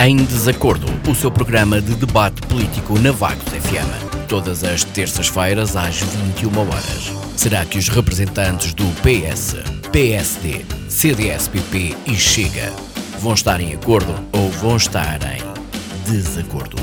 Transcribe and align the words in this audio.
Em 0.00 0.14
Desacordo, 0.14 0.86
o 1.10 1.14
seu 1.14 1.28
programa 1.28 1.80
de 1.80 1.92
debate 1.96 2.40
político 2.42 2.96
na 3.00 3.10
Vagos 3.10 3.48
FM. 3.48 4.28
Todas 4.28 4.62
as 4.62 4.84
terças-feiras 4.84 5.74
às 5.74 5.96
21 6.00 6.56
horas. 6.56 7.12
Será 7.36 7.66
que 7.66 7.78
os 7.78 7.88
representantes 7.88 8.72
do 8.74 8.84
PS, 9.02 9.56
PSD, 9.90 10.64
CDS-PP 10.88 11.96
e 12.06 12.14
Chega 12.14 12.72
vão 13.18 13.34
estar 13.34 13.60
em 13.60 13.74
acordo 13.74 14.14
ou 14.32 14.48
vão 14.50 14.76
estar 14.76 15.18
em 15.34 15.42
desacordo? 16.08 16.76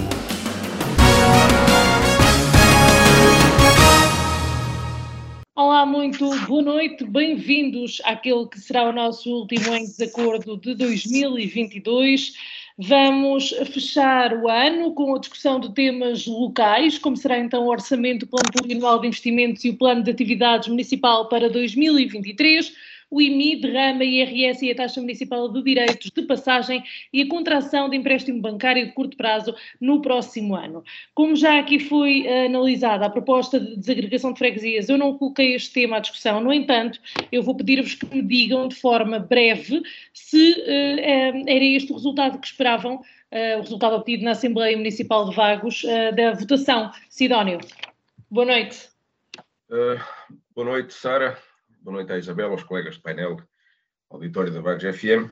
Olá, 5.56 5.86
muito 5.86 6.30
boa 6.48 6.62
noite, 6.62 7.06
bem-vindos 7.06 8.02
àquele 8.04 8.46
que 8.48 8.60
será 8.60 8.90
o 8.90 8.92
nosso 8.92 9.30
último 9.30 9.74
em 9.74 9.86
desacordo 9.86 10.58
de 10.58 10.76
2022. 10.76 12.34
Vamos 12.78 13.52
fechar 13.72 14.34
o 14.34 14.50
ano 14.50 14.94
com 14.94 15.16
a 15.16 15.20
discussão 15.20 15.62
de 15.62 15.74
temas 15.74 16.28
locais, 16.28 16.98
como 16.98 17.16
será 17.16 17.40
então 17.40 17.64
o 17.64 17.70
Orçamento, 17.70 18.24
o 18.24 18.28
Plano 18.28 18.52
Plurianual 18.52 19.00
de 19.00 19.08
Investimentos 19.08 19.64
e 19.64 19.70
o 19.70 19.78
Plano 19.78 20.04
de 20.04 20.12
Atividades 20.12 20.68
Municipal 20.68 21.30
para 21.30 21.50
2023 21.50 22.74
o 23.10 23.22
IMI 23.22 23.58
derrama 23.58 24.04
IRS 24.04 24.66
e 24.66 24.72
a 24.72 24.76
taxa 24.76 25.00
municipal 25.00 25.52
de 25.52 25.62
direitos 25.62 26.12
de 26.12 26.22
passagem 26.24 26.84
e 27.14 27.22
a 27.22 27.28
contração 27.28 27.90
de 27.90 27.98
empréstimo 27.98 28.42
bancário 28.42 28.86
de 28.86 28.92
curto 28.94 29.16
prazo 29.16 29.56
no 29.80 30.02
próximo 30.02 30.56
ano. 30.56 30.84
Como 31.14 31.36
já 31.36 31.60
aqui 31.60 31.80
foi 31.80 32.24
uh, 32.24 32.46
analisada 32.46 33.06
a 33.06 33.10
proposta 33.10 33.60
de 33.60 33.76
desagregação 33.78 34.34
de 34.34 34.40
freguesias, 34.40 34.90
eu 34.90 34.98
não 34.98 35.18
coloquei 35.18 35.56
este 35.56 35.74
tema 35.74 35.98
à 35.98 36.00
discussão, 36.00 36.42
no 36.42 36.54
entanto, 36.54 37.00
eu 37.32 37.44
vou 37.44 37.56
pedir-vos 37.56 37.96
que 37.96 38.06
me 38.06 38.22
digam 38.22 38.68
de 38.68 38.76
forma 38.76 39.20
breve 39.20 39.82
se 40.14 40.52
uh, 40.52 41.44
era 41.48 41.64
este 41.64 41.92
o 41.92 41.96
resultado 41.96 42.40
que 42.40 42.48
esperavam, 42.48 42.96
uh, 42.96 43.58
o 43.58 43.62
resultado 43.62 43.96
obtido 43.96 44.24
na 44.24 44.32
Assembleia 44.32 44.76
Municipal 44.76 45.30
de 45.30 45.36
Vagos 45.36 45.84
da 46.16 46.34
votação. 46.34 46.92
Sidónio, 47.10 47.60
boa 48.30 48.46
noite. 48.46 48.90
boa 50.54 50.66
noite, 50.66 50.94
Sara. 50.94 51.38
Boa 51.86 51.98
noite 51.98 52.14
à 52.14 52.18
Isabel, 52.18 52.50
aos 52.50 52.64
colegas 52.64 52.96
de 52.96 53.02
painel, 53.02 53.38
auditório 54.10 54.52
da 54.52 54.60
Vagos 54.60 54.82
FM. 54.82 55.30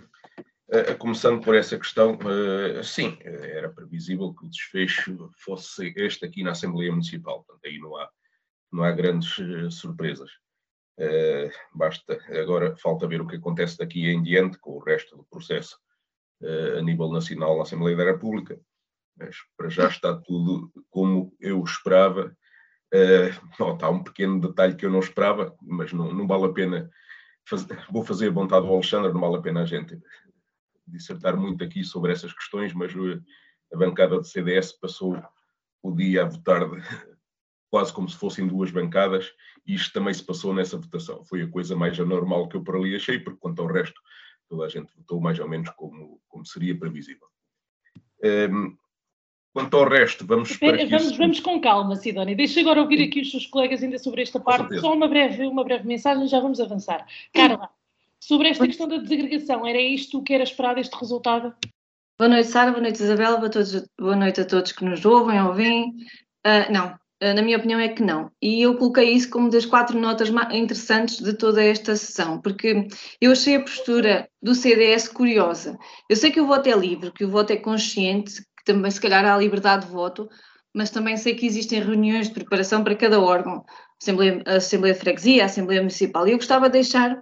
Uh, 0.69 0.95
começando 0.99 1.43
por 1.43 1.55
essa 1.55 1.79
questão, 1.79 2.13
uh, 2.13 2.83
sim, 2.83 3.17
era 3.23 3.73
previsível 3.73 4.31
que 4.35 4.45
o 4.45 4.49
desfecho 4.51 5.31
fosse 5.35 5.91
este 5.97 6.23
aqui 6.23 6.43
na 6.43 6.51
Assembleia 6.51 6.91
Municipal, 6.91 7.43
portanto, 7.43 7.65
aí 7.65 7.79
não 7.79 7.97
há, 7.97 8.07
não 8.71 8.83
há 8.83 8.91
grandes 8.91 9.35
uh, 9.39 9.71
surpresas. 9.71 10.29
basta, 11.73 12.19
agora 12.39 12.77
falta 12.77 13.07
ver 13.07 13.19
o 13.19 13.27
que 13.27 13.37
acontece 13.37 13.79
daqui 13.79 14.07
em 14.07 14.21
diante 14.21 14.59
com 14.59 14.73
o 14.73 14.83
resto 14.83 15.17
do 15.17 15.23
processo 15.23 15.75
a 16.77 16.83
nível 16.83 17.11
nacional 17.11 17.57
na 17.57 17.63
Assembleia 17.63 17.97
da 17.97 18.03
República. 18.03 18.61
Mas 19.17 19.37
para 19.57 19.69
já 19.69 19.87
está 19.87 20.15
tudo 20.15 20.71
como 20.91 21.35
eu 21.39 21.63
esperava 21.63 22.37
Uh, 22.93 23.89
um 23.89 24.03
pequeno 24.03 24.39
detalhe 24.39 24.75
que 24.75 24.85
eu 24.85 24.91
não 24.91 24.99
esperava, 24.99 25.55
mas 25.61 25.91
não, 25.91 26.13
não 26.13 26.27
vale 26.27 26.45
a 26.45 26.53
pena. 26.53 26.91
vou 27.89 28.03
fazer 28.03 28.27
a 28.27 28.31
vontade 28.31 28.67
do 28.67 28.71
Alexandre, 28.71 29.11
não 29.11 29.21
vale 29.21 29.37
a 29.37 29.41
pena 29.41 29.63
a 29.63 29.65
gente 29.65 29.99
dissertar 30.85 31.35
muito 31.35 31.63
aqui 31.63 31.83
sobre 31.83 32.11
essas 32.11 32.31
questões, 32.33 32.71
mas 32.73 32.93
uh, 32.93 33.21
a 33.73 33.77
bancada 33.77 34.17
do 34.17 34.23
CDS 34.23 34.73
passou 34.73 35.19
o 35.81 35.91
dia 35.91 36.21
a 36.21 36.29
votar 36.29 36.69
de, 36.69 36.81
quase 37.73 37.91
como 37.91 38.07
se 38.07 38.15
fossem 38.15 38.45
duas 38.45 38.69
bancadas, 38.69 39.33
e 39.65 39.73
isto 39.73 39.91
também 39.91 40.13
se 40.13 40.23
passou 40.23 40.53
nessa 40.53 40.77
votação. 40.77 41.25
Foi 41.25 41.41
a 41.41 41.49
coisa 41.49 41.75
mais 41.75 41.99
anormal 41.99 42.47
que 42.47 42.55
eu 42.55 42.63
por 42.63 42.75
ali 42.75 42.95
achei, 42.95 43.17
porque 43.17 43.39
quanto 43.39 43.63
ao 43.63 43.67
resto, 43.67 43.99
toda 44.47 44.65
a 44.65 44.69
gente 44.69 44.93
votou 44.95 45.19
mais 45.19 45.39
ou 45.39 45.49
menos 45.49 45.71
como, 45.71 46.21
como 46.27 46.45
seria 46.45 46.77
previsível. 46.77 47.27
Um, 48.23 48.27
ehm, 48.27 48.77
Quanto 49.53 49.77
ao 49.77 49.87
resto, 49.87 50.25
vamos 50.25 50.57
vamos, 50.57 50.91
isso... 50.91 51.15
vamos 51.15 51.39
com 51.39 51.61
calma, 51.61 51.95
Sidónia. 51.95 52.35
Deixa 52.35 52.59
agora 52.59 52.81
ouvir 52.81 53.03
aqui 53.03 53.21
os 53.21 53.29
seus 53.29 53.45
colegas 53.45 53.83
ainda 53.83 53.99
sobre 53.99 54.23
esta 54.23 54.39
parte. 54.39 54.79
Só 54.79 54.91
uma 54.91 55.07
breve, 55.07 55.45
uma 55.45 55.63
breve 55.63 55.87
mensagem, 55.87 56.27
já 56.27 56.39
vamos 56.39 56.59
avançar. 56.59 57.05
Carla, 57.31 57.69
sobre 58.19 58.49
esta 58.49 58.65
questão 58.65 58.87
da 58.87 58.97
desagregação, 58.97 59.67
era 59.67 59.79
isto 59.79 60.23
que 60.23 60.33
era 60.33 60.43
esperado, 60.43 60.79
este 60.79 60.97
resultado? 60.97 61.53
Boa 62.17 62.29
noite, 62.29 62.47
Sara. 62.47 62.71
Boa 62.71 62.81
noite, 62.81 63.03
Isabela. 63.03 63.37
Boa, 63.37 63.49
todos, 63.49 63.87
boa 63.99 64.15
noite 64.15 64.41
a 64.41 64.45
todos 64.45 64.71
que 64.71 64.83
nos 64.85 65.05
ouvem, 65.05 65.39
ouvem. 65.39 65.89
Uh, 66.45 66.71
não, 66.71 66.87
uh, 66.87 67.33
na 67.35 67.43
minha 67.43 67.57
opinião 67.57 67.79
é 67.79 67.89
que 67.89 68.01
não. 68.01 68.31
E 68.41 68.59
eu 68.59 68.75
coloquei 68.75 69.11
isso 69.11 69.29
como 69.29 69.51
das 69.51 69.67
quatro 69.67 69.99
notas 69.99 70.29
interessantes 70.51 71.19
de 71.19 71.31
toda 71.33 71.63
esta 71.63 71.95
sessão, 71.95 72.41
porque 72.41 72.87
eu 73.21 73.31
achei 73.31 73.57
a 73.57 73.61
postura 73.61 74.27
do 74.41 74.55
CDS 74.55 75.09
curiosa. 75.09 75.77
Eu 76.09 76.15
sei 76.15 76.31
que 76.31 76.41
o 76.41 76.47
voto 76.47 76.67
é 76.67 76.75
livre, 76.75 77.11
que 77.11 77.23
o 77.23 77.29
voto 77.29 77.51
é 77.51 77.57
consciente, 77.57 78.43
que 78.63 78.73
também 78.73 78.89
se 78.89 79.01
calhar 79.01 79.25
há 79.25 79.37
liberdade 79.37 79.85
de 79.85 79.91
voto, 79.91 80.29
mas 80.73 80.89
também 80.89 81.17
sei 81.17 81.35
que 81.35 81.45
existem 81.45 81.81
reuniões 81.81 82.27
de 82.27 82.33
preparação 82.33 82.83
para 82.83 82.95
cada 82.95 83.19
órgão, 83.19 83.63
Assembleia, 84.01 84.41
Assembleia 84.45 84.93
de 84.93 84.99
Freguesia, 84.99 85.45
Assembleia 85.45 85.81
Municipal. 85.81 86.27
E 86.27 86.31
eu 86.31 86.37
gostava 86.37 86.67
de 86.67 86.73
deixar, 86.73 87.21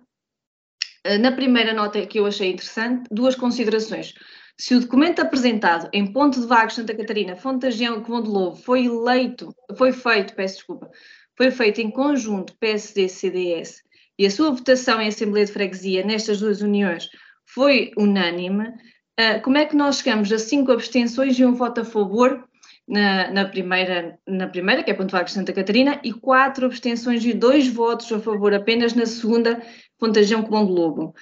eh, 1.03 1.18
na 1.18 1.31
primeira 1.31 1.74
nota 1.74 2.06
que 2.06 2.19
eu 2.19 2.25
achei 2.25 2.51
interessante, 2.51 3.07
duas 3.12 3.35
considerações. 3.35 4.13
Se 4.57 4.75
o 4.75 4.80
documento 4.80 5.19
apresentado 5.19 5.90
em 5.91 6.13
Ponte 6.13 6.40
de 6.40 6.46
Vagos, 6.46 6.75
Santa 6.75 6.96
Catarina, 6.96 7.35
Fonte 7.35 7.62
da 7.62 7.72
Gião, 7.72 8.01
Comão 8.01 8.22
de 8.22 8.30
Lobo, 8.30 8.56
foi 8.56 8.85
eleito, 8.85 9.53
foi 9.75 9.91
feito, 9.91 10.35
peço 10.35 10.57
desculpa, 10.57 10.90
foi 11.35 11.51
feito 11.51 11.81
em 11.81 11.90
conjunto 11.90 12.56
PSD-CDS 12.59 13.81
e 14.19 14.25
a 14.25 14.30
sua 14.30 14.51
votação 14.51 15.01
em 15.01 15.07
Assembleia 15.07 15.46
de 15.46 15.51
Freguesia 15.51 16.06
nestas 16.06 16.40
duas 16.40 16.62
uniões 16.62 17.09
foi 17.46 17.91
unânime, 17.97 18.72
como 19.44 19.58
é 19.58 19.66
que 19.66 19.76
nós 19.76 19.98
chegamos 19.98 20.32
a 20.32 20.40
cinco 20.40 20.72
abstenções 20.72 21.38
e 21.38 21.46
um 21.46 21.54
voto 21.54 21.82
a 21.82 21.86
favor 21.86 22.44
na, 22.88 23.32
na 23.32 23.46
primeira, 23.46 24.18
na 24.28 24.48
primeira, 24.48 24.84
que 24.84 24.92
é 24.92 24.94
Ponte 24.94 25.12
Vagos 25.12 25.34
Santa 25.34 25.54
Catarina, 25.54 26.00
e 26.04 26.12
quatro 26.12 26.66
abstenções 26.66 27.24
e 27.24 27.34
dois 27.34 27.68
votos 27.68 28.12
a 28.12 28.20
favor 28.20 28.54
apenas 28.54 28.94
na 28.94 29.06
segunda, 29.06 29.62
Pontajão 29.98 30.44
Comão 30.44 30.66
de 30.66 30.72
Lobo. 30.72 31.14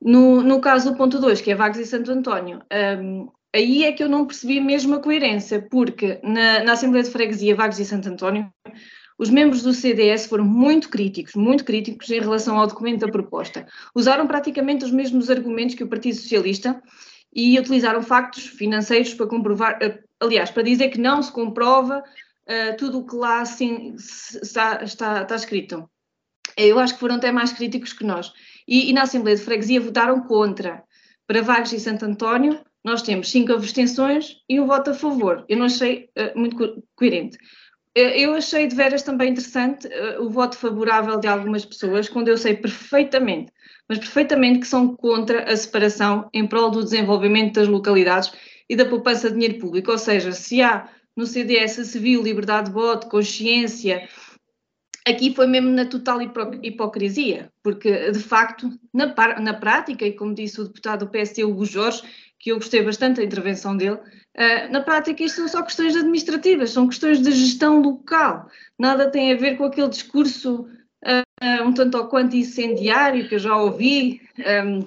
No, 0.00 0.42
no 0.42 0.60
caso 0.60 0.90
do 0.90 0.96
ponto 0.96 1.18
2, 1.18 1.40
que 1.40 1.50
é 1.50 1.54
Vagos 1.54 1.78
e 1.78 1.86
Santo 1.86 2.10
António, 2.10 2.60
um, 3.00 3.28
aí 3.54 3.84
é 3.84 3.92
que 3.92 4.02
eu 4.02 4.08
não 4.08 4.26
percebi 4.26 4.60
mesmo 4.60 4.96
a 4.96 5.00
coerência, 5.00 5.66
porque 5.70 6.20
na, 6.22 6.62
na 6.64 6.72
Assembleia 6.72 7.04
de 7.04 7.10
Freguesia 7.10 7.54
Vagos 7.54 7.78
e 7.78 7.84
Santo 7.84 8.08
António, 8.08 8.50
os 9.16 9.30
membros 9.30 9.62
do 9.62 9.72
CDS 9.72 10.26
foram 10.26 10.44
muito 10.44 10.88
críticos, 10.88 11.34
muito 11.34 11.64
críticos 11.64 12.10
em 12.10 12.18
relação 12.18 12.58
ao 12.58 12.66
documento 12.66 13.06
da 13.06 13.12
proposta. 13.12 13.66
Usaram 13.94 14.26
praticamente 14.26 14.84
os 14.84 14.90
mesmos 14.90 15.30
argumentos 15.30 15.76
que 15.76 15.84
o 15.84 15.88
Partido 15.88 16.16
Socialista 16.16 16.82
e 17.34 17.58
utilizaram 17.58 18.02
factos 18.02 18.46
financeiros 18.46 19.12
para 19.12 19.26
comprovar, 19.26 19.78
eh, 19.82 19.98
aliás, 20.20 20.50
para 20.50 20.62
dizer 20.62 20.90
que 20.90 21.00
não 21.00 21.20
se 21.22 21.32
comprova 21.32 21.98
uh, 22.00 22.76
tudo 22.78 23.00
o 23.00 23.06
que 23.06 23.16
lá 23.16 23.40
assim, 23.40 23.94
está, 23.96 24.82
está, 24.84 25.22
está, 25.22 25.34
escrito. 25.34 25.90
Eu 26.56 26.78
acho 26.78 26.94
que 26.94 27.00
foram 27.00 27.16
até 27.16 27.32
mais 27.32 27.52
críticos 27.52 27.92
que 27.92 28.04
nós. 28.04 28.32
E, 28.68 28.88
e, 28.90 28.92
na 28.92 29.02
Assembleia 29.02 29.36
de 29.36 29.42
Freguesia 29.42 29.80
votaram 29.80 30.20
contra. 30.20 30.84
Para 31.26 31.42
Vagos 31.42 31.72
e 31.72 31.80
Santo 31.80 32.04
António, 32.04 32.60
nós 32.84 33.02
temos 33.02 33.30
cinco 33.30 33.52
abstenções 33.52 34.36
e 34.48 34.60
um 34.60 34.66
voto 34.66 34.90
a 34.90 34.94
favor. 34.94 35.44
Eu 35.48 35.56
não 35.56 35.66
achei 35.66 36.10
uh, 36.16 36.38
muito 36.38 36.56
co 36.56 36.82
coerente. 36.94 37.36
eu 37.94 38.34
achei 38.34 38.68
de 38.68 38.76
veras 38.76 39.02
também 39.02 39.30
interessante 39.30 39.88
o 40.20 40.28
voto 40.28 40.56
favorável 40.56 41.18
de 41.18 41.26
algumas 41.26 41.64
pessoas, 41.64 42.08
quando 42.08 42.28
eu 42.28 42.36
sei 42.36 42.54
perfeitamente 42.54 43.50
mas 43.88 43.98
perfeitamente 43.98 44.60
que 44.60 44.66
são 44.66 44.94
contra 44.96 45.50
a 45.50 45.56
separação 45.56 46.28
em 46.32 46.46
prol 46.46 46.70
do 46.70 46.82
desenvolvimento 46.82 47.54
das 47.54 47.68
localidades 47.68 48.32
e 48.68 48.76
da 48.76 48.84
poupança 48.84 49.28
de 49.28 49.34
dinheiro 49.34 49.58
público. 49.58 49.90
Ou 49.90 49.98
seja, 49.98 50.32
se 50.32 50.62
há 50.62 50.88
no 51.16 51.26
CDS 51.26 51.86
civil, 51.86 52.22
liberdade 52.22 52.68
de 52.68 52.74
voto, 52.74 53.08
consciência, 53.08 54.08
aqui 55.06 55.34
foi 55.34 55.46
mesmo 55.46 55.70
na 55.70 55.84
total 55.84 56.20
hipocrisia, 56.22 57.50
porque 57.62 58.10
de 58.10 58.18
facto, 58.18 58.70
na, 58.92 59.14
na 59.40 59.54
prática, 59.54 60.04
e 60.04 60.12
como 60.12 60.34
disse 60.34 60.60
o 60.60 60.64
deputado 60.64 61.04
do 61.04 61.10
PSD, 61.10 61.44
Hugo 61.44 61.64
Jorge, 61.64 62.02
que 62.38 62.50
eu 62.50 62.56
gostei 62.56 62.82
bastante 62.82 63.16
da 63.16 63.24
intervenção 63.24 63.76
dele, 63.76 63.96
uh, 63.96 64.72
na 64.72 64.82
prática 64.82 65.22
isto 65.22 65.36
são 65.36 65.48
só 65.48 65.62
questões 65.62 65.94
administrativas, 65.94 66.70
são 66.70 66.88
questões 66.88 67.20
de 67.22 67.30
gestão 67.32 67.80
local, 67.80 68.48
nada 68.78 69.10
tem 69.10 69.32
a 69.32 69.36
ver 69.36 69.56
com 69.56 69.64
aquele 69.64 69.88
discurso 69.88 70.66
um 71.62 71.72
tanto 71.72 71.98
ou 71.98 72.06
quanto 72.08 72.36
incendiário 72.36 73.28
que 73.28 73.34
eu 73.34 73.38
já 73.38 73.56
ouvi, 73.56 74.20
um, 74.38 74.86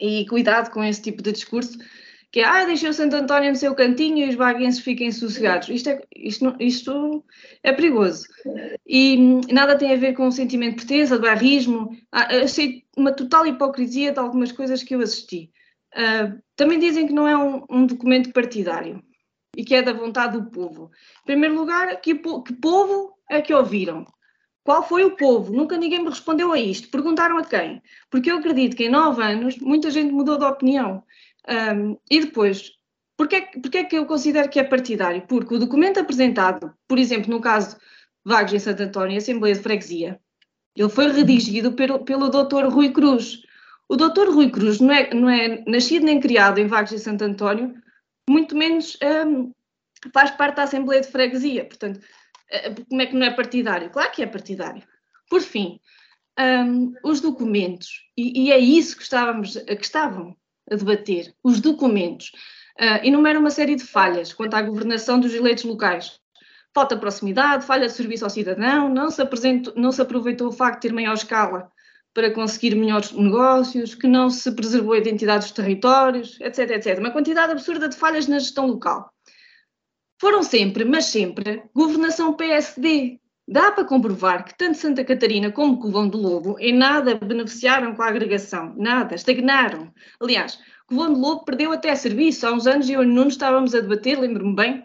e 0.00 0.26
cuidado 0.26 0.70
com 0.70 0.82
esse 0.84 1.00
tipo 1.00 1.22
de 1.22 1.32
discurso, 1.32 1.78
que 2.30 2.40
é, 2.40 2.44
ah, 2.44 2.64
deixei 2.66 2.90
o 2.90 2.94
Santo 2.94 3.16
António 3.16 3.50
no 3.50 3.56
seu 3.56 3.74
cantinho 3.74 4.18
e 4.18 4.28
os 4.28 4.34
baguenses 4.34 4.80
fiquem 4.80 5.10
sossegados. 5.10 5.68
Isto 5.70 5.88
é, 5.88 6.00
isto, 6.14 6.54
isto 6.60 7.24
é 7.62 7.72
perigoso. 7.72 8.26
E 8.86 9.16
nada 9.50 9.78
tem 9.78 9.92
a 9.92 9.96
ver 9.96 10.12
com 10.12 10.26
o 10.26 10.32
sentimento 10.32 10.80
de 10.80 10.86
pertença, 10.86 11.16
de 11.16 11.22
barrismo. 11.22 11.96
Ah, 12.12 12.28
achei 12.44 12.84
uma 12.96 13.12
total 13.12 13.46
hipocrisia 13.46 14.12
de 14.12 14.18
algumas 14.18 14.52
coisas 14.52 14.82
que 14.82 14.94
eu 14.94 15.00
assisti. 15.00 15.50
Uh, 15.94 16.38
também 16.54 16.78
dizem 16.78 17.06
que 17.06 17.14
não 17.14 17.26
é 17.26 17.36
um, 17.36 17.64
um, 17.70 17.86
documento 17.86 18.30
partidário 18.30 19.02
e 19.56 19.64
que 19.64 19.74
é 19.74 19.80
da 19.80 19.94
vontade 19.94 20.38
do 20.38 20.50
povo. 20.50 20.90
Em 21.22 21.26
primeiro 21.26 21.54
lugar, 21.54 21.98
que, 22.02 22.14
que 22.14 22.52
povo 22.60 23.14
é 23.30 23.40
que 23.40 23.54
ouviram? 23.54 24.06
Qual 24.68 24.86
foi 24.86 25.02
o 25.02 25.16
povo? 25.16 25.50
Nunca 25.50 25.78
ninguém 25.78 26.00
me 26.00 26.10
respondeu 26.10 26.52
a 26.52 26.58
isto. 26.58 26.90
Perguntaram 26.90 27.38
a 27.38 27.42
quem? 27.42 27.82
Porque 28.10 28.30
eu 28.30 28.36
acredito 28.36 28.76
que 28.76 28.84
em 28.84 28.90
nove 28.90 29.22
anos 29.22 29.56
muita 29.56 29.90
gente 29.90 30.12
mudou 30.12 30.36
de 30.36 30.44
opinião. 30.44 31.02
Um, 31.48 31.96
e 32.10 32.20
depois, 32.20 32.72
Porquê, 33.16 33.48
porquê 33.62 33.84
que 33.84 33.96
eu 33.96 34.04
considero 34.04 34.50
que 34.50 34.60
é 34.60 34.64
partidário? 34.64 35.22
Porque 35.22 35.54
o 35.54 35.58
documento 35.58 35.98
apresentado, 35.98 36.70
por 36.86 36.98
exemplo, 36.98 37.30
no 37.30 37.40
caso 37.40 37.78
Vagos 38.22 38.52
em 38.52 38.58
Santo 38.58 38.82
António, 38.82 39.16
Assembleia 39.16 39.54
de 39.54 39.62
Freguesia, 39.62 40.20
ele 40.76 40.90
foi 40.90 41.10
redigido 41.12 41.72
pelo, 41.72 42.04
pelo 42.04 42.28
Dr. 42.28 42.66
Rui 42.68 42.92
Cruz. 42.92 43.40
O 43.88 43.96
Dr. 43.96 44.28
Rui 44.28 44.50
Cruz 44.50 44.80
não 44.80 44.92
é, 44.92 45.14
não 45.14 45.30
é 45.30 45.64
nascido 45.66 46.04
nem 46.04 46.20
criado 46.20 46.58
em 46.58 46.66
Vagos 46.66 46.92
em 46.92 46.98
Santo 46.98 47.24
António, 47.24 47.74
muito 48.28 48.54
menos 48.54 48.98
um, 49.26 49.50
faz 50.12 50.30
parte 50.32 50.56
da 50.56 50.64
Assembleia 50.64 51.00
de 51.00 51.08
Freguesia. 51.08 51.64
Portanto, 51.64 52.00
como 52.88 53.02
é 53.02 53.06
que 53.06 53.14
não 53.14 53.26
é 53.26 53.30
partidário? 53.30 53.90
Claro 53.90 54.10
que 54.10 54.22
é 54.22 54.26
partidário. 54.26 54.82
Por 55.28 55.42
fim, 55.42 55.80
um, 56.38 56.94
os 57.02 57.20
documentos, 57.20 58.02
e, 58.16 58.44
e, 58.44 58.52
é 58.52 58.58
isso 58.58 58.96
que, 58.96 59.02
estávamos, 59.02 59.56
que 59.56 59.84
estavam 59.84 60.36
a 60.70 60.76
debater, 60.76 61.34
os 61.42 61.60
documentos, 61.60 62.32
uh, 62.80 63.04
enumeram 63.04 63.40
uma 63.40 63.50
série 63.50 63.74
de 63.74 63.84
falhas 63.84 64.32
quanto 64.32 64.54
à 64.54 64.62
governação 64.62 65.18
dos 65.18 65.34
eleitos 65.34 65.64
locais. 65.64 66.20
Falta 66.74 66.94
de 66.94 67.00
proximidade, 67.00 67.66
falha 67.66 67.86
de 67.86 67.92
serviço 67.92 68.24
ao 68.24 68.30
cidadão, 68.30 68.88
não 68.88 69.10
se, 69.10 69.22
não 69.74 69.90
se 69.90 70.00
aproveitou 70.00 70.48
o 70.48 70.52
facto 70.52 70.82
de 70.82 70.88
ter 70.88 70.94
maior 70.94 71.14
escala 71.14 71.70
para 72.14 72.30
conseguir 72.32 72.74
melhores 72.74 73.12
negócios, 73.12 73.94
que 73.94 74.06
não 74.06 74.30
se 74.30 74.50
preservou 74.52 74.92
a 74.92 74.98
identidade 74.98 75.44
dos 75.44 75.52
territórios, 75.52 76.38
etc, 76.40 76.70
etc. 76.70 76.98
Uma 76.98 77.10
quantidade 77.10 77.52
absurda 77.52 77.88
de 77.88 77.96
falhas 77.96 78.26
na 78.26 78.38
gestão 78.38 78.66
local. 78.66 79.12
Foram 80.20 80.42
sempre, 80.42 80.84
mas 80.84 81.06
sempre, 81.06 81.62
governação 81.72 82.34
PSD. 82.34 83.20
Dá 83.46 83.70
para 83.70 83.84
comprovar 83.84 84.44
que 84.44 84.58
tanto 84.58 84.76
Santa 84.76 85.04
Catarina 85.04 85.52
como 85.52 85.78
Covão 85.78 86.08
do 86.08 86.18
Lobo 86.18 86.56
em 86.58 86.76
nada 86.76 87.14
beneficiaram 87.14 87.94
com 87.94 88.02
a 88.02 88.08
agregação, 88.08 88.74
nada, 88.76 89.14
estagnaram. 89.14 89.92
Aliás, 90.20 90.58
Covão 90.86 91.12
do 91.12 91.20
Lobo 91.20 91.44
perdeu 91.44 91.70
até 91.70 91.94
serviço. 91.94 92.46
Há 92.46 92.52
uns 92.52 92.66
anos 92.66 92.90
eu 92.90 93.02
e 93.02 93.06
o 93.06 93.08
Nuno 93.08 93.28
estávamos 93.28 93.74
a 93.74 93.80
debater, 93.80 94.18
lembro-me 94.18 94.56
bem, 94.56 94.84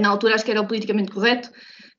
na 0.00 0.08
altura 0.08 0.34
acho 0.34 0.44
que 0.44 0.50
era 0.50 0.60
o 0.60 0.66
politicamente 0.66 1.12
correto, 1.12 1.50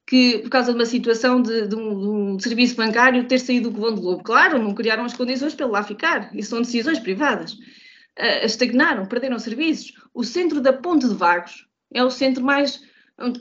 que 0.06 0.40
por 0.40 0.50
causa 0.50 0.72
de 0.72 0.78
uma 0.78 0.86
situação 0.86 1.42
de, 1.42 1.68
de, 1.68 1.76
um, 1.76 2.00
de 2.00 2.08
um, 2.08 2.40
serviço 2.40 2.76
bancário 2.76 3.28
ter 3.28 3.40
saído 3.40 3.70
do 3.70 3.76
Covão 3.76 3.96
do 3.96 4.02
Lobo. 4.02 4.24
Claro, 4.24 4.62
não 4.62 4.76
criaram 4.76 5.06
as 5.06 5.14
condições 5.14 5.56
para 5.56 5.66
ele 5.66 5.74
lá 5.74 5.84
ficar, 5.84 6.36
isso 6.36 6.50
são 6.50 6.62
decisões 6.62 7.00
privadas. 7.00 7.54
Uh, 7.54 8.46
estagnaram, 8.46 9.06
perderam 9.06 9.40
serviços. 9.40 9.94
O 10.14 10.24
centro 10.24 10.60
da 10.60 10.74
Ponte 10.74 11.08
de 11.08 11.16
Vagos 11.16 11.71
é 11.94 12.04
o 12.04 12.10
centro 12.10 12.44
mais, 12.44 12.82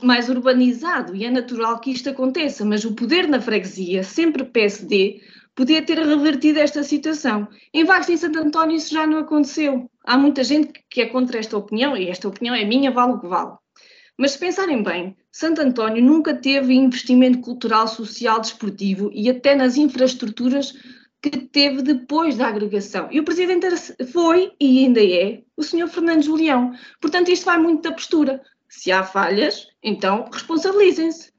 mais 0.03 0.29
urbanizado 0.29 1.15
e 1.15 1.25
é 1.25 1.31
natural 1.31 1.79
que 1.79 1.91
isto 1.91 2.09
aconteça, 2.09 2.65
mas 2.65 2.85
o 2.85 2.93
poder 2.93 3.27
na 3.27 3.39
freguesia, 3.39 4.03
sempre 4.03 4.43
PSD, 4.43 5.21
podia 5.55 5.81
ter 5.81 5.97
revertido 5.97 6.59
esta 6.59 6.83
situação. 6.83 7.47
Em 7.73 7.83
Vagos 7.83 8.09
e 8.09 8.17
Santo 8.17 8.39
António 8.39 8.77
isso 8.77 8.93
já 8.93 9.05
não 9.05 9.19
aconteceu. 9.19 9.89
Há 10.03 10.17
muita 10.17 10.43
gente 10.43 10.71
que 10.89 11.01
é 11.01 11.05
contra 11.05 11.39
esta 11.39 11.57
opinião, 11.57 11.95
e 11.95 12.09
esta 12.09 12.27
opinião 12.27 12.55
é 12.55 12.65
minha, 12.65 12.91
vale 12.91 13.13
o 13.13 13.19
que 13.19 13.27
vale. 13.27 13.51
Mas 14.17 14.31
se 14.31 14.39
pensarem 14.39 14.83
bem, 14.83 15.15
Santo 15.31 15.61
António 15.61 16.03
nunca 16.03 16.33
teve 16.33 16.73
investimento 16.73 17.39
cultural, 17.39 17.87
social, 17.87 18.39
desportivo 18.39 19.09
e 19.13 19.29
até 19.29 19.55
nas 19.55 19.77
infraestruturas 19.77 20.73
que 21.21 21.29
teve 21.29 21.83
depois 21.83 22.35
da 22.37 22.47
agregação. 22.47 23.07
E 23.11 23.19
o 23.19 23.23
presidente 23.23 23.67
foi, 24.11 24.53
e 24.59 24.85
ainda 24.85 25.03
é, 25.03 25.43
o 25.55 25.63
senhor 25.63 25.87
Fernando 25.87 26.23
Julião. 26.23 26.73
Portanto, 26.99 27.29
isto 27.29 27.45
vai 27.45 27.59
muito 27.59 27.83
da 27.83 27.91
postura. 27.91 28.41
Se 28.67 28.91
há 28.91 29.03
falhas, 29.03 29.67
então 29.83 30.29
responsabilizem-se. 30.31 31.31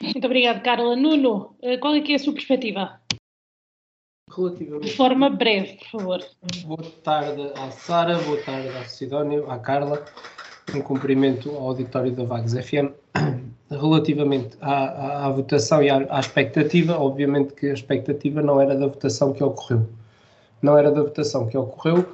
Muito 0.00 0.24
obrigada, 0.24 0.60
Carla. 0.60 0.94
Nuno, 0.94 1.56
eh, 1.62 1.78
qual 1.78 1.94
é 1.94 2.00
que 2.00 2.12
é 2.12 2.16
a 2.16 2.18
sua 2.18 2.32
perspectiva? 2.32 3.00
Relativamente. 4.30 4.86
De 4.86 4.96
forma 4.96 5.28
breve, 5.28 5.78
por 5.78 5.88
favor. 5.88 6.24
Boa 6.64 6.90
tarde 7.02 7.52
à 7.56 7.70
Sara, 7.70 8.18
boa 8.18 8.40
tarde 8.42 8.68
à 8.68 8.84
Sidónio, 8.84 9.50
à 9.50 9.58
Carla. 9.58 10.04
Um 10.74 10.80
cumprimento 10.80 11.50
ao 11.50 11.68
auditório 11.68 12.12
da 12.12 12.24
Vagos 12.24 12.52
FM 12.52 12.94
relativamente 13.70 14.56
à, 14.60 14.72
à, 14.72 15.26
à 15.26 15.30
votação 15.30 15.82
e 15.82 15.88
à, 15.88 16.06
à, 16.10 16.20
expectativa, 16.20 16.98
obviamente 16.98 17.54
que 17.54 17.66
a 17.66 17.72
expectativa 17.72 18.42
não 18.42 18.60
era 18.60 18.74
da 18.74 18.86
votação 18.86 19.32
que 19.32 19.42
ocorreu. 19.42 19.86
Não 20.60 20.76
era 20.76 20.90
da 20.90 21.02
votação 21.02 21.46
que 21.46 21.56
ocorreu, 21.56 22.04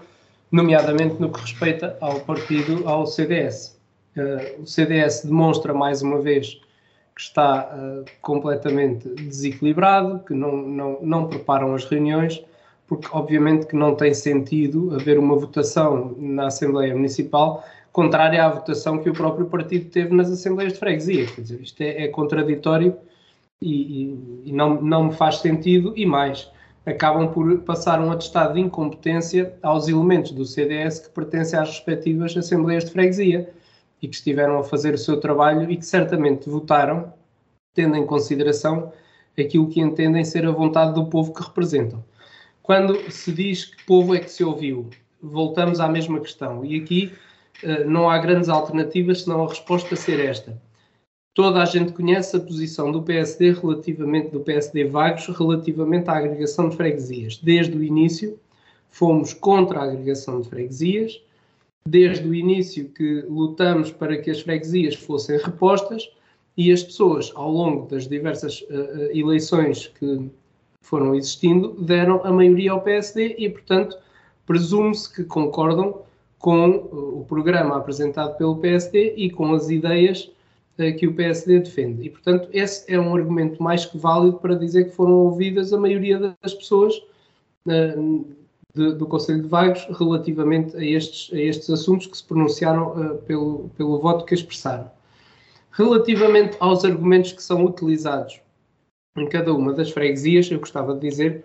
nomeadamente 0.52 1.20
no 1.20 1.30
que 1.30 1.40
respeita 1.40 1.96
ao 2.00 2.20
partido, 2.20 2.88
ao 2.88 3.06
CDS. 3.06 3.76
Uh, 4.16 4.62
o 4.62 4.66
CDS 4.66 5.24
demonstra 5.24 5.74
mais 5.74 6.02
uma 6.02 6.20
vez 6.20 6.60
que 7.14 7.20
está 7.20 7.70
uh, 7.74 8.04
completamente 8.20 9.08
desequilibrado, 9.08 10.20
que 10.20 10.34
não, 10.34 10.56
não, 10.56 10.98
não 11.00 11.26
preparam 11.26 11.74
as 11.74 11.84
reuniões, 11.84 12.44
porque 12.86 13.08
obviamente 13.10 13.66
que 13.66 13.74
não 13.74 13.94
tem 13.94 14.14
sentido 14.14 14.94
haver 14.94 15.18
uma 15.18 15.34
votação 15.34 16.14
na 16.18 16.46
Assembleia 16.46 16.94
Municipal 16.94 17.64
contrária 17.96 18.44
à 18.44 18.50
votação 18.50 18.98
que 18.98 19.08
o 19.08 19.14
próprio 19.14 19.46
partido 19.46 19.88
teve 19.88 20.14
nas 20.14 20.30
assembleias 20.30 20.74
de 20.74 20.78
freguesia. 20.78 21.24
Quer 21.28 21.40
dizer, 21.40 21.60
isto 21.62 21.80
é, 21.80 22.04
é 22.04 22.08
contraditório 22.08 22.94
e, 23.58 23.72
e, 23.72 24.50
e, 24.50 24.52
não, 24.52 24.82
não 24.82 25.04
me 25.04 25.14
faz 25.14 25.36
sentido, 25.38 25.94
e 25.96 26.04
mais, 26.04 26.46
acabam 26.84 27.32
por 27.32 27.60
passar 27.60 27.98
um 28.02 28.12
atestado 28.12 28.52
de 28.52 28.60
incompetência 28.60 29.56
aos 29.62 29.88
elementos 29.88 30.32
do 30.32 30.44
CDS 30.44 30.98
que 30.98 31.08
pertencem 31.08 31.58
às 31.58 31.70
respectivas 31.70 32.36
assembleias 32.36 32.84
de 32.84 32.90
freguesia 32.90 33.50
e 34.02 34.06
que 34.06 34.14
estiveram 34.14 34.58
a 34.58 34.62
fazer 34.62 34.92
o 34.92 34.98
seu 34.98 35.18
trabalho 35.18 35.70
e 35.70 35.78
que 35.78 35.86
certamente 35.86 36.50
votaram 36.50 37.14
tendo 37.72 37.96
em 37.96 38.04
consideração 38.04 38.92
aquilo 39.38 39.70
que 39.70 39.80
entendem 39.80 40.22
ser 40.22 40.44
a 40.44 40.50
vontade 40.50 40.92
do 40.92 41.06
povo 41.06 41.32
que 41.32 41.42
representam. 41.42 42.04
Quando 42.62 43.10
se 43.10 43.32
diz 43.32 43.64
que 43.64 43.86
povo 43.86 44.14
é 44.14 44.20
que 44.20 44.30
se 44.30 44.44
ouviu, 44.44 44.90
voltamos 45.22 45.80
à 45.80 45.88
mesma 45.88 46.20
questão. 46.20 46.62
E 46.62 46.78
aqui 46.78 47.10
não 47.86 48.08
há 48.10 48.18
grandes 48.18 48.48
alternativas 48.48 49.22
senão 49.22 49.44
a 49.44 49.48
resposta 49.48 49.96
ser 49.96 50.20
esta. 50.20 50.60
Toda 51.34 51.62
a 51.62 51.66
gente 51.66 51.92
conhece 51.92 52.34
a 52.34 52.40
posição 52.40 52.90
do 52.90 53.02
PSD 53.02 53.52
relativamente 53.52 54.30
do 54.30 54.40
PSD 54.40 54.84
Vagos 54.84 55.26
relativamente 55.26 56.08
à 56.08 56.16
agregação 56.16 56.70
de 56.70 56.76
freguesias. 56.76 57.36
Desde 57.36 57.76
o 57.76 57.84
início 57.84 58.38
fomos 58.88 59.34
contra 59.34 59.80
a 59.80 59.84
agregação 59.84 60.40
de 60.40 60.48
freguesias, 60.48 61.22
desde 61.86 62.26
o 62.26 62.34
início 62.34 62.88
que 62.88 63.22
lutamos 63.28 63.92
para 63.92 64.16
que 64.16 64.30
as 64.30 64.40
freguesias 64.40 64.94
fossem 64.94 65.36
repostas 65.36 66.10
e 66.56 66.72
as 66.72 66.82
pessoas, 66.82 67.30
ao 67.34 67.50
longo 67.50 67.86
das 67.86 68.08
diversas 68.08 68.62
uh, 68.62 69.10
eleições 69.12 69.88
que 69.88 70.30
foram 70.80 71.14
existindo, 71.14 71.74
deram 71.82 72.24
a 72.24 72.32
maioria 72.32 72.72
ao 72.72 72.80
PSD 72.80 73.34
e, 73.36 73.50
portanto, 73.50 73.98
presume-se 74.46 75.12
que 75.12 75.22
concordam 75.24 76.05
com 76.46 76.70
uh, 76.70 77.22
o 77.22 77.24
programa 77.24 77.76
apresentado 77.76 78.36
pelo 78.36 78.58
PSD 78.58 79.14
e 79.16 79.28
com 79.28 79.52
as 79.52 79.68
ideias 79.68 80.30
uh, 80.78 80.96
que 80.96 81.04
o 81.04 81.12
PSD 81.12 81.58
defende. 81.58 82.06
E, 82.06 82.10
portanto, 82.10 82.48
esse 82.52 82.84
é 82.88 83.00
um 83.00 83.16
argumento 83.16 83.60
mais 83.60 83.84
que 83.84 83.98
válido 83.98 84.38
para 84.38 84.54
dizer 84.54 84.84
que 84.84 84.90
foram 84.92 85.14
ouvidas 85.14 85.72
a 85.72 85.76
maioria 85.76 86.36
das 86.40 86.54
pessoas 86.54 86.94
uh, 87.66 88.24
de, 88.72 88.92
do 88.94 89.08
Conselho 89.08 89.42
de 89.42 89.48
Vagos 89.48 89.88
relativamente 89.98 90.76
a 90.76 90.84
estes, 90.84 91.34
a 91.34 91.40
estes 91.40 91.68
assuntos 91.68 92.06
que 92.06 92.16
se 92.16 92.22
pronunciaram 92.22 93.18
pelo, 93.26 93.68
pelo 93.76 93.98
voto 93.98 94.24
que 94.24 94.34
expressaram. 94.34 94.88
Relativamente 95.72 96.56
aos 96.60 96.84
argumentos 96.84 97.32
que 97.32 97.42
são 97.42 97.64
utilizados 97.64 98.40
em 99.18 99.28
cada 99.28 99.52
uma 99.52 99.72
das 99.72 99.90
freguesias, 99.90 100.48
eu 100.48 100.60
gostava 100.60 100.94
de 100.94 101.00
dizer 101.00 101.44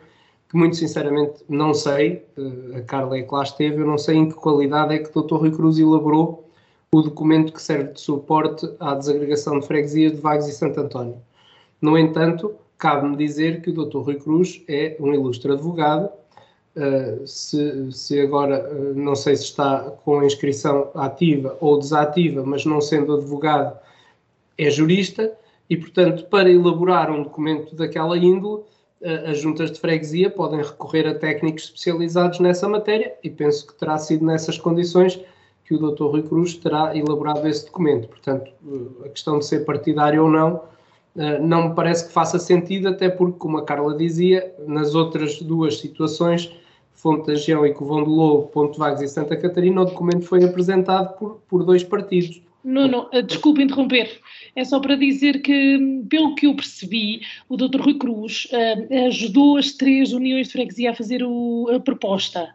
que 0.51 0.58
muito 0.58 0.75
sinceramente 0.75 1.46
não 1.48 1.74
sei, 1.74 2.25
eh, 2.38 2.79
a 2.79 2.81
Carla 2.81 3.17
é 3.17 3.22
que 3.22 3.34
lá 3.34 3.41
esteve, 3.41 3.81
eu 3.81 3.88
não 3.88 3.98
sei 3.98 4.17
em 4.17 4.27
que 4.27 4.36
qualidade 4.36 4.93
é 4.93 4.98
que 4.98 5.17
o 5.17 5.22
Dr. 5.22 5.36
Rui 5.36 5.51
Cruz 5.51 5.79
elaborou 5.79 6.46
o 6.93 7.01
documento 7.01 7.53
que 7.53 7.62
serve 7.62 7.93
de 7.93 8.01
suporte 8.01 8.70
à 8.77 8.93
desagregação 8.93 9.62
de 9.62 9.65
freguesias 9.65 10.12
de 10.12 10.17
Vagos 10.20 10.50
e 10.50 10.51
Santo 10.51 10.81
António. 10.81 11.22
No 11.81 11.98
entanto, 11.98 12.53
cabe-me 12.77 13.15
dizer 13.15 13.62
que 13.62 13.70
o 13.70 13.74
Dr. 13.74 14.00
Rui 14.00 14.15
Cruz 14.15 14.62
é 14.67 14.98
um 15.00 15.13
ilustre 15.13 15.53
advogado, 15.53 16.10
uh, 16.75 17.25
se, 17.25 17.89
se, 17.93 18.20
agora, 18.20 18.70
uh, 18.74 18.93
não 18.93 19.15
sei 19.15 19.38
se 19.38 19.43
está 19.43 19.79
com 20.03 20.20
a 20.20 20.25
inscrição 20.25 20.91
ativa 20.96 21.58
ou 21.62 21.79
desativa, 21.79 22.43
mas 22.46 22.65
não 22.65 22.81
sendo 22.81 23.15
advogado, 23.15 23.79
é 24.58 24.70
jurista, 24.70 25.31
e, 25.70 25.77
portanto, 25.77 26.25
para 26.25 26.51
elaborar 26.51 27.10
um 27.10 27.24
documento 27.24 27.74
daquela 27.74 28.17
índole, 28.17 28.63
as 29.03 29.39
juntas 29.39 29.72
de 29.72 29.79
freguesia 29.79 30.29
podem 30.29 30.62
recorrer 30.62 31.08
a 31.08 31.15
técnicos 31.15 31.63
especializados 31.63 32.39
nessa 32.39 32.70
matéria 32.70 33.13
e 33.24 33.29
penso 33.29 33.67
que 33.67 33.74
terá 33.74 33.98
sido 33.98 34.25
nessas 34.25 34.58
condições 34.58 35.20
que 35.65 35.74
o 35.74 35.77
Dr. 35.77 36.03
Rui 36.03 36.24
Cruz 36.24 36.55
terá 36.55 36.96
elaborado 36.96 37.48
esse 37.48 37.65
documento. 37.65 38.08
Portanto, 38.08 38.51
a 39.05 39.10
questão 39.10 39.39
de 39.39 39.46
ser 39.46 39.65
partidário 39.65 40.24
ou 40.24 40.29
não 40.29 40.62
eh, 41.15 41.39
não 41.39 41.70
me 41.70 41.75
parece 41.75 42.08
que 42.08 42.13
faça 42.13 42.39
sentido, 42.39 42.88
até 42.89 43.10
porque, 43.10 43.38
como 43.38 43.58
a 43.58 43.65
Carla 43.65 43.96
dizia, 43.96 44.53
nas 44.65 44.96
outras 44.96 45.41
duas 45.41 45.79
situações, 45.79 46.51
Fonte 46.93 47.27
da 47.27 47.36
Gião 47.36 47.65
e 47.65 47.74
Covão 47.74 48.03
do 48.03 48.12
Lobo, 48.12 48.48
Ponto 48.48 48.77
Vagos 48.77 49.01
e 49.01 49.08
Santa 49.08 49.36
Catarina, 49.36 49.81
o 49.81 49.86
documento 49.86 50.25
foi 50.25 50.43
apresentado 50.43 51.17
por, 51.17 51.41
por 51.50 51.63
dois 51.63 51.84
partidos. 51.84 52.41
Não, 52.63 53.10
eh, 53.12 53.22
desculpe 53.22 53.63
interromper. 53.63 54.20
É 54.55 54.65
só 54.65 54.79
para 54.79 54.96
dizer 54.96 55.41
que, 55.41 56.03
pelo 56.10 56.36
que 56.36 56.46
eu 56.46 56.55
percebi, 56.55 57.22
o 57.48 57.55
Dr. 57.55 57.79
Rui 57.81 57.98
Cruz 57.98 58.48
uh, 58.51 59.08
ajudou 59.08 59.58
as 59.58 59.72
três 59.72 60.12
uniões 60.12 60.48
de 60.48 60.53
freguesia 60.53 60.91
a 60.91 60.96
fazer 60.96 61.24
o, 61.24 61.70
a 61.74 61.79
proposta. 61.79 62.53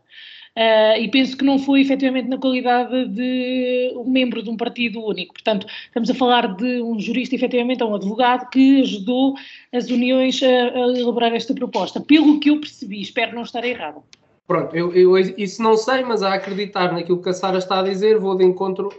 uh, 0.57 1.01
e 1.01 1.09
penso 1.11 1.37
que 1.37 1.45
não 1.45 1.59
foi 1.59 1.81
efetivamente 1.81 2.29
na 2.29 2.37
qualidade 2.39 3.09
de 3.09 3.93
um 3.97 4.11
membro 4.11 4.43
de 4.43 4.51
um 4.51 4.57
partido 4.57 5.03
único. 5.05 5.35
Portanto, 5.35 5.67
estamos 5.87 6.11
a 6.11 6.15
falar 6.15 6.55
de 6.57 6.83
um 6.83 7.01
jurista, 7.01 7.35
efetivamente, 7.35 7.83
ou 7.83 7.91
um 7.91 7.95
advogado 7.95 8.51
que 8.51 8.83
ajudou 8.83 9.35
as 9.73 9.89
uniões 9.89 10.43
a, 10.43 10.47
a 10.47 10.99
elaborar 10.99 11.33
esta 11.35 11.55
proposta. 11.55 12.01
Pelo 12.01 12.39
que 12.41 12.51
eu 12.51 12.61
percebi, 12.61 13.01
espero 13.01 13.35
não 13.35 13.43
estar 13.43 13.65
errado. 13.65 14.03
Pronto, 14.47 14.77
eu, 14.77 14.93
eu, 14.93 15.19
isso 15.19 15.61
não 15.61 15.77
sei, 15.77 16.05
mas 16.05 16.23
a 16.23 16.35
acreditar 16.35 16.93
naquilo 16.93 17.21
que 17.21 17.29
a 17.29 17.33
Sara 17.33 17.59
está 17.59 17.81
a 17.81 17.83
dizer, 17.83 18.21
vou 18.21 18.37
de 18.37 18.45
encontro 18.45 18.93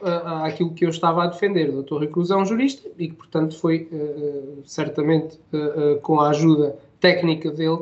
àquilo 0.44 0.74
que 0.74 0.84
eu 0.84 0.90
estava 0.90 1.24
a 1.24 1.28
defender. 1.28 1.70
O 1.70 1.82
Dr. 1.82 2.00
Recluso 2.00 2.34
é 2.34 2.38
um 2.38 2.46
jurista 2.46 2.90
e 2.98 3.08
que, 3.08 3.16
portanto, 3.16 3.58
foi 3.58 3.88
uh, 3.90 4.62
certamente 4.66 5.40
uh, 5.54 6.02
com 6.02 6.20
a 6.20 6.32
ajuda 6.32 6.78
técnica 7.00 7.50
dele 7.50 7.80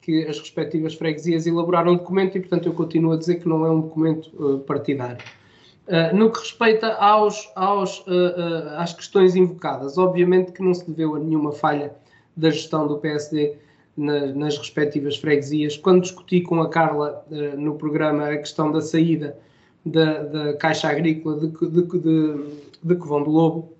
que 0.00 0.24
as 0.24 0.38
respectivas 0.38 0.94
freguesias 0.94 1.46
elaboraram 1.46 1.92
um 1.92 1.96
documento 1.96 2.38
e, 2.38 2.40
portanto, 2.40 2.66
eu 2.66 2.72
continuo 2.72 3.12
a 3.12 3.18
dizer 3.18 3.36
que 3.36 3.48
não 3.48 3.66
é 3.66 3.70
um 3.70 3.82
documento 3.82 4.64
partidário. 4.66 5.18
no 6.12 6.32
que 6.32 6.40
respeita 6.40 6.94
aos, 6.94 7.52
aos, 7.54 8.04
às 8.78 8.92
questões 8.94 9.36
invocadas, 9.36 9.98
obviamente 9.98 10.50
que 10.50 10.60
não 10.60 10.74
se 10.74 10.90
deveu 10.90 11.14
a 11.14 11.20
nenhuma 11.20 11.52
falha 11.52 11.94
da 12.36 12.50
gestão 12.50 12.88
do 12.88 12.98
PSD 12.98 13.54
na, 13.96 14.26
nas 14.26 14.56
respectivas 14.58 15.16
freguesias. 15.16 15.76
Quando 15.76 16.02
discuti 16.02 16.40
com 16.40 16.60
a 16.60 16.68
Carla 16.68 17.24
uh, 17.30 17.60
no 17.60 17.74
programa 17.74 18.28
a 18.28 18.38
questão 18.38 18.70
da 18.70 18.80
saída 18.80 19.36
da, 19.84 20.22
da 20.22 20.54
Caixa 20.54 20.88
Agrícola 20.88 21.40
de, 21.40 21.48
de, 21.48 21.82
de, 21.82 22.44
de 22.82 22.94
Covão 22.96 23.22
do 23.22 23.30
Lobo, 23.30 23.72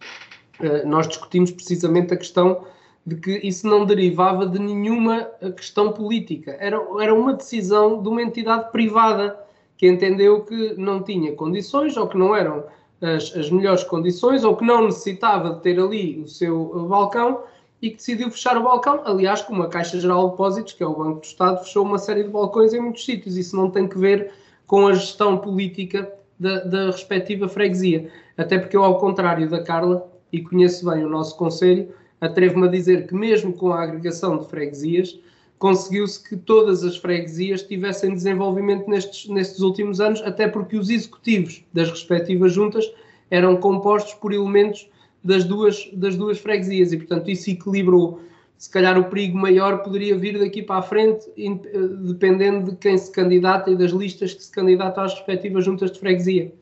uh, 0.60 0.86
nós 0.86 1.08
discutimos 1.08 1.50
precisamente 1.50 2.12
a 2.12 2.16
questão 2.16 2.64
de 3.04 3.16
que 3.16 3.40
isso 3.42 3.66
não 3.66 3.84
derivava 3.84 4.46
de 4.46 4.60
nenhuma 4.60 5.24
questão 5.56 5.92
política. 5.92 6.56
Era, 6.60 6.80
era 7.00 7.12
uma 7.12 7.34
decisão 7.34 8.00
de 8.00 8.08
uma 8.08 8.22
entidade 8.22 8.70
privada 8.70 9.36
que 9.76 9.88
entendeu 9.88 10.42
que 10.42 10.74
não 10.78 11.02
tinha 11.02 11.32
condições 11.32 11.96
ou 11.96 12.06
que 12.06 12.16
não 12.16 12.36
eram 12.36 12.62
as, 13.00 13.36
as 13.36 13.50
melhores 13.50 13.82
condições 13.82 14.44
ou 14.44 14.56
que 14.56 14.64
não 14.64 14.84
necessitava 14.84 15.54
de 15.54 15.62
ter 15.62 15.80
ali 15.80 16.20
o 16.20 16.28
seu 16.28 16.86
balcão 16.88 17.42
e 17.82 17.90
que 17.90 17.96
decidiu 17.96 18.30
fechar 18.30 18.56
o 18.56 18.62
balcão. 18.62 19.02
Aliás, 19.04 19.42
como 19.42 19.64
a 19.64 19.68
Caixa 19.68 20.00
Geral 20.00 20.26
de 20.26 20.30
Depósitos, 20.30 20.72
que 20.72 20.84
é 20.84 20.86
o 20.86 20.94
Banco 20.94 21.20
do 21.20 21.24
Estado, 21.24 21.64
fechou 21.64 21.84
uma 21.84 21.98
série 21.98 22.22
de 22.22 22.30
balcões 22.30 22.72
em 22.72 22.80
muitos 22.80 23.04
sítios. 23.04 23.36
Isso 23.36 23.56
não 23.56 23.70
tem 23.70 23.88
que 23.88 23.98
ver 23.98 24.30
com 24.68 24.86
a 24.86 24.94
gestão 24.94 25.36
política 25.36 26.10
da, 26.38 26.60
da 26.60 26.86
respectiva 26.86 27.48
freguesia. 27.48 28.08
Até 28.38 28.56
porque 28.56 28.76
eu, 28.76 28.84
ao 28.84 28.98
contrário 28.98 29.50
da 29.50 29.62
Carla, 29.62 30.08
e 30.32 30.40
conheço 30.40 30.88
bem 30.88 31.04
o 31.04 31.08
nosso 31.08 31.36
Conselho, 31.36 31.92
atrevo-me 32.20 32.68
a 32.68 32.70
dizer 32.70 33.06
que 33.08 33.14
mesmo 33.14 33.52
com 33.52 33.72
a 33.72 33.82
agregação 33.82 34.38
de 34.38 34.48
freguesias, 34.48 35.18
conseguiu-se 35.58 36.22
que 36.22 36.36
todas 36.36 36.84
as 36.84 36.96
freguesias 36.96 37.62
tivessem 37.62 38.14
desenvolvimento 38.14 38.88
nestes, 38.88 39.28
nestes 39.28 39.60
últimos 39.60 40.00
anos, 40.00 40.22
até 40.22 40.48
porque 40.48 40.76
os 40.76 40.88
executivos 40.88 41.64
das 41.72 41.90
respectivas 41.90 42.52
juntas 42.52 42.90
eram 43.30 43.56
compostos 43.56 44.14
por 44.14 44.32
elementos 44.32 44.88
das 45.24 45.44
duas, 45.44 45.88
das 45.92 46.16
duas 46.16 46.38
freguesias 46.38 46.92
e, 46.92 46.96
portanto, 46.96 47.30
isso 47.30 47.50
equilibrou. 47.50 48.20
Se 48.58 48.70
calhar 48.70 48.98
o 48.98 49.04
perigo 49.04 49.36
maior 49.36 49.82
poderia 49.82 50.16
vir 50.16 50.38
daqui 50.38 50.62
para 50.62 50.78
a 50.78 50.82
frente, 50.82 51.28
eh, 51.36 51.58
dependendo 52.06 52.70
de 52.70 52.76
quem 52.76 52.96
se 52.96 53.10
candidata 53.10 53.70
e 53.70 53.76
das 53.76 53.90
listas 53.90 54.34
que 54.34 54.42
se 54.42 54.52
candidatam 54.52 55.04
às 55.04 55.14
respectivas 55.14 55.64
juntas 55.64 55.90
de 55.90 55.98
freguesia. 55.98 56.52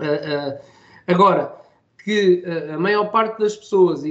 Uh, 0.00 0.04
uh, 0.04 0.58
agora, 1.06 1.54
que 2.04 2.44
a 2.72 2.78
maior 2.78 3.10
parte 3.10 3.38
das 3.38 3.56
pessoas 3.56 4.02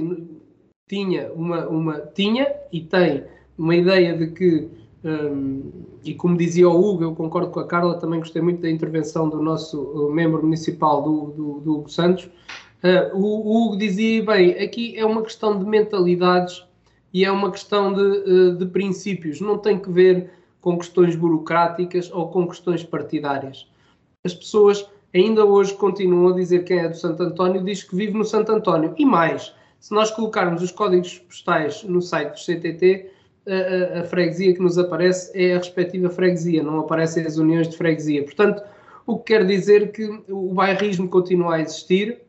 tinha, 0.88 1.32
uma, 1.32 1.66
uma, 1.68 2.00
tinha 2.14 2.54
e 2.72 2.80
tem 2.80 3.24
uma 3.56 3.76
ideia 3.76 4.16
de 4.16 4.28
que, 4.28 4.68
um, 5.04 5.70
e 6.04 6.14
como 6.14 6.36
dizia 6.36 6.68
o 6.68 6.78
Hugo, 6.78 7.04
eu 7.04 7.14
concordo 7.14 7.50
com 7.50 7.60
a 7.60 7.66
Carla, 7.66 7.98
também 7.98 8.18
gostei 8.18 8.42
muito 8.42 8.62
da 8.62 8.70
intervenção 8.70 9.28
do 9.28 9.42
nosso 9.42 10.10
membro 10.10 10.42
municipal, 10.42 11.02
do, 11.02 11.26
do, 11.32 11.60
do 11.60 11.74
Hugo 11.78 11.90
Santos, 11.90 12.28
Uh, 12.82 13.16
o, 13.16 13.66
Hugo 13.66 13.76
dizia 13.76 14.24
bem, 14.24 14.52
aqui 14.58 14.98
é 14.98 15.06
uma 15.06 15.22
questão 15.22 15.56
de 15.56 15.64
mentalidades 15.64 16.64
e 17.14 17.24
é 17.24 17.30
uma 17.30 17.50
questão 17.50 17.92
de, 17.92 18.00
uh, 18.02 18.56
de 18.56 18.66
princípios, 18.66 19.40
não 19.40 19.56
tem 19.56 19.78
que 19.78 19.90
ver 19.90 20.30
com 20.60 20.76
questões 20.76 21.14
burocráticas 21.14 22.10
ou 22.12 22.28
com 22.28 22.46
questões 22.48 22.82
partidárias. 22.82 23.68
As 24.24 24.34
pessoas 24.34 24.88
ainda 25.14 25.44
hoje 25.44 25.74
continuam 25.74 26.32
a 26.32 26.36
dizer 26.36 26.64
quem 26.64 26.78
é 26.78 26.88
do 26.88 26.96
Santo 26.96 27.22
António 27.22 27.62
diz 27.62 27.82
que 27.82 27.94
vive 27.94 28.14
no 28.14 28.24
Santo 28.24 28.52
António. 28.52 28.94
E 28.96 29.04
mais, 29.04 29.54
se 29.78 29.92
nós 29.92 30.10
colocarmos 30.10 30.62
os 30.62 30.70
códigos 30.70 31.18
postais 31.18 31.82
no 31.84 32.00
site 32.00 32.32
do 32.32 32.38
CTT, 32.38 33.10
a, 33.46 33.98
a, 33.98 34.00
a, 34.00 34.04
freguesia 34.04 34.54
que 34.54 34.60
nos 34.60 34.78
aparece 34.78 35.30
é 35.34 35.54
a 35.54 35.58
respectiva 35.58 36.08
freguesia, 36.08 36.62
não 36.62 36.80
aparecem 36.80 37.24
as 37.26 37.36
uniões 37.36 37.68
de 37.68 37.76
freguesia. 37.76 38.22
Portanto, 38.24 38.62
o 39.06 39.18
que 39.18 39.34
quer 39.34 39.44
dizer 39.44 39.90
que 39.90 40.22
o 40.28 40.54
bairrismo 40.54 41.08
continua 41.08 41.56
a 41.56 41.60
existir, 41.60 42.20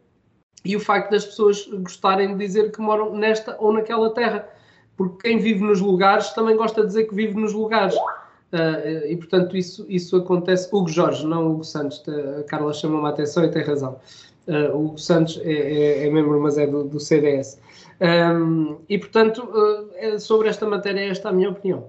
e 0.66 0.76
o 0.76 0.80
facto 0.80 1.12
das 1.12 1.26
pessoas 1.26 1.68
gostarem 1.68 2.38
de 2.38 2.46
dizer 2.46 2.72
que 2.72 2.80
moram 2.80 3.14
nesta 3.16 3.56
ou 3.60 3.74
naquela 3.74 4.14
terra. 4.14 4.48
Porque 4.96 5.30
quem 5.30 5.40
vive 5.40 5.64
nos 5.64 5.82
lugares 5.82 6.30
também 6.32 6.56
gosta 6.56 6.82
de 6.82 6.88
dizer 6.88 7.06
que 7.06 7.16
vive 7.16 7.36
nos 7.36 7.54
lugares. 7.54 7.96
Uh, 7.96 9.08
e 9.08 9.18
portanto 9.18 9.58
isso, 9.58 9.86
isso 9.90 10.16
acontece. 10.16 10.70
Hugo 10.72 10.88
Jorge, 10.88 11.26
não 11.26 11.52
Hugo 11.52 11.64
Santos. 11.64 12.04
A 12.40 12.44
Carla 12.44 12.74
chamou-me 12.74 13.08
a 13.08 13.10
atenção 13.10 13.44
e 13.44 13.50
tem 13.50 13.64
razão. 13.64 14.00
Uh, 14.48 14.78
Hugo 14.78 14.98
Santos 14.98 15.40
é, 15.44 15.52
é, 15.52 16.08
é, 16.08 16.10
membro, 16.10 16.40
mas 16.40 16.58
é 16.58 16.68
do, 16.68 16.84
do 16.84 17.00
CDS. 17.00 17.60
Um, 18.00 18.78
e 18.88 18.98
portanto, 18.98 19.44
uh, 19.44 20.20
sobre 20.20 20.50
esta 20.50 20.68
matéria, 20.68 21.10
esta 21.10 21.30
é 21.30 21.32
a 21.32 21.34
minha 21.34 21.50
opinião. 21.50 21.88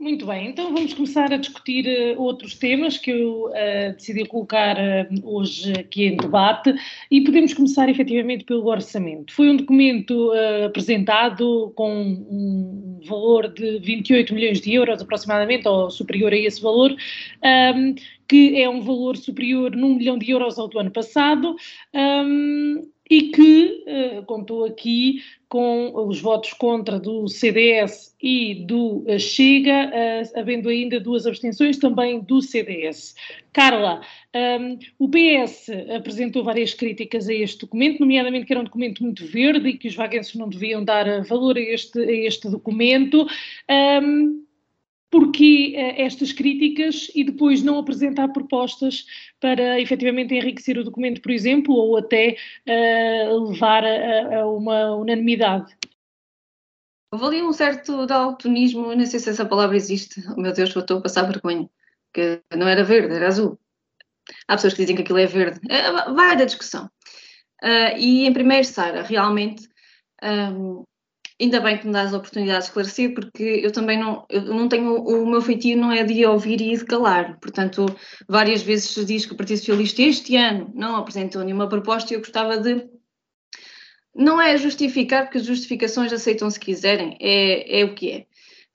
Muito 0.00 0.26
bem, 0.26 0.50
então 0.50 0.72
vamos 0.72 0.94
começar 0.94 1.32
a 1.32 1.36
discutir 1.36 1.84
uh, 1.84 2.22
outros 2.22 2.54
temas 2.54 2.96
que 2.96 3.10
eu 3.10 3.46
uh, 3.46 3.92
decidi 3.94 4.24
colocar 4.26 4.76
uh, 4.76 5.08
hoje 5.24 5.72
aqui 5.72 6.06
em 6.06 6.16
debate 6.16 6.72
e 7.10 7.20
podemos 7.20 7.52
começar 7.52 7.88
efetivamente 7.88 8.44
pelo 8.44 8.64
orçamento. 8.68 9.34
Foi 9.34 9.50
um 9.50 9.56
documento 9.56 10.30
apresentado 10.64 11.72
com 11.74 11.90
um 12.00 13.00
valor 13.04 13.52
de 13.52 13.80
28 13.80 14.32
milhões 14.32 14.60
de 14.60 14.72
euros 14.72 15.02
aproximadamente, 15.02 15.66
ou 15.66 15.90
superior 15.90 16.32
a 16.32 16.36
esse 16.36 16.62
valor, 16.62 16.94
um, 17.74 17.94
que 18.28 18.62
é 18.62 18.68
um 18.68 18.80
valor 18.80 19.16
superior 19.16 19.74
num 19.74 19.96
milhão 19.96 20.16
de 20.16 20.30
euros 20.30 20.60
ao 20.60 20.68
do 20.68 20.78
ano 20.78 20.92
passado. 20.92 21.56
Um, 21.92 22.88
e 23.10 23.22
que 23.30 23.84
uh, 23.86 24.22
contou 24.24 24.64
aqui 24.64 25.22
com 25.48 25.92
os 26.06 26.20
votos 26.20 26.52
contra 26.52 26.98
do 26.98 27.26
CDS 27.26 28.14
e 28.22 28.66
do 28.66 29.04
uh, 29.06 29.18
Chega, 29.18 29.86
uh, 29.86 30.38
havendo 30.38 30.68
ainda 30.68 31.00
duas 31.00 31.26
abstenções 31.26 31.78
também 31.78 32.20
do 32.20 32.42
CDS. 32.42 33.14
Carla, 33.52 34.02
um, 34.34 34.38
ehm, 34.38 34.78
o 34.98 35.08
PS 35.08 35.68
apresentou 35.96 36.44
várias 36.44 36.74
críticas 36.74 37.28
a 37.28 37.34
este 37.34 37.60
documento, 37.60 37.98
nomeadamente 37.98 38.46
que 38.46 38.52
era 38.52 38.60
um 38.60 38.64
documento 38.64 39.02
muito 39.02 39.26
verde 39.26 39.70
e 39.70 39.78
que 39.78 39.88
os 39.88 39.94
vaguenses 39.94 40.34
não 40.34 40.48
deviam 40.48 40.84
dar 40.84 41.24
valor 41.24 41.56
a 41.56 41.60
este, 41.60 41.98
a 41.98 42.12
este 42.12 42.48
documento. 42.48 43.22
Um, 43.22 43.26
ehm, 43.68 44.47
porque 45.10 45.74
uh, 45.74 46.00
estas 46.02 46.32
críticas 46.32 47.10
e 47.14 47.24
depois 47.24 47.62
não 47.62 47.78
apresentar 47.78 48.28
propostas 48.28 49.06
para 49.40 49.80
efetivamente 49.80 50.34
enriquecer 50.34 50.78
o 50.78 50.84
documento, 50.84 51.20
por 51.20 51.30
exemplo, 51.30 51.74
ou 51.74 51.96
até 51.96 52.36
uh, 52.66 53.48
levar 53.50 53.84
a, 53.84 54.40
a, 54.40 54.46
uma 54.46 54.94
unanimidade. 54.96 55.76
Houve 57.10 57.24
ali 57.24 57.42
um 57.42 57.52
certo 57.52 58.06
daltonismo, 58.06 58.94
não 58.94 59.06
sei 59.06 59.18
se 59.18 59.30
essa 59.30 59.46
palavra 59.46 59.76
existe, 59.76 60.22
oh, 60.30 60.40
meu 60.40 60.52
Deus, 60.52 60.74
estou 60.76 60.98
a 60.98 61.02
passar 61.02 61.22
vergonha, 61.22 61.68
que 62.12 62.42
não 62.54 62.68
era 62.68 62.84
verde, 62.84 63.14
era 63.14 63.28
azul. 63.28 63.58
Há 64.46 64.56
pessoas 64.56 64.74
que 64.74 64.82
dizem 64.82 64.94
que 64.94 65.02
aquilo 65.02 65.18
é 65.18 65.26
verde, 65.26 65.58
é, 65.70 65.90
vai 66.12 66.36
da 66.36 66.44
discussão. 66.44 66.90
Uh, 67.62 67.96
e 67.96 68.26
em 68.26 68.32
primeiro, 68.32 68.66
Sara, 68.66 69.02
realmente 69.02 69.66
um, 70.22 70.84
Ainda 71.40 71.60
bem 71.60 71.78
que 71.78 71.86
me 71.86 71.92
dás 71.92 72.12
a 72.12 72.16
oportunidade 72.16 72.58
de 72.58 72.64
esclarecer, 72.64 73.14
porque 73.14 73.42
eu 73.62 73.70
também 73.70 73.96
não, 73.96 74.26
eu 74.28 74.42
não 74.42 74.68
tenho, 74.68 74.96
o 74.96 75.24
meu 75.24 75.40
feitio 75.40 75.76
não 75.76 75.92
é 75.92 76.02
de 76.02 76.26
ouvir 76.26 76.60
e 76.60 76.76
de 76.76 76.84
calar. 76.84 77.38
Portanto, 77.38 77.86
várias 78.28 78.62
vezes 78.62 78.90
se 78.90 79.04
diz 79.04 79.24
que 79.24 79.34
o 79.34 79.36
Partido 79.36 79.58
Socialista 79.58 80.02
este 80.02 80.36
ano 80.36 80.72
não 80.74 80.96
apresentou 80.96 81.44
nenhuma 81.44 81.68
proposta 81.68 82.12
e 82.12 82.16
eu 82.16 82.20
gostava 82.20 82.58
de. 82.58 82.88
Não 84.12 84.40
é 84.40 84.56
justificar, 84.58 85.24
porque 85.24 85.38
as 85.38 85.46
justificações 85.46 86.12
aceitam 86.12 86.50
se 86.50 86.58
quiserem, 86.58 87.16
é, 87.20 87.82
é 87.82 87.84
o 87.84 87.94
que 87.94 88.26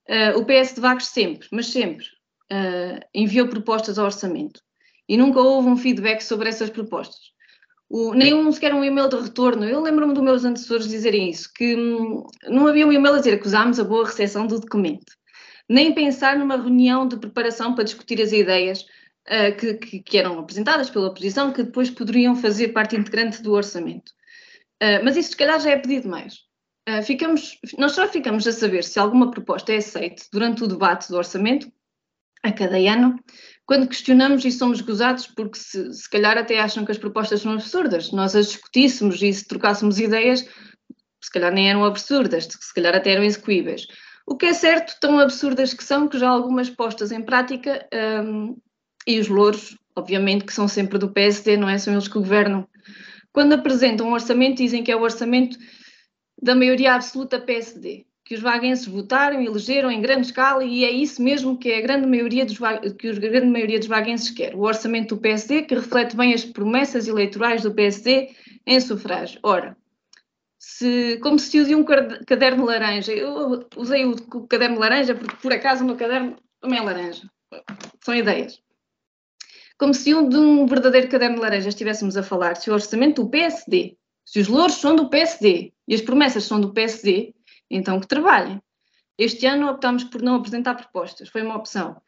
é. 0.08 0.34
Uh, 0.36 0.39
o 0.39 0.46
PS 0.46 0.75
de 0.75 0.82
Vagos 0.82 1.08
sempre, 1.08 1.48
mas 1.51 1.67
sempre, 1.67 2.05
uh, 2.51 3.00
enviou 3.13 3.48
propostas 3.50 3.98
ao 3.98 4.05
orçamento 4.05 4.62
e 5.08 5.17
nunca 5.17 5.41
houve 5.41 5.67
um 5.67 5.75
feedback 5.75 6.22
sobre 6.22 6.48
essas 6.48 6.70
propostas 6.70 7.34
o, 7.94 8.12
nem 8.16 8.34
um, 8.34 8.52
sequer 8.52 8.74
um 8.74 8.84
e-mail 8.84 9.08
de 9.08 9.18
retorno. 9.18 9.66
Eu 9.66 9.80
lembro-me 9.80 10.16
dos 10.16 10.24
meus 10.24 10.44
antecessores 10.44 10.88
dizerem 10.88 11.30
isso, 11.30 11.54
que 11.54 11.76
hum, 11.76 12.26
não 12.48 12.66
havia 12.66 12.88
um 12.88 12.92
e-mail 12.92 13.14
a 13.14 13.18
dizer 13.20 13.40
que 13.40 13.46
usámos 13.46 13.80
a 13.80 13.84
boa 13.84 14.04
recepção 14.04 14.48
do 14.48 14.60
documento. 14.60 15.14
Nem 15.70 15.94
pensar 15.94 16.40
numa 16.40 16.58
reunião 16.58 17.08
de 17.08 17.18
preparação 17.18 17.76
para 17.76 17.84
discutir 17.84 18.20
as 18.20 18.32
ideias 18.32 18.82
uh, 18.82 19.56
que, 19.60 19.76
que, 19.76 20.00
que, 20.00 20.18
eram 20.18 20.40
apresentadas 20.40 20.90
pela 20.90 21.10
oposição, 21.10 21.54
que 21.54 21.62
depois 21.62 21.92
poderiam 21.92 22.36
fazer 22.36 22.70
parte 22.70 22.96
integrante 22.96 23.44
do 23.44 23.54
orçamento. 23.54 24.10
Uh, 24.82 25.06
mas 25.06 25.16
isso, 25.16 25.30
se 25.30 25.38
calhar, 25.38 25.60
já 25.60 25.70
é 25.70 25.78
pedido 25.78 26.10
mais. 26.10 26.40
Uh, 26.90 27.04
ficamos, 27.04 27.60
nós 27.78 27.92
só 27.92 28.08
ficamos 28.08 28.48
a 28.48 28.52
saber 28.52 28.84
se 28.84 28.98
alguma 28.98 29.30
proposta 29.30 29.72
é 29.72 29.78
aceita 29.78 30.24
durante 30.34 30.64
o 30.64 30.68
debate 30.68 31.10
do 31.10 31.16
orçamento 31.16 31.72
a 32.42 32.52
cada 32.52 32.78
ano, 32.78 33.20
quando 33.65 33.88
questionamos 33.88 34.43
e 34.43 34.51
somos 34.51 34.82
gozados 34.82 35.27
porque 35.27 35.58
se, 35.58 35.93
se 35.93 36.10
calhar 36.10 36.38
até 36.38 36.60
acham 36.60 36.84
que 36.84 36.91
as 36.91 36.98
propostas 36.98 37.41
são 37.41 37.53
absurdas. 37.53 38.08
Se 38.08 38.15
nós 38.15 38.36
as 38.36 38.48
discutíssemos 38.48 39.22
e 39.22 39.32
se 39.32 39.48
trocássemos 39.48 40.00
ideias, 40.00 40.46
se 41.22 41.32
calhar 41.32 41.51
nem 41.51 41.70
eram 41.70 41.86
absurdas, 41.86 42.46
se 42.46 42.74
calhar 42.74 42.96
até 42.96 43.12
eram 43.12 43.24
execuíveis. 43.24 43.88
O 44.25 44.36
que 44.36 44.48
é 44.48 44.53
certo, 44.53 44.98
tão 45.00 45.20
absurdas 45.20 45.74
que 45.74 45.84
são, 45.84 46.08
que 46.08 46.20
já 46.20 46.29
algumas 46.29 46.70
postas 46.70 47.12
em 47.12 47.22
prática, 47.22 47.88
um, 48.25 48.58
e 49.08 49.20
os 49.20 49.27
louros, 49.27 49.77
obviamente, 49.96 50.46
que 50.46 50.53
são 50.53 50.67
sempre 50.67 50.98
do 50.98 51.12
PSD, 51.12 51.58
não 51.58 51.67
é? 51.67 51.77
São 51.77 51.93
eles 51.93 52.08
que 52.08 52.13
governam. 52.13 52.67
Quando 53.32 53.53
apresentam 53.53 54.08
um 54.08 54.13
orçamento, 54.13 54.58
dizem 54.58 54.84
que 54.84 54.91
é 54.91 54.96
o 54.96 55.01
orçamento 55.01 55.58
da 56.41 56.55
maioria 56.55 56.93
absoluta 56.93 57.39
PSD 57.39 58.05
que 58.25 58.36
os 58.36 58.42
vaguenses 58.42 58.86
votaram 58.86 59.42
e 59.42 59.46
elegeram 59.46 59.92
em 59.92 60.01
grande 60.01 60.27
escala 60.27 60.63
e 60.63 60.86
é 60.86 60.92
isso 60.92 61.22
mesmo 61.22 61.58
que, 61.58 61.74
a 61.74 61.82
grande 61.82 62.08
maioria 62.08 62.46
dos, 62.46 62.58
que 62.98 63.10
a 63.10 63.13
grande 63.13 63.48
maioria 63.48 63.80
dos 63.80 63.88
vaguenses 63.88 64.30
quer. 64.30 64.56
O 64.56 64.62
orçamento 64.62 65.15
do 65.15 65.22
PSD 65.22 65.63
que 65.63 65.75
reflete 65.75 66.15
bem 66.15 66.34
as 66.34 66.46
promessas 66.46 67.08
eleitorais 67.08 67.63
do 67.63 67.74
PSD 67.74 68.30
em 68.65 68.80
sufrágio. 68.80 69.39
Ora, 69.44 69.75
se, 70.58 71.20
como 71.22 71.38
se 71.38 71.60
usa 71.60 71.75
um 71.75 71.84
caderno 71.84 72.65
laranja, 72.65 73.12
eu 73.12 73.68
usei 73.75 74.06
o 74.06 74.15
caderno 74.48 74.80
laranja 74.80 75.13
porque 75.13 75.36
por 75.42 75.51
acaso 75.51 75.84
o 75.84 75.88
meu 75.88 75.98
caderno 75.98 76.38
também 76.62 76.80
é 76.80 76.82
laranja. 76.82 77.30
São 78.01 78.15
ideias. 78.15 78.62
Como 79.77 79.94
se 79.94 80.13
um, 80.13 80.30
de 80.30 80.38
um 80.38 80.65
verdadeiro 80.65 81.10
caderno 81.10 81.42
laranja 81.42 81.68
estivéssemos 81.68 82.15
a 82.15 82.24
falar, 82.24 82.56
se 82.56 82.70
o 82.70 82.74
orçamento 82.74 83.22
do 83.22 83.30
PSD, 83.30 83.98
se 84.25 84.39
os 84.39 84.48
louros 84.48 84.75
são 84.75 84.96
do 84.96 85.10
PSD 85.10 85.74
e 85.86 85.94
as 85.94 86.01
promessas 86.01 86.46
são 86.46 86.62
do 86.62 86.72
PSD, 86.72 87.34
então 87.75 88.00
que 88.00 88.08
trabalhem. 88.08 88.62
Este 89.18 89.46
ano 89.46 89.70
optámos 89.70 90.03
por 90.03 90.22
não 90.22 90.36
apresentar 90.36 90.75
propostas, 90.75 91.30
foi 91.30 91.42
uma 91.42 91.56
opção. 91.56 92.01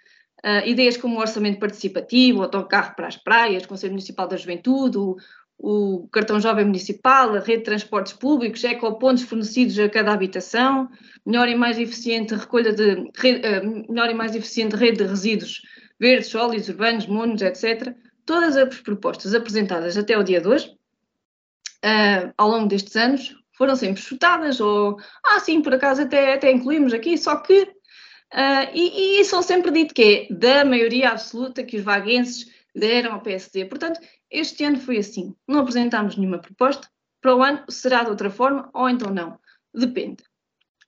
Uh, 0.43 0.67
ideias 0.67 0.97
como 0.97 1.15
o 1.15 1.19
orçamento 1.19 1.59
participativo, 1.59 2.39
o 2.39 2.43
autocarro 2.43 2.95
para 2.95 3.07
as 3.07 3.17
praias, 3.17 3.65
Conselho 3.65 3.93
Municipal 3.93 4.27
da 4.27 4.37
Juventude, 4.37 4.97
o, 4.97 5.15
o 5.57 6.07
cartão 6.09 6.39
jovem 6.39 6.65
municipal, 6.65 7.33
a 7.33 7.39
rede 7.39 7.59
de 7.59 7.63
transportes 7.63 8.13
públicos, 8.13 8.63
ecopontos 8.63 9.23
fornecidos 9.23 9.79
a 9.79 9.89
cada 9.89 10.13
habitação, 10.13 10.89
melhor 11.25 11.47
e 11.47 11.55
mais 11.55 11.79
eficiente 11.79 12.35
recolha 12.35 12.73
de 12.73 13.09
rede, 13.15 13.47
uh, 13.47 13.91
melhor 13.91 14.09
e 14.09 14.13
mais 14.13 14.35
eficiente 14.35 14.75
rede 14.75 14.97
de 14.97 15.05
resíduos 15.05 15.61
verdes, 15.99 16.27
sólidos, 16.27 16.69
urbanos, 16.69 17.07
monos, 17.07 17.41
etc. 17.41 17.95
Todas 18.25 18.57
as 18.57 18.81
propostas 18.81 19.33
apresentadas 19.33 19.97
até 19.97 20.17
o 20.17 20.23
dia 20.23 20.41
de 20.41 20.47
hoje, 20.47 20.67
uh, 21.83 22.33
ao 22.37 22.49
longo 22.49 22.67
destes 22.67 22.95
anos, 22.95 23.35
foram 23.57 23.75
sempre 23.75 24.01
chutadas, 24.01 24.59
ou, 24.59 24.97
ah, 25.23 25.39
sim, 25.39 25.61
por 25.61 25.73
acaso 25.73 26.03
até, 26.03 26.33
até 26.33 26.51
incluímos 26.51 26.93
aqui, 26.93 27.17
só 27.17 27.37
que, 27.37 27.61
uh, 27.63 28.69
e, 28.73 29.19
e 29.19 29.25
são 29.25 29.41
sempre 29.41 29.71
dito 29.71 29.93
que 29.93 30.27
é 30.29 30.33
da 30.33 30.65
maioria 30.65 31.09
absoluta 31.09 31.63
que 31.63 31.77
os 31.77 31.83
vaguenses 31.83 32.51
deram 32.75 33.13
ao 33.13 33.21
PSD. 33.21 33.65
Portanto, 33.65 33.99
este 34.29 34.63
ano 34.63 34.79
foi 34.79 34.97
assim, 34.97 35.33
não 35.47 35.59
apresentámos 35.59 36.17
nenhuma 36.17 36.39
proposta, 36.39 36.87
para 37.21 37.35
o 37.35 37.41
ano 37.41 37.63
será 37.69 38.03
de 38.03 38.09
outra 38.09 38.29
forma, 38.29 38.69
ou 38.73 38.89
então 38.89 39.11
não, 39.11 39.39
depende. 39.73 40.23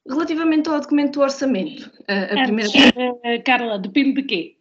Relativamente 0.07 0.69
ao 0.69 0.79
documento 0.79 1.15
do 1.15 1.21
orçamento, 1.21 1.91
a, 2.07 2.41
a 2.41 2.43
primeira... 2.43 2.69
Uh, 2.69 3.43
Carla, 3.43 3.79
depende 3.79 4.21
de 4.21 4.23
quê? 4.23 4.57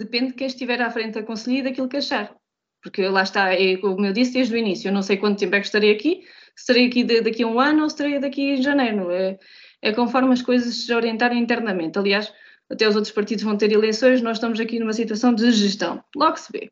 Depende 0.00 0.28
de 0.28 0.34
quem 0.34 0.46
estiver 0.46 0.80
à 0.80 0.90
frente 0.90 1.14
da 1.14 1.22
Conselhia 1.22 1.60
e 1.60 1.62
daquilo 1.62 1.88
que 1.88 1.96
achar. 1.96 2.34
Porque 2.82 3.06
lá 3.08 3.22
está, 3.22 3.52
é, 3.52 3.76
como 3.78 4.04
eu 4.06 4.12
disse 4.12 4.32
desde 4.32 4.54
o 4.54 4.58
início, 4.58 4.88
eu 4.88 4.92
não 4.92 5.02
sei 5.02 5.16
quanto 5.16 5.38
tempo 5.38 5.54
é 5.56 5.60
que 5.60 5.66
estarei 5.66 5.92
aqui, 5.92 6.22
estarei 6.56 6.86
aqui 6.86 7.04
de, 7.04 7.20
daqui 7.20 7.42
a 7.42 7.46
um 7.46 7.60
ano 7.60 7.80
ou 7.80 7.86
estarei 7.86 8.18
daqui 8.18 8.42
em 8.42 8.62
janeiro. 8.62 9.10
É, 9.10 9.38
é 9.82 9.92
conforme 9.92 10.32
as 10.32 10.42
coisas 10.42 10.74
se 10.74 10.94
orientarem 10.94 11.38
internamente. 11.38 11.98
Aliás, 11.98 12.32
até 12.70 12.88
os 12.88 12.96
outros 12.96 13.12
partidos 13.12 13.44
vão 13.44 13.56
ter 13.56 13.70
eleições, 13.72 14.20
nós 14.22 14.36
estamos 14.38 14.58
aqui 14.58 14.78
numa 14.78 14.92
situação 14.92 15.34
de 15.34 15.50
gestão. 15.52 16.02
Logo 16.14 16.36
se 16.36 16.50
vê. 16.52 16.70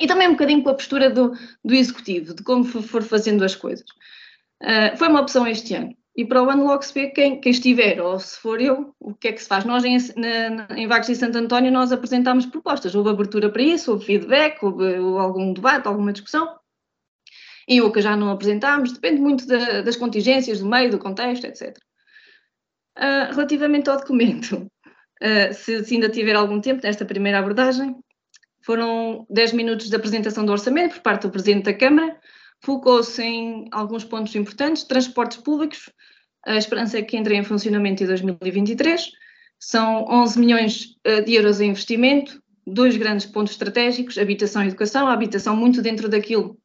E 0.00 0.06
também 0.06 0.28
um 0.28 0.32
bocadinho 0.32 0.62
com 0.62 0.70
a 0.70 0.74
postura 0.74 1.08
do, 1.08 1.32
do 1.64 1.74
executivo, 1.74 2.34
de 2.34 2.42
como 2.42 2.64
for 2.64 3.02
fazendo 3.02 3.44
as 3.44 3.54
coisas. 3.54 3.86
Uh, 4.62 4.96
foi 4.96 5.08
uma 5.08 5.20
opção 5.20 5.46
este 5.46 5.74
ano. 5.74 5.94
E 6.16 6.24
para 6.24 6.42
o 6.42 6.48
ano 6.48 6.64
logo 6.64 6.82
se 6.82 6.94
vê 6.94 7.08
quem, 7.08 7.40
quem 7.40 7.50
estiver, 7.50 8.00
ou 8.00 8.18
se 8.20 8.38
for 8.38 8.60
eu, 8.60 8.94
o 9.00 9.14
que 9.14 9.28
é 9.28 9.32
que 9.32 9.42
se 9.42 9.48
faz. 9.48 9.64
Nós 9.64 9.84
em, 9.84 9.96
na, 10.16 10.68
em 10.76 10.86
Vagos 10.86 11.08
e 11.08 11.16
Santo 11.16 11.38
António 11.38 11.72
nós 11.72 11.90
apresentámos 11.90 12.46
propostas, 12.46 12.94
houve 12.94 13.10
abertura 13.10 13.50
para 13.50 13.62
isso, 13.62 13.90
houve 13.90 14.04
feedback, 14.04 14.62
houve, 14.62 14.98
houve 14.98 15.20
algum 15.20 15.52
debate, 15.52 15.88
alguma 15.88 16.12
discussão, 16.12 16.54
e 17.68 17.80
o 17.80 17.90
que 17.90 18.00
já 18.00 18.16
não 18.16 18.30
apresentámos, 18.30 18.92
depende 18.92 19.20
muito 19.20 19.46
da, 19.46 19.82
das 19.82 19.96
contingências, 19.96 20.60
do 20.60 20.66
meio, 20.66 20.90
do 20.90 20.98
contexto, 20.98 21.44
etc. 21.46 21.76
Uh, 22.96 23.00
ah, 23.00 23.28
relativamente 23.32 23.90
ao 23.90 23.96
documento, 23.96 24.70
uh, 25.22 25.52
se, 25.54 25.84
se, 25.84 25.94
ainda 25.94 26.08
tiver 26.08 26.34
algum 26.34 26.60
tempo 26.60 26.80
nesta 26.82 27.04
primeira 27.04 27.38
abordagem, 27.38 27.96
foram 28.62 29.26
10 29.30 29.52
minutos 29.52 29.88
de 29.88 29.96
apresentação 29.96 30.44
do 30.44 30.52
orçamento 30.52 30.94
por 30.94 31.02
parte 31.02 31.22
do 31.22 31.30
Presidente 31.30 31.64
da 31.64 31.74
Câmara, 31.74 32.18
focou-se 32.62 33.22
em 33.22 33.68
alguns 33.70 34.04
pontos 34.04 34.34
importantes, 34.34 34.84
transportes 34.84 35.38
públicos, 35.38 35.90
a 36.46 36.56
esperança 36.56 36.98
é 36.98 37.02
que 37.02 37.16
entre 37.16 37.34
em 37.34 37.42
funcionamento 37.42 38.02
em 38.02 38.06
2023, 38.06 39.10
são 39.58 40.04
11 40.10 40.38
milhões 40.38 40.96
ah, 41.04 41.20
de 41.20 41.34
euros 41.34 41.60
em 41.60 41.70
investimento, 41.70 42.42
dois 42.66 42.96
grandes 42.96 43.26
pontos 43.26 43.52
estratégicos, 43.52 44.18
habitação 44.18 44.62
e 44.62 44.68
educação, 44.68 45.06
a 45.06 45.12
habitação 45.12 45.56
muito 45.56 45.82
dentro 45.82 46.08
daquilo 46.08 46.58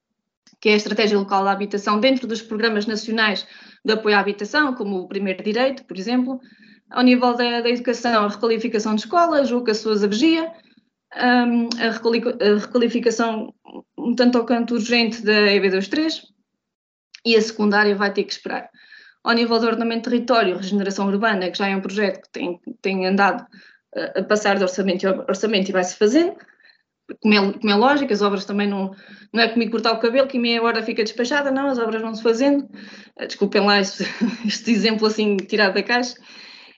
que 0.60 0.70
é 0.70 0.74
a 0.74 0.78
Estratégia 0.78 1.18
Local 1.18 1.44
da 1.44 1.52
Habitação, 1.52 2.00
dentro 2.00 2.28
dos 2.28 2.42
programas 2.42 2.86
nacionais 2.86 3.48
de 3.84 3.94
apoio 3.94 4.16
à 4.16 4.20
habitação, 4.20 4.74
como 4.74 4.98
o 5.00 5.08
Primeiro 5.08 5.44
Direito, 5.44 5.86
por 5.86 5.98
exemplo. 5.98 6.40
Ao 6.90 7.04
nível 7.04 7.36
da, 7.36 7.62
da 7.62 7.70
educação, 7.70 8.26
a 8.26 8.28
requalificação 8.28 8.96
de 8.96 9.02
escolas, 9.02 9.52
o 9.52 9.62
Caçoas 9.62 10.02
Vigia, 10.02 10.52
um, 11.16 11.70
a, 11.80 11.88
a 11.88 12.60
requalificação 12.60 13.54
um 13.98 14.16
tanto 14.16 14.38
ao 14.38 14.46
canto 14.46 14.76
urgente 14.76 15.24
da 15.24 15.34
EB23 15.34 16.24
e 17.26 17.36
a 17.36 17.42
secundária 17.42 17.96
vai 17.96 18.12
ter 18.12 18.24
que 18.24 18.32
esperar. 18.32 18.70
Ao 19.24 19.34
nível 19.34 19.60
do 19.60 19.68
ordenamento 19.68 20.10
de 20.10 20.16
território, 20.16 20.58
regeneração 20.58 21.08
urbana, 21.08 21.52
que 21.52 21.58
já 21.58 21.68
é 21.68 21.76
um 21.76 21.82
projeto 21.82 22.22
que 22.22 22.32
tem, 22.32 22.60
tem 22.82 23.06
andado 23.06 23.46
a 24.16 24.24
passar 24.24 24.58
de 24.58 24.64
orçamento 24.64 25.06
em 25.06 25.10
orçamento 25.10 25.70
e 25.70 25.74
vai-se 25.74 25.96
fazendo, 25.96 26.36
como 27.22 27.34
é, 27.34 27.54
como 27.54 27.70
é 27.70 27.76
lógico, 27.76 28.14
as 28.14 28.22
obras 28.22 28.46
também 28.46 28.68
não, 28.68 28.92
não 29.34 29.42
é 29.42 29.50
comigo 29.50 29.72
cortar 29.72 29.94
o 29.94 30.00
cabelo 30.00 30.28
que 30.28 30.38
em 30.38 30.42
meia 30.42 30.62
hora 30.64 30.84
fica 30.84 31.04
despachada, 31.04 31.52
não, 31.52 31.68
as 31.68 31.80
obras 31.80 32.02
vão 32.02 32.14
se 32.14 32.24
fazendo. 32.24 32.70
Eh, 33.18 33.28
desculpem 33.28 33.66
lá 33.66 33.80
este, 33.80 34.04
este 34.46 34.72
exemplo 34.72 35.08
assim 35.08 35.38
tirado 35.38 35.74
da 35.74 35.84
caixa. 35.84 36.16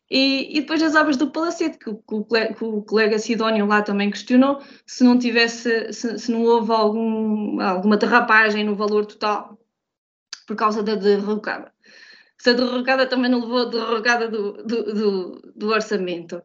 E, 0.09 0.57
e, 0.57 0.61
depois 0.61 0.83
as 0.83 0.93
obras 0.93 1.15
do 1.15 1.31
Palacete, 1.31 1.77
que, 1.77 1.89
que, 1.93 2.53
que, 2.53 2.63
o 2.65 2.81
colega 2.81 3.17
Sidónio 3.17 3.65
lá 3.65 3.81
também 3.81 4.11
questionou, 4.11 4.61
se 4.85 5.05
não 5.05 5.17
tivesse, 5.17 5.93
se, 5.93 6.19
se 6.19 6.31
não 6.31 6.43
houve 6.43 6.69
algum, 6.73 7.61
alguma 7.61 7.95
derrapagem 7.95 8.65
no 8.65 8.75
valor 8.75 9.05
total 9.05 9.57
por 10.45 10.57
causa 10.57 10.83
da 10.83 10.95
derrocada. 10.95 11.71
Se 12.37 12.49
a 12.49 12.53
derrocada 12.53 13.05
também 13.05 13.31
não 13.31 13.39
levou 13.39 13.59
a 13.59 13.69
derrocada 13.69 14.27
do, 14.27 14.53
do, 14.63 14.93
do, 14.93 15.53
do 15.55 15.69
orçamento. 15.69 16.41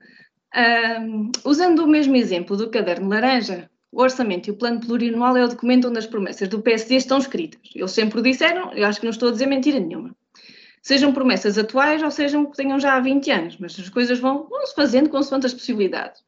Um, 0.55 1.33
usando 1.45 1.81
o 1.81 1.89
mesmo 1.89 2.15
exemplo 2.15 2.57
do 2.57 2.71
caderno 2.71 3.09
laranja, 3.09 3.69
o 3.93 4.03
orçamento 4.03 4.49
e 4.49 4.51
o 4.51 4.57
plano 4.57 4.81
plurianual 4.81 5.37
é 5.37 5.45
o 5.45 5.49
documento 5.49 5.89
onde 5.89 5.99
as 5.99 6.07
promessas 6.07 6.49
do 6.49 6.61
PSD 6.61 6.97
estão 6.97 7.19
escritas. 7.19 7.61
Eles 7.75 7.93
sempre 7.93 8.21
o 8.21 8.23
disseram, 8.23 8.73
eu 8.73 8.87
acho 8.87 9.01
que 9.01 9.07
não 9.07 9.11
estou 9.11 9.29
a 9.29 9.33
dizer 9.33 9.47
mentira 9.47 9.81
nenhuma. 9.81 10.15
Sejam 10.83 11.13
promessas 11.13 11.59
atuais 11.59 12.03
ou 12.03 12.11
sejam 12.11 12.47
que 12.47 12.57
tenham 12.57 12.79
já 12.79 12.95
há 12.95 13.01
20 13.01 13.31
anos, 13.31 13.57
mas 13.59 13.79
as 13.79 13.89
coisas 13.89 14.19
vão, 14.19 14.47
vão 14.49 14.67
se 14.67 14.75
fazendo 14.75 15.09
consoante 15.09 15.47
as 15.47 15.55
possibilidades. 15.55 16.23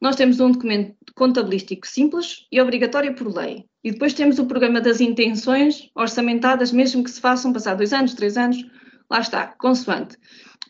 Nós 0.00 0.16
temos 0.16 0.40
um 0.40 0.50
documento 0.50 0.96
contabilístico 1.14 1.86
simples 1.86 2.46
e 2.50 2.58
obrigatório 2.60 3.14
por 3.14 3.34
lei. 3.34 3.66
E 3.84 3.90
depois 3.90 4.14
temos 4.14 4.38
o 4.38 4.46
programa 4.46 4.80
das 4.80 5.00
intenções 5.00 5.90
orçamentadas, 5.94 6.72
mesmo 6.72 7.04
que 7.04 7.10
se 7.10 7.20
façam 7.20 7.52
passar 7.52 7.74
dois 7.74 7.92
anos, 7.92 8.14
três 8.14 8.38
anos, 8.38 8.64
lá 9.10 9.20
está, 9.20 9.48
consoante. 9.58 10.16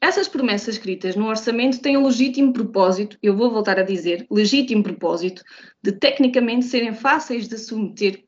Essas 0.01 0.27
promessas 0.27 0.77
escritas 0.77 1.15
no 1.15 1.27
orçamento 1.27 1.81
têm 1.81 1.99
um 1.99 2.07
legítimo 2.07 2.55
propósito, 2.55 3.19
eu 3.23 3.37
vou 3.37 3.51
voltar 3.51 3.79
a 3.79 3.83
dizer, 3.83 4.27
legítimo 4.31 4.83
propósito, 4.83 5.45
de 5.83 5.93
tecnicamente 5.93 6.65
serem 6.65 6.95
fáceis 6.95 7.47
de 7.47 7.59
submeter, 7.59 8.25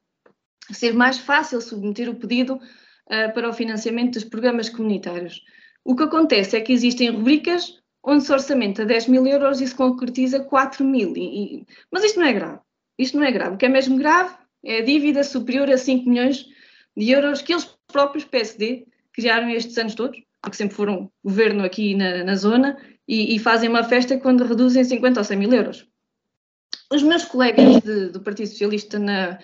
ser 0.70 0.92
mais 0.92 1.16
fácil 1.16 1.62
submeter 1.62 2.10
o 2.10 2.14
pedido 2.14 2.56
uh, 2.56 3.32
para 3.32 3.48
o 3.48 3.54
financiamento 3.54 4.14
dos 4.14 4.24
programas 4.24 4.68
comunitários. 4.68 5.42
O 5.82 5.96
que 5.96 6.02
acontece 6.02 6.56
é 6.56 6.60
que 6.60 6.74
existem 6.74 7.08
rubricas 7.08 7.80
onde 8.04 8.24
se 8.24 8.32
orçamenta 8.32 8.84
10 8.84 9.08
mil 9.08 9.26
euros 9.26 9.60
e 9.62 9.66
se 9.66 9.74
concretiza 9.74 10.40
4 10.40 10.84
mil. 10.84 11.16
E, 11.16 11.20
e, 11.56 11.66
mas 11.90 12.04
isto 12.04 12.20
não 12.20 12.26
é 12.26 12.32
grave. 12.34 12.58
Isto 12.98 13.16
não 13.16 13.24
é 13.24 13.32
grave. 13.32 13.54
O 13.54 13.58
que 13.58 13.66
é 13.66 13.68
mesmo 13.68 13.96
grave 13.96 14.34
é 14.62 14.78
a 14.78 14.84
dívida 14.84 15.24
superior 15.24 15.70
a 15.70 15.78
5 15.78 16.08
milhões 16.08 16.46
de 16.94 17.10
euros 17.10 17.40
que 17.40 17.52
eles 17.52 17.64
próprios, 17.86 18.24
PSD, 18.24 18.86
criaram 19.12 19.48
estes 19.48 19.78
anos 19.78 19.94
todos 19.94 20.20
porque 20.42 20.56
sempre 20.56 20.74
foram 20.74 21.10
governo 21.24 21.64
aqui 21.64 21.94
na, 21.94 22.24
na 22.24 22.34
zona, 22.34 22.76
e, 23.06 23.34
e, 23.34 23.38
fazem 23.38 23.68
uma 23.68 23.84
festa 23.84 24.18
quando 24.18 24.44
reduzem 24.44 24.84
50 24.84 25.20
ou 25.20 25.24
100 25.24 25.36
mil 25.36 25.52
euros. 25.52 25.86
Os 26.92 27.02
meus 27.02 27.24
colegas 27.24 27.80
de, 27.80 28.08
do 28.08 28.20
Partido 28.20 28.48
Socialista 28.48 28.98
na, 28.98 29.38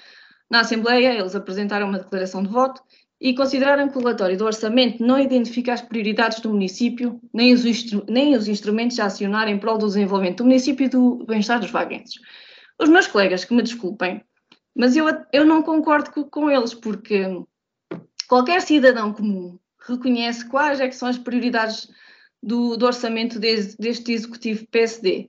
na 0.51 0.61
Assembleia, 0.61 1.15
eles 1.19 1.35
apresentaram 1.35 1.89
uma 1.89 1.99
declaração 1.99 2.43
de 2.43 2.49
voto 2.49 2.83
e 3.21 3.35
consideraram 3.35 3.89
que 3.89 3.97
o 3.97 4.01
relatório 4.01 4.37
do 4.37 4.45
orçamento 4.45 5.05
não 5.05 5.19
identifica 5.19 5.73
as 5.73 5.83
prioridades 5.83 6.41
do 6.41 6.51
município, 6.51 7.21
nem 7.33 7.53
os, 7.53 7.65
nem 8.09 8.37
os 8.37 8.47
instrumentos 8.47 8.99
a 9.01 9.07
acionar 9.07 9.49
em 9.49 9.59
prol 9.59 9.77
do 9.77 9.87
desenvolvimento 9.87 10.39
do 10.39 10.45
município 10.45 10.87
e 10.87 10.89
do 10.89 11.25
bem-estar 11.27 11.59
dos 11.59 11.71
vaguenses. 11.71 12.21
Os 12.81 12.89
meus 12.89 13.09
colegas, 13.09 13.45
que 13.45 13.55
me 13.55 13.63
desculpem, 13.63 14.23
mas 14.75 14.97
eu, 14.97 15.07
eu 15.33 15.45
não 15.45 15.63
concordo 15.63 16.13
com, 16.13 16.25
com 16.25 16.51
eles, 16.51 16.75
porque 16.75 17.25
qualquer 18.29 18.63
cidadão 18.63 19.13
comum 19.13 19.59
reconhece 19.93 20.49
quais 20.49 20.81
é 20.81 20.91
são 20.91 21.09
as 21.09 21.19
prioridades 21.19 21.89
do, 22.43 22.77
do 22.77 22.87
orçamento 22.87 23.39
deste, 23.39 23.77
deste 23.79 24.13
executivo 24.13 24.67
PSD. 24.69 25.29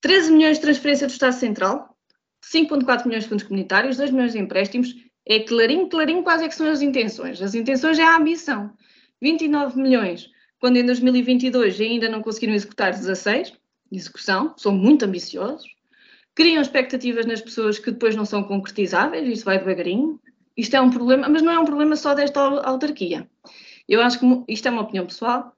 13 0.00 0.32
milhões 0.32 0.56
de 0.56 0.62
transferência 0.62 1.06
do 1.06 1.10
Estado 1.10 1.34
Central, 1.34 1.96
5,4 2.42 3.06
milhões 3.06 3.24
de 3.24 3.28
fundos 3.28 3.44
comunitários, 3.44 3.96
2 3.96 4.10
milhões 4.10 4.32
de 4.32 4.38
empréstimos, 4.38 4.94
é 5.26 5.40
clarinho, 5.40 5.88
clarinho 5.88 6.22
quais 6.22 6.42
é 6.42 6.50
são 6.50 6.66
as 6.66 6.82
intenções. 6.82 7.40
As 7.40 7.54
intenções 7.54 7.98
é 7.98 8.02
a 8.02 8.16
ambição. 8.16 8.72
29 9.20 9.80
milhões, 9.80 10.28
quando 10.58 10.76
em 10.76 10.86
2022 10.86 11.80
ainda 11.80 12.08
não 12.08 12.22
conseguiram 12.22 12.54
executar 12.54 12.92
16, 12.92 13.52
execução, 13.92 14.54
são 14.56 14.72
muito 14.72 15.04
ambiciosos. 15.04 15.68
Criam 16.34 16.62
expectativas 16.62 17.26
nas 17.26 17.40
pessoas 17.40 17.78
que 17.78 17.90
depois 17.90 18.16
não 18.16 18.24
são 18.24 18.42
concretizáveis, 18.42 19.28
isso 19.28 19.44
vai 19.44 19.58
devagarinho. 19.58 20.18
Isto 20.60 20.76
é 20.76 20.80
um 20.80 20.90
problema, 20.90 21.28
mas 21.28 21.42
não 21.42 21.52
é 21.52 21.58
um 21.58 21.64
problema 21.64 21.96
só 21.96 22.14
desta 22.14 22.40
autarquia. 22.40 23.28
Eu 23.88 24.02
acho 24.02 24.20
que 24.20 24.44
isto 24.48 24.68
é 24.68 24.70
uma 24.70 24.82
opinião 24.82 25.06
pessoal. 25.06 25.52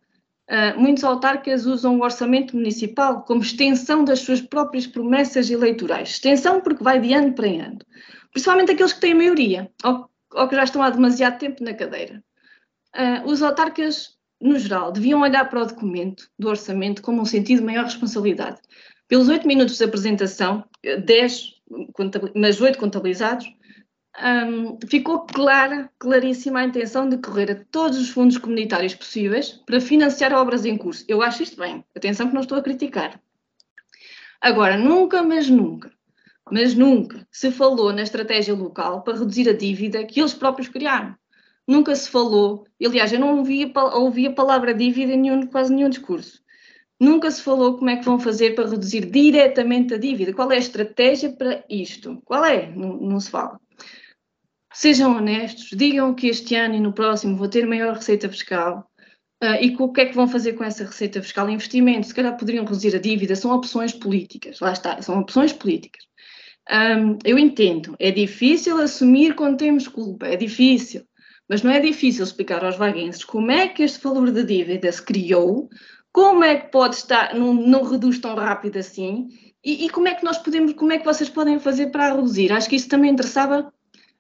Uh, 0.50 0.78
muitos 0.78 1.04
autarcas 1.04 1.66
usam 1.66 1.98
o 1.98 2.02
orçamento 2.02 2.54
municipal 2.56 3.22
como 3.22 3.42
extensão 3.42 4.04
das 4.04 4.20
suas 4.20 4.40
próprias 4.40 4.86
promessas 4.86 5.50
eleitorais. 5.50 6.10
Extensão 6.10 6.60
porque 6.60 6.84
vai 6.84 7.00
de 7.00 7.12
ano 7.12 7.32
para 7.32 7.46
ano 7.48 7.78
principalmente 8.32 8.72
aqueles 8.72 8.92
que 8.92 9.00
têm 9.00 9.14
maioria 9.14 9.70
ou, 9.84 10.08
ou 10.34 10.48
que 10.48 10.56
já 10.56 10.64
estão 10.64 10.82
há 10.82 10.90
demasiado 10.90 11.38
tempo 11.38 11.62
na 11.62 11.74
cadeira. 11.74 12.22
Uh, 12.94 13.28
os 13.28 13.42
autarcas, 13.42 14.16
no 14.40 14.58
geral, 14.58 14.90
deviam 14.90 15.20
olhar 15.20 15.48
para 15.48 15.62
o 15.62 15.66
documento 15.66 16.28
do 16.38 16.48
orçamento 16.48 17.02
como 17.02 17.20
um 17.20 17.24
sentido 17.24 17.58
de 17.58 17.64
maior 17.64 17.84
responsabilidade. 17.84 18.60
Pelos 19.08 19.28
oito 19.28 19.46
minutos 19.46 19.76
de 19.76 19.84
apresentação, 19.84 20.64
dez, 21.04 21.52
mas 22.34 22.60
oito 22.60 22.78
contabilizados, 22.78 23.46
um, 24.20 24.78
ficou 24.86 25.20
clara, 25.20 25.90
claríssima 25.98 26.60
a 26.60 26.64
intenção 26.64 27.08
de 27.08 27.16
correr 27.18 27.50
a 27.50 27.64
todos 27.70 27.98
os 27.98 28.10
fundos 28.10 28.36
comunitários 28.36 28.94
possíveis 28.94 29.52
para 29.64 29.80
financiar 29.80 30.32
obras 30.32 30.64
em 30.64 30.76
curso. 30.76 31.04
Eu 31.08 31.22
acho 31.22 31.42
isto 31.42 31.56
bem. 31.56 31.84
Atenção 31.94 32.28
que 32.28 32.34
não 32.34 32.42
estou 32.42 32.58
a 32.58 32.62
criticar. 32.62 33.20
Agora, 34.40 34.76
nunca, 34.76 35.22
mas 35.22 35.48
nunca, 35.48 35.92
mas 36.50 36.74
nunca 36.74 37.26
se 37.30 37.50
falou 37.50 37.92
na 37.92 38.02
estratégia 38.02 38.54
local 38.54 39.02
para 39.02 39.18
reduzir 39.18 39.48
a 39.48 39.52
dívida 39.52 40.04
que 40.04 40.20
eles 40.20 40.34
próprios 40.34 40.68
criaram. 40.68 41.14
Nunca 41.66 41.94
se 41.94 42.10
falou, 42.10 42.66
aliás, 42.84 43.12
eu 43.12 43.20
não 43.20 43.38
ouvi, 43.38 43.72
ouvi 43.94 44.26
a 44.26 44.32
palavra 44.32 44.74
dívida 44.74 45.12
em 45.12 45.16
nenhum, 45.16 45.46
quase 45.46 45.72
nenhum 45.72 45.88
discurso. 45.88 46.42
Nunca 46.98 47.30
se 47.30 47.40
falou 47.40 47.78
como 47.78 47.90
é 47.90 47.96
que 47.96 48.04
vão 48.04 48.18
fazer 48.18 48.54
para 48.54 48.68
reduzir 48.68 49.06
diretamente 49.06 49.94
a 49.94 49.98
dívida. 49.98 50.32
Qual 50.32 50.50
é 50.50 50.56
a 50.56 50.58
estratégia 50.58 51.32
para 51.32 51.64
isto? 51.68 52.20
Qual 52.24 52.44
é? 52.44 52.70
Não, 52.74 52.96
não 52.96 53.20
se 53.20 53.30
fala. 53.30 53.60
Sejam 54.72 55.16
honestos, 55.16 55.70
digam 55.76 56.14
que 56.14 56.28
este 56.28 56.54
ano 56.54 56.74
e 56.74 56.80
no 56.80 56.92
próximo 56.92 57.36
vou 57.36 57.48
ter 57.48 57.66
maior 57.66 57.94
receita 57.94 58.28
fiscal, 58.28 58.90
Uh, 59.42 59.58
e 59.60 59.76
o 59.76 59.92
que 59.92 60.02
é 60.02 60.06
que 60.06 60.14
vão 60.14 60.28
fazer 60.28 60.52
com 60.52 60.62
essa 60.62 60.84
receita 60.84 61.20
fiscal? 61.20 61.50
Investimento, 61.50 62.06
se 62.06 62.14
calhar 62.14 62.36
poderiam 62.36 62.64
reduzir 62.64 62.94
a 62.94 63.00
dívida, 63.00 63.34
são 63.34 63.50
opções 63.50 63.92
políticas, 63.92 64.60
lá 64.60 64.70
está, 64.70 65.02
são 65.02 65.18
opções 65.18 65.52
políticas. 65.52 66.04
Um, 66.70 67.18
eu 67.24 67.36
entendo, 67.36 67.96
é 67.98 68.12
difícil 68.12 68.78
assumir 68.78 69.34
quando 69.34 69.56
temos 69.56 69.88
culpa, 69.88 70.28
é 70.28 70.36
difícil, 70.36 71.02
mas 71.48 71.60
não 71.60 71.72
é 71.72 71.80
difícil 71.80 72.22
explicar 72.22 72.64
aos 72.64 72.76
vaguenses 72.76 73.24
como 73.24 73.50
é 73.50 73.66
que 73.66 73.82
este 73.82 74.00
valor 74.00 74.30
de 74.30 74.44
dívida 74.44 74.92
se 74.92 75.02
criou, 75.02 75.68
como 76.12 76.44
é 76.44 76.56
que 76.56 76.70
pode 76.70 76.94
estar, 76.94 77.34
não, 77.34 77.52
não 77.52 77.82
reduz 77.82 78.20
tão 78.20 78.36
rápido 78.36 78.78
assim, 78.78 79.26
e, 79.64 79.86
e, 79.86 79.90
como 79.90 80.06
é 80.06 80.14
que 80.14 80.24
nós 80.24 80.38
podemos, 80.38 80.72
como 80.74 80.92
é 80.92 80.98
que 80.98 81.04
vocês 81.04 81.28
podem 81.28 81.58
fazer 81.58 81.90
para 81.90 82.14
reduzir? 82.14 82.52
Acho 82.52 82.68
que 82.68 82.76
isso 82.76 82.88
também 82.88 83.10
interessava 83.10 83.72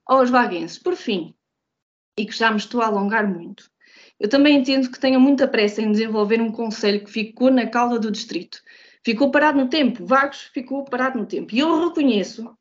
aos 0.06 0.30
vaguenses. 0.30 0.78
Por 0.78 0.96
fim, 0.96 1.34
e 2.18 2.26
que 2.26 2.36
já 2.36 2.50
me 2.50 2.58
estou 2.58 2.82
a 2.82 2.86
alongar 2.86 3.26
muito, 3.26 3.70
eu 4.18 4.28
também 4.28 4.56
entendo 4.56 4.90
que 4.90 5.00
tenha 5.00 5.18
muita 5.18 5.48
pressa 5.48 5.82
em 5.82 5.90
desenvolver 5.90 6.40
um 6.40 6.52
conselho 6.52 7.04
que 7.04 7.10
ficou 7.10 7.50
na 7.50 7.66
cauda 7.66 7.98
do 7.98 8.10
distrito 8.10 8.62
ficou 9.04 9.30
parado 9.30 9.58
no 9.58 9.68
tempo, 9.68 10.06
Vagos 10.06 10.50
ficou 10.54 10.84
parado 10.84 11.18
no 11.18 11.26
tempo. 11.26 11.54
E 11.54 11.58
eu 11.58 11.88
reconheço 11.88 12.56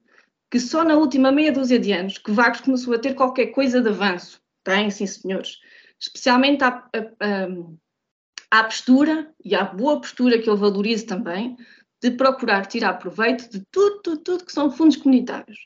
que 0.49 0.59
só 0.59 0.83
na 0.83 0.95
última 0.95 1.31
meia 1.31 1.51
dúzia 1.51 1.79
de 1.79 1.91
anos 1.91 2.17
que 2.17 2.31
Vagos 2.31 2.61
começou 2.61 2.93
a 2.93 2.99
ter 2.99 3.13
qualquer 3.13 3.47
coisa 3.47 3.81
de 3.81 3.89
avanço. 3.89 4.41
Tem, 4.63 4.89
sim, 4.89 5.07
senhores. 5.07 5.59
Especialmente 5.99 6.63
à, 6.63 8.63
postura 8.63 9.33
e 9.43 9.55
à 9.55 9.63
boa 9.63 10.01
postura 10.01 10.41
que 10.41 10.49
eu 10.49 10.57
valorizo 10.57 11.05
também, 11.05 11.55
de 12.01 12.11
procurar 12.11 12.65
tirar 12.65 12.95
proveito 12.95 13.49
de 13.49 13.63
tudo, 13.71 14.01
tudo, 14.01 14.17
tudo 14.17 14.45
que 14.45 14.51
são 14.51 14.71
fundos 14.71 14.97
comunitários. 14.97 15.59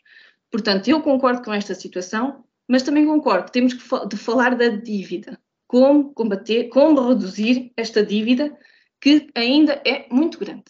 Portanto, 0.52 0.88
eu 0.88 1.02
concordo 1.02 1.44
com 1.44 1.54
esta 1.54 1.74
situação, 1.74 2.44
mas 2.68 2.84
também 2.84 3.06
concordo 3.06 3.46
que 3.46 3.52
temos 3.52 3.74
que 3.74 4.08
de 4.08 4.18
falar 4.18 4.56
da 4.56 4.70
dívida. 4.70 5.40
Como 5.68 6.14
combater, 6.14 6.70
como 6.70 7.08
reduzir 7.08 7.72
esta 7.76 8.06
dívida 8.06 8.58
que 9.02 9.28
ainda 9.36 9.82
é 9.86 10.08
muito 10.12 10.40
grande. 10.40 10.66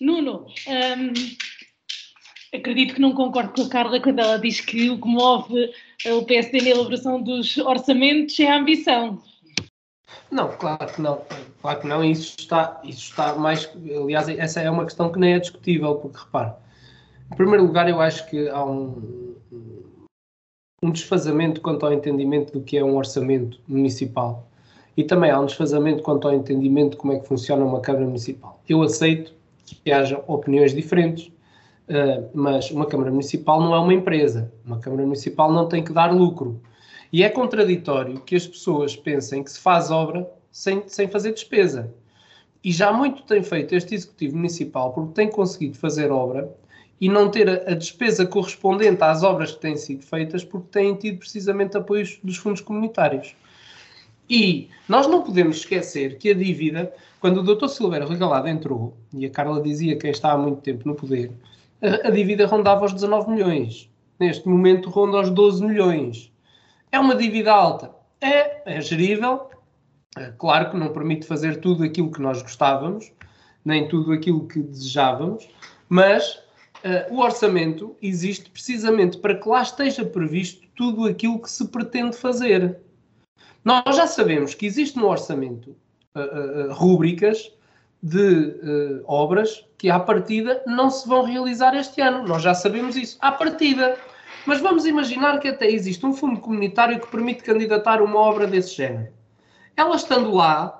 Nuno, 0.00 0.46
hum, 0.46 1.12
acredito 2.54 2.94
que 2.94 3.00
não 3.00 3.12
concordo 3.12 3.52
com 3.52 3.62
a 3.62 3.68
Carla 3.68 4.00
quando 4.00 4.20
ela 4.20 4.38
diz 4.38 4.60
que 4.60 4.90
o 4.90 5.00
que 5.00 5.08
move 5.08 5.72
o 6.06 6.24
PSD 6.24 6.62
na 6.62 6.70
elaboração 6.70 7.20
dos 7.20 7.56
orçamentos 7.58 8.38
é 8.38 8.48
a 8.48 8.58
ambição. 8.58 9.22
Não, 10.30 10.56
claro 10.56 10.92
que 10.92 11.00
não. 11.00 11.24
Claro 11.60 11.80
que 11.80 11.86
não, 11.86 12.04
isso 12.04 12.36
está, 12.38 12.80
isso 12.84 13.10
está 13.10 13.34
mais. 13.34 13.68
Aliás, 14.02 14.28
essa 14.28 14.60
é 14.60 14.70
uma 14.70 14.84
questão 14.84 15.10
que 15.10 15.18
nem 15.18 15.34
é 15.34 15.38
discutível, 15.38 15.96
porque 15.96 16.18
repare, 16.18 16.52
em 17.30 17.36
primeiro 17.36 17.64
lugar, 17.64 17.88
eu 17.88 18.00
acho 18.00 18.28
que 18.28 18.48
há 18.48 18.64
um, 18.64 19.34
um 20.82 20.90
desfazamento 20.90 21.60
quanto 21.60 21.84
ao 21.84 21.92
entendimento 21.92 22.52
do 22.52 22.60
que 22.62 22.76
é 22.76 22.84
um 22.84 22.96
orçamento 22.96 23.60
municipal 23.66 24.48
e 24.98 25.04
também 25.04 25.30
há 25.30 25.38
um 25.38 25.46
desfazamento 25.46 26.02
quanto 26.02 26.26
ao 26.26 26.34
entendimento 26.34 26.90
de 26.90 26.96
como 26.96 27.12
é 27.12 27.20
que 27.20 27.28
funciona 27.28 27.64
uma 27.64 27.80
Câmara 27.80 28.04
Municipal. 28.04 28.60
Eu 28.68 28.82
aceito 28.82 29.32
que 29.64 29.92
haja 29.92 30.20
opiniões 30.26 30.74
diferentes, 30.74 31.28
uh, 31.88 32.28
mas 32.34 32.68
uma 32.72 32.84
Câmara 32.84 33.08
Municipal 33.08 33.60
não 33.60 33.72
é 33.72 33.78
uma 33.78 33.94
empresa. 33.94 34.52
Uma 34.66 34.80
Câmara 34.80 35.04
Municipal 35.04 35.52
não 35.52 35.68
tem 35.68 35.84
que 35.84 35.92
dar 35.92 36.12
lucro. 36.12 36.60
E 37.12 37.22
é 37.22 37.28
contraditório 37.28 38.20
que 38.22 38.34
as 38.34 38.44
pessoas 38.44 38.96
pensem 38.96 39.44
que 39.44 39.52
se 39.52 39.60
faz 39.60 39.88
obra 39.88 40.28
sem, 40.50 40.82
sem 40.88 41.06
fazer 41.06 41.32
despesa. 41.32 41.94
E 42.64 42.72
já 42.72 42.92
muito 42.92 43.22
tem 43.22 43.40
feito 43.40 43.76
este 43.76 43.94
Executivo 43.94 44.34
Municipal 44.34 44.92
porque 44.92 45.12
tem 45.14 45.30
conseguido 45.30 45.78
fazer 45.78 46.10
obra 46.10 46.52
e 47.00 47.08
não 47.08 47.30
ter 47.30 47.48
a, 47.48 47.74
despesa 47.74 48.26
correspondente 48.26 49.02
às 49.02 49.22
obras 49.22 49.52
que 49.52 49.60
têm 49.60 49.76
sido 49.76 50.02
feitas 50.02 50.44
porque 50.44 50.68
têm 50.70 50.94
tido 50.94 51.18
precisamente 51.18 51.76
apoios 51.76 52.18
dos 52.22 52.36
fundos 52.36 52.60
comunitários. 52.60 53.36
E 54.28 54.68
nós 54.88 55.06
não 55.06 55.22
podemos 55.22 55.58
esquecer 55.58 56.18
que 56.18 56.30
a 56.30 56.34
dívida, 56.34 56.92
quando 57.20 57.38
o 57.38 57.54
Dr. 57.54 57.68
Silveira 57.68 58.06
Regalado 58.06 58.48
entrou, 58.48 58.94
e 59.14 59.24
a 59.24 59.30
Carla 59.30 59.62
dizia 59.62 59.96
que 59.96 60.08
está 60.08 60.32
há 60.32 60.38
muito 60.38 60.60
tempo 60.60 60.86
no 60.86 60.94
poder, 60.94 61.32
a, 61.80 62.08
a 62.08 62.10
dívida 62.10 62.46
rondava 62.46 62.84
os 62.84 62.92
19 62.92 63.30
milhões. 63.30 63.88
Neste 64.18 64.48
momento 64.48 64.90
ronda 64.90 65.20
os 65.20 65.30
12 65.30 65.64
milhões. 65.64 66.32
É 66.90 66.98
uma 66.98 67.14
dívida 67.14 67.52
alta. 67.52 67.90
É, 68.20 68.76
é 68.76 68.80
gerível. 68.80 69.48
É, 70.16 70.32
claro 70.36 70.70
que 70.70 70.76
não 70.76 70.92
permite 70.92 71.26
fazer 71.26 71.60
tudo 71.60 71.84
aquilo 71.84 72.10
que 72.10 72.20
nós 72.20 72.42
gostávamos, 72.42 73.12
nem 73.64 73.86
tudo 73.88 74.12
aquilo 74.12 74.46
que 74.48 74.60
desejávamos, 74.60 75.48
mas 75.88 76.42
uh, 76.84 77.14
o 77.14 77.20
orçamento 77.20 77.96
existe 78.02 78.50
precisamente 78.50 79.18
para 79.18 79.34
que 79.34 79.48
lá 79.48 79.62
esteja 79.62 80.04
previsto 80.04 80.66
tudo 80.74 81.06
aquilo 81.06 81.40
que 81.40 81.50
se 81.50 81.66
pretende 81.68 82.16
fazer. 82.16 82.78
Nós 83.64 83.96
já 83.96 84.06
sabemos 84.06 84.54
que 84.54 84.66
existe 84.66 84.96
no 84.96 85.08
orçamento 85.08 85.76
uh, 86.14 86.70
uh, 86.70 86.72
rúbricas 86.72 87.52
de 88.00 88.54
obras 89.06 89.66
que, 89.76 89.90
à 89.90 89.98
partida, 89.98 90.62
não 90.68 90.88
se 90.88 91.08
vão 91.08 91.24
realizar 91.24 91.74
este 91.74 92.00
ano. 92.00 92.26
Nós 92.28 92.42
já 92.42 92.54
sabemos 92.54 92.94
isso, 92.96 93.18
à 93.20 93.32
partida. 93.32 93.98
Mas 94.46 94.60
vamos 94.60 94.86
imaginar 94.86 95.40
que 95.40 95.48
até 95.48 95.68
existe 95.68 96.06
um 96.06 96.12
fundo 96.12 96.38
comunitário 96.38 97.00
que 97.00 97.10
permite 97.10 97.42
candidatar 97.42 98.00
uma 98.00 98.20
obra 98.20 98.46
desse 98.46 98.76
género. 98.76 99.12
Ela 99.76 99.96
estando 99.96 100.32
lá, 100.32 100.77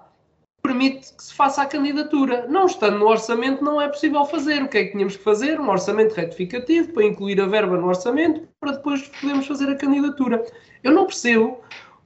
permite 0.63 1.15
que 1.15 1.23
se 1.23 1.35
faça 1.35 1.63
a 1.63 1.67
candidatura. 1.67 2.47
Não 2.49 2.67
estando 2.67 2.99
no 2.99 3.07
orçamento, 3.07 3.65
não 3.65 3.81
é 3.81 3.89
possível 3.89 4.25
fazer. 4.25 4.63
O 4.63 4.69
que 4.69 4.79
é 4.79 4.85
que 4.85 4.93
tínhamos 4.93 5.17
que 5.17 5.23
fazer? 5.23 5.61
Um 5.61 5.69
orçamento 5.69 6.15
retificativo 6.15 6.93
para 6.93 7.05
incluir 7.05 7.41
a 7.41 7.47
verba 7.47 7.77
no 7.77 7.87
orçamento 7.87 8.49
para 8.61 8.73
depois 8.73 9.09
podermos 9.21 9.47
fazer 9.47 9.71
a 9.71 9.77
candidatura. 9.77 10.45
Eu 10.83 10.93
não 10.93 11.07
percebo 11.07 11.61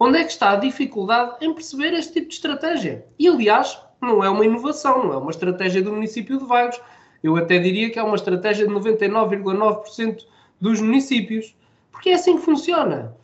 Onde 0.04 0.18
é 0.18 0.24
que 0.24 0.32
está 0.32 0.50
a 0.50 0.56
dificuldade 0.56 1.36
em 1.40 1.54
perceber 1.54 1.94
este 1.94 2.14
tipo 2.14 2.26
de 2.26 2.34
estratégia? 2.34 3.06
E, 3.16 3.28
aliás, 3.28 3.80
não 4.00 4.24
é 4.24 4.28
uma 4.28 4.44
inovação, 4.44 5.04
não 5.04 5.12
é 5.12 5.16
uma 5.16 5.30
estratégia 5.30 5.80
do 5.80 5.92
município 5.92 6.38
de 6.38 6.44
Vagos. 6.44 6.80
Eu 7.22 7.36
até 7.36 7.60
diria 7.60 7.88
que 7.88 8.00
é 8.00 8.02
uma 8.02 8.16
estratégia 8.16 8.66
de 8.66 8.74
99,9% 8.74 10.24
dos 10.60 10.80
municípios. 10.80 11.54
Porque 11.92 12.10
é 12.10 12.14
assim 12.14 12.36
que 12.36 12.44
funciona. 12.44 13.16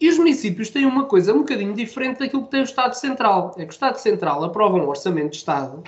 E 0.00 0.08
os 0.08 0.18
municípios 0.18 0.70
têm 0.70 0.86
uma 0.86 1.04
coisa 1.04 1.32
um 1.32 1.38
bocadinho 1.38 1.72
diferente 1.72 2.18
daquilo 2.18 2.44
que 2.44 2.50
tem 2.50 2.60
o 2.60 2.64
Estado 2.64 2.94
Central. 2.94 3.54
É 3.56 3.64
que 3.64 3.70
o 3.70 3.72
Estado 3.72 3.96
Central 3.96 4.42
aprova 4.42 4.76
um 4.76 4.88
orçamento 4.88 5.30
de 5.30 5.36
Estado, 5.36 5.84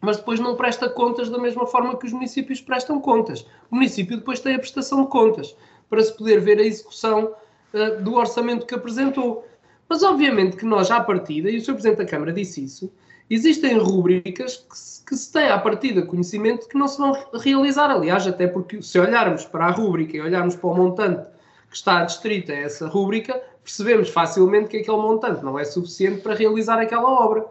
mas 0.00 0.16
depois 0.16 0.40
não 0.40 0.56
presta 0.56 0.88
contas 0.88 1.28
da 1.28 1.38
mesma 1.38 1.66
forma 1.66 1.96
que 1.96 2.06
os 2.06 2.12
municípios 2.12 2.60
prestam 2.60 3.00
contas. 3.00 3.46
O 3.70 3.74
município 3.76 4.16
depois 4.16 4.40
tem 4.40 4.54
a 4.54 4.58
prestação 4.58 5.02
de 5.02 5.10
contas 5.10 5.54
para 5.88 6.02
se 6.02 6.16
poder 6.16 6.40
ver 6.40 6.58
a 6.58 6.62
execução 6.62 7.34
uh, 7.74 8.02
do 8.02 8.14
orçamento 8.14 8.66
que 8.66 8.74
apresentou. 8.74 9.46
Mas 9.86 10.02
obviamente 10.02 10.56
que 10.56 10.64
nós, 10.64 10.90
à 10.90 11.00
partida, 11.00 11.50
e 11.50 11.58
o 11.58 11.60
Sr. 11.60 11.74
Presidente 11.74 11.98
da 11.98 12.06
Câmara 12.06 12.32
disse 12.32 12.64
isso, 12.64 12.90
existem 13.28 13.76
rubricas 13.76 14.56
que 14.56 14.78
se, 14.78 15.04
que 15.04 15.14
se 15.14 15.30
tem 15.30 15.48
à 15.48 15.58
partida 15.58 16.00
conhecimento 16.00 16.66
que 16.66 16.78
não 16.78 16.88
se 16.88 16.96
vão 16.96 17.12
realizar. 17.34 17.90
Aliás, 17.90 18.26
até 18.26 18.46
porque 18.46 18.80
se 18.80 18.98
olharmos 18.98 19.44
para 19.44 19.66
a 19.66 19.70
rúbrica 19.70 20.16
e 20.16 20.20
olharmos 20.22 20.56
para 20.56 20.70
o 20.70 20.74
montante 20.74 21.26
que 21.72 21.78
está 21.78 22.00
adstrito 22.00 22.52
a 22.52 22.54
essa 22.54 22.86
rúbrica, 22.86 23.42
percebemos 23.64 24.10
facilmente 24.10 24.68
que 24.68 24.76
aquele 24.76 24.98
montante 24.98 25.42
não 25.42 25.58
é 25.58 25.64
suficiente 25.64 26.20
para 26.20 26.34
realizar 26.34 26.78
aquela 26.78 27.08
obra. 27.08 27.46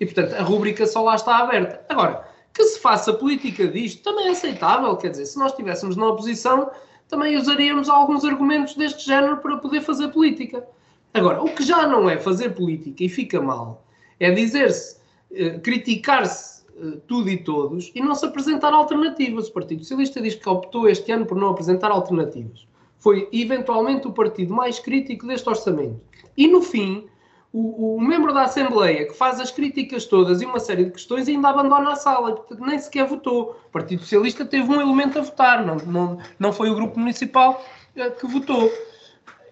E, 0.00 0.06
portanto, 0.06 0.32
a 0.34 0.42
rúbrica 0.42 0.86
só 0.86 1.02
lá 1.02 1.14
está 1.14 1.36
aberta. 1.36 1.84
Agora, 1.90 2.26
que 2.54 2.64
se 2.64 2.80
faça 2.80 3.12
política 3.12 3.68
disto 3.68 4.02
também 4.02 4.28
é 4.28 4.30
aceitável, 4.30 4.96
quer 4.96 5.10
dizer, 5.10 5.26
se 5.26 5.38
nós 5.38 5.52
estivéssemos 5.52 5.94
na 5.94 6.08
oposição, 6.08 6.70
também 7.06 7.36
usaríamos 7.36 7.90
alguns 7.90 8.24
argumentos 8.24 8.74
deste 8.74 9.04
género 9.04 9.36
para 9.38 9.58
poder 9.58 9.82
fazer 9.82 10.08
política. 10.08 10.66
Agora, 11.12 11.42
o 11.42 11.50
que 11.50 11.62
já 11.62 11.86
não 11.86 12.08
é 12.08 12.16
fazer 12.16 12.54
política 12.54 13.04
e 13.04 13.10
fica 13.10 13.42
mal 13.42 13.84
é 14.18 14.30
dizer-se, 14.30 14.98
eh, 15.32 15.58
criticar-se 15.58 16.64
eh, 16.80 16.98
tudo 17.06 17.28
e 17.28 17.36
todos 17.36 17.92
e 17.94 18.00
não 18.00 18.14
se 18.14 18.24
apresentar 18.24 18.72
alternativas. 18.72 19.48
O 19.48 19.52
Partido 19.52 19.82
Socialista 19.82 20.22
diz 20.22 20.34
que 20.34 20.48
optou 20.48 20.88
este 20.88 21.12
ano 21.12 21.26
por 21.26 21.36
não 21.36 21.50
apresentar 21.50 21.90
alternativas 21.90 22.65
foi 22.98 23.28
eventualmente 23.32 24.06
o 24.06 24.12
partido 24.12 24.54
mais 24.54 24.78
crítico 24.78 25.26
deste 25.26 25.48
orçamento. 25.48 26.00
E 26.36 26.46
no 26.46 26.62
fim, 26.62 27.08
o, 27.52 27.96
o, 27.96 28.00
membro 28.00 28.34
da 28.34 28.42
Assembleia 28.42 29.06
que 29.06 29.14
faz 29.14 29.40
as 29.40 29.50
críticas 29.50 30.04
todas 30.04 30.42
e 30.42 30.44
uma 30.44 30.58
série 30.58 30.84
de 30.84 30.90
questões 30.90 31.28
ainda 31.28 31.48
abandona 31.48 31.92
a 31.92 31.96
sala, 31.96 32.44
nem 32.58 32.78
sequer 32.78 33.06
votou. 33.06 33.58
O 33.68 33.70
Partido 33.70 34.02
Socialista 34.02 34.44
teve 34.44 34.70
um 34.70 34.80
elemento 34.80 35.18
a 35.18 35.22
votar, 35.22 35.64
não, 35.64 35.76
não, 35.76 36.18
não 36.38 36.52
foi 36.52 36.70
o 36.70 36.74
grupo 36.74 36.98
municipal 36.98 37.64
eh, 37.94 38.10
que 38.10 38.26
votou. 38.26 38.70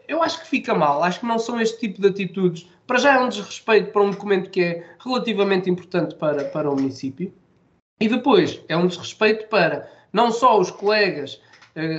Eu 0.07 0.22
acho 0.22 0.40
que 0.40 0.48
fica 0.48 0.74
mal, 0.74 1.02
acho 1.02 1.20
que 1.20 1.26
não 1.26 1.38
são 1.38 1.59
este 1.61 1.80
tipo 1.80 2.00
de 2.00 2.09
atitudes. 2.09 2.68
Para 2.87 2.98
já 2.98 3.14
é 3.14 3.18
um 3.18 3.28
desrespeito 3.30 3.90
para 3.90 4.02
um 4.02 4.11
documento 4.11 4.50
que 4.50 4.61
é 4.61 4.87
relativamente 5.02 5.70
importante 5.70 6.14
para, 6.16 6.44
para 6.44 6.70
o 6.70 6.74
município. 6.74 7.33
E 7.98 8.09
depois 8.09 8.61
é 8.68 8.76
um 8.76 8.87
desrespeito 8.87 9.48
para 9.48 9.90
não 10.12 10.30
só 10.30 10.61
os 10.61 10.70
colegas 10.70 11.40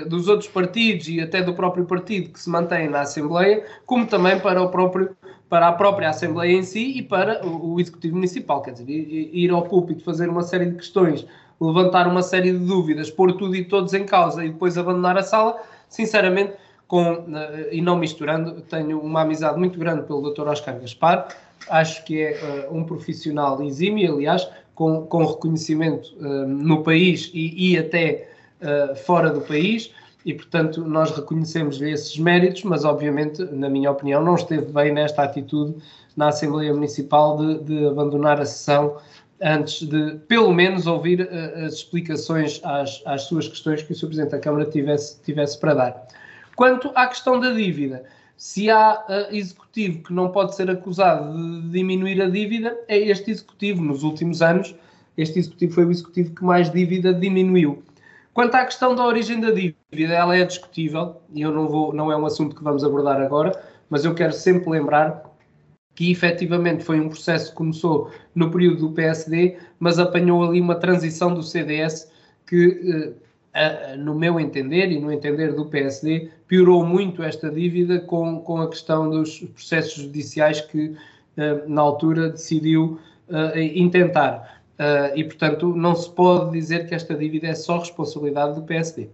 dos 0.07 0.27
outros 0.29 0.49
partidos 0.49 1.09
e 1.09 1.19
até 1.19 1.41
do 1.41 1.53
próprio 1.53 1.85
partido 1.85 2.31
que 2.31 2.39
se 2.39 2.49
mantém 2.49 2.88
na 2.88 3.01
Assembleia, 3.01 3.65
como 3.85 4.05
também 4.07 4.39
para, 4.39 4.61
o 4.61 4.69
próprio, 4.69 5.15
para 5.49 5.67
a 5.67 5.73
própria 5.73 6.09
Assembleia 6.09 6.55
em 6.55 6.63
si 6.63 6.97
e 6.97 7.01
para 7.01 7.45
o, 7.45 7.73
o 7.73 7.79
Executivo 7.79 8.15
Municipal. 8.15 8.61
Quer 8.61 8.71
dizer, 8.71 8.85
ir 8.89 9.51
ao 9.51 9.63
púlpito 9.63 10.03
fazer 10.03 10.29
uma 10.29 10.43
série 10.43 10.67
de 10.67 10.77
questões, 10.77 11.25
levantar 11.59 12.07
uma 12.07 12.21
série 12.21 12.51
de 12.51 12.59
dúvidas, 12.59 13.09
pôr 13.09 13.33
tudo 13.33 13.55
e 13.55 13.65
todos 13.65 13.93
em 13.93 14.05
causa 14.05 14.45
e 14.45 14.49
depois 14.49 14.77
abandonar 14.77 15.17
a 15.17 15.23
sala, 15.23 15.61
sinceramente, 15.89 16.53
com, 16.88 17.25
eh, 17.35 17.69
e 17.71 17.81
não 17.81 17.97
misturando, 17.97 18.61
tenho 18.61 18.99
uma 18.99 19.21
amizade 19.21 19.57
muito 19.57 19.79
grande 19.79 20.03
pelo 20.03 20.31
Dr. 20.31 20.47
Oscar 20.47 20.79
Gaspar, 20.79 21.27
acho 21.69 22.03
que 22.05 22.21
é 22.21 22.67
uh, 22.69 22.77
um 22.77 22.83
profissional 22.83 23.61
exímio, 23.63 24.13
aliás, 24.13 24.47
com, 24.75 25.05
com 25.07 25.25
reconhecimento 25.25 26.13
uh, 26.19 26.45
no 26.47 26.83
país 26.83 27.31
e, 27.33 27.71
e 27.71 27.77
até 27.77 28.29
uh, 28.65 28.95
fora 28.95 29.30
do 29.30 29.41
país 29.41 29.91
e, 30.25 30.34
portanto, 30.34 30.84
nós 30.84 31.12
reconhecemos-lhe 31.12 31.91
esses 31.91 32.17
méritos, 32.17 32.63
mas, 32.63 32.84
obviamente, 32.84 33.43
na 33.45 33.69
minha 33.69 33.91
opinião, 33.91 34.23
não 34.23 34.36
esteve 34.36 34.71
bem 34.71 34.91
nesta 34.91 35.23
atitude 35.23 35.75
na 36.17 36.30
Assembleia 36.30 36.73
Municipal 36.73 37.38
de, 37.38 37.60
de 37.63 37.88
abandonar 37.88 38.41
a 38.41 38.45
sessão 38.45 38.97
antes 39.41 39.88
de, 39.88 40.15
pelo 40.28 40.51
menos, 40.54 40.88
ouvir 40.88 41.21
uh, 41.21 41.65
as 41.65 41.75
explicações 41.75 42.60
às, 42.63 43.01
às, 43.06 43.23
suas 43.23 43.47
questões 43.47 43.84
que 43.84 43.91
o 43.91 43.95
Sr. 43.95 44.08
Presidente 44.08 44.32
da 44.32 44.39
Câmara 44.39 44.65
tivesse, 44.65 45.21
tivesse 45.21 45.60
para 45.60 45.73
dar. 45.73 46.08
Quanto 46.56 46.91
à 46.95 47.08
questão 47.08 47.39
da 47.39 47.51
dívida, 47.51 48.04
se 48.38 48.69
há 48.69 49.04
uh, 49.08 49.36
executivo 49.36 50.04
que 50.04 50.13
não 50.13 50.32
pode 50.32 50.56
ser 50.56 50.69
acusado 50.69 51.34
de 51.62 51.69
diminuir 51.69 52.21
a 52.21 52.30
dívida, 52.30 52.75
é 52.88 52.97
este 52.97 53.32
executivo. 53.32 53.84
Nos 53.84 54.04
últimos 54.04 54.41
anos, 54.41 54.73
este 55.17 55.39
executivo 55.39 55.73
foi 55.73 55.86
o 55.86 55.91
executivo 55.91 56.34
que 56.34 56.43
mais 56.43 56.71
dívida 56.71 57.13
diminuiu. 57.13 57.84
Quanto 58.36 58.54
à 58.56 58.65
questão 58.65 58.93
da 58.93 59.06
origem 59.06 59.39
da 59.39 59.50
dívida, 59.50 60.13
ela 60.13 60.36
é 60.36 60.43
discutível 60.43 61.21
e 61.34 61.41
eu 61.41 61.54
não 61.54 61.69
vou, 61.69 61.93
não 61.93 62.12
é 62.12 62.17
um 62.17 62.26
assunto 62.26 62.54
que 62.54 62.62
vamos 62.62 62.84
abordar 62.84 63.21
agora, 63.21 63.58
mas 63.89 64.04
eu 64.04 64.13
quero 64.13 64.34
sempre 64.34 64.69
lembrar 64.69 65.24
que 65.95 66.12
efetivamente 66.12 66.84
foi 66.84 67.00
um 67.00 67.08
processo 67.08 67.52
que 67.52 67.56
começou 67.56 68.12
no 68.36 68.52
período 68.52 68.89
do 68.89 68.91
PSD, 68.91 69.58
mas 69.80 70.00
apanhou 70.00 70.43
ali 70.43 70.60
uma 70.60 70.76
transição 70.76 71.34
do 71.34 71.41
CDS 71.41 72.12
que, 72.45 73.15
eh, 73.54 73.95
no 73.95 74.13
meu 74.13 74.38
entender 74.38 74.91
e 74.91 75.00
no 75.00 75.13
entender 75.13 75.54
do 75.54 75.67
PSD, 75.67 76.30
piorou 76.45 76.86
muito 76.86 77.24
esta 77.24 77.50
dívida 77.50 78.02
com, 78.02 78.41
com 78.41 78.60
a 78.60 78.69
questão 78.69 79.10
dos 79.10 79.39
processos 79.56 79.93
judiciais 80.04 80.60
que, 80.60 80.93
eh, 81.38 81.63
na 81.67 81.82
altura, 81.82 82.32
decidiu 82.32 83.00
eh, 83.30 83.63
intentar. 83.76 84.55
Uh, 84.77 85.15
e, 85.15 85.23
portanto, 85.23 85.73
não 85.73 85.95
se 85.95 86.13
pode 86.13 86.51
dizer 86.51 86.88
que 86.88 86.93
esta 86.93 87.15
dívida 87.15 87.47
é 87.47 87.55
só 87.55 87.79
responsabilidade 87.79 88.55
do 88.55 88.65
PSD. 88.65 89.09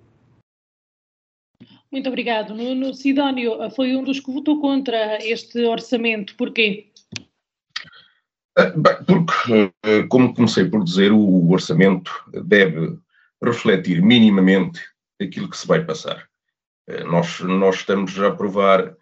Muito 1.92 2.08
obrigado, 2.08 2.56
Nuno. 2.56 2.94
Sidónio 2.94 3.70
foi 3.72 3.96
um 3.96 4.04
dos 4.04 4.20
que 4.20 4.32
votou 4.32 4.60
contra 4.60 5.24
este 5.24 5.64
orçamento. 5.66 6.36
Porquê? 6.36 6.90
Ah, 8.58 8.72
porque, 9.06 9.72
ah, 9.84 10.08
como 10.10 10.34
comecei 10.34 10.68
por 10.68 10.84
dizer, 10.84 11.12
o 11.12 11.52
orçamento 11.52 12.12
deve 12.44 12.98
refletir 13.44 14.02
minimamente 14.02 14.80
aquilo 15.22 15.50
que 15.50 15.58
se 15.58 15.68
vai 15.68 15.84
passar. 15.84 16.28
Nós, 17.06 17.40
nós 17.42 17.76
estamos 17.76 18.20
a 18.20 18.28
aprovar 18.28 18.96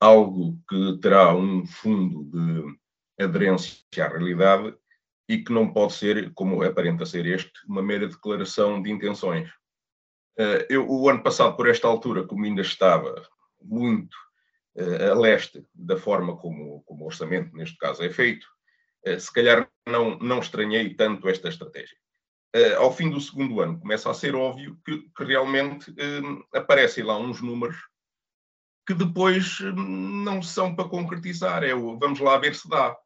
algo 0.00 0.58
que 0.68 0.98
terá 1.00 1.34
um 1.34 1.64
fundo 1.66 2.24
de 2.24 3.24
aderência 3.24 3.78
à 3.98 4.08
realidade 4.08 4.74
e 5.28 5.38
que 5.38 5.52
não 5.52 5.72
pode 5.72 5.94
ser, 5.94 6.32
como 6.34 6.62
aparenta 6.62 7.06
ser 7.06 7.26
este, 7.26 7.52
uma 7.66 7.82
mera 7.82 8.08
declaração 8.08 8.82
de 8.82 8.90
intenções. 8.90 9.48
Eh, 10.36 10.66
eu, 10.70 10.88
o 10.88 11.08
ano 11.08 11.22
passado, 11.22 11.56
por 11.56 11.68
esta 11.68 11.86
altura, 11.86 12.26
como 12.26 12.44
ainda 12.44 12.62
estava 12.62 13.14
muito 13.62 14.14
uh, 14.76 15.12
a 15.12 15.14
leste 15.14 15.64
da 15.74 15.96
forma 15.96 16.36
como, 16.36 16.82
como 16.82 17.04
o 17.04 17.06
orçamento, 17.06 17.54
neste 17.56 17.76
caso, 17.78 18.02
é 18.02 18.10
feito, 18.10 18.46
uh, 19.06 19.18
se 19.18 19.32
calhar 19.32 19.68
não, 19.86 20.18
não 20.18 20.40
estranhei 20.40 20.94
tanto 20.94 21.28
esta 21.28 21.48
estratégia. 21.48 21.96
Ao 22.78 22.94
fim 22.94 23.10
do 23.10 23.20
segundo 23.20 23.60
ano, 23.60 23.80
começa 23.80 24.08
a 24.08 24.14
ser 24.14 24.36
óbvio 24.36 24.78
que, 24.86 25.10
que 25.16 25.24
realmente 25.24 25.92
aparecem 26.52 27.02
lá 27.02 27.18
uns 27.18 27.42
números 27.42 27.76
que 28.86 28.94
depois 28.94 29.58
não 29.74 30.40
são 30.40 30.72
para 30.72 30.88
concretizar. 30.88 31.64
É 31.64 31.74
o 31.74 31.98
vamos 31.98 32.20
lá 32.20 32.38
ver 32.38 32.54
se 32.54 32.68
dá. 32.68 32.96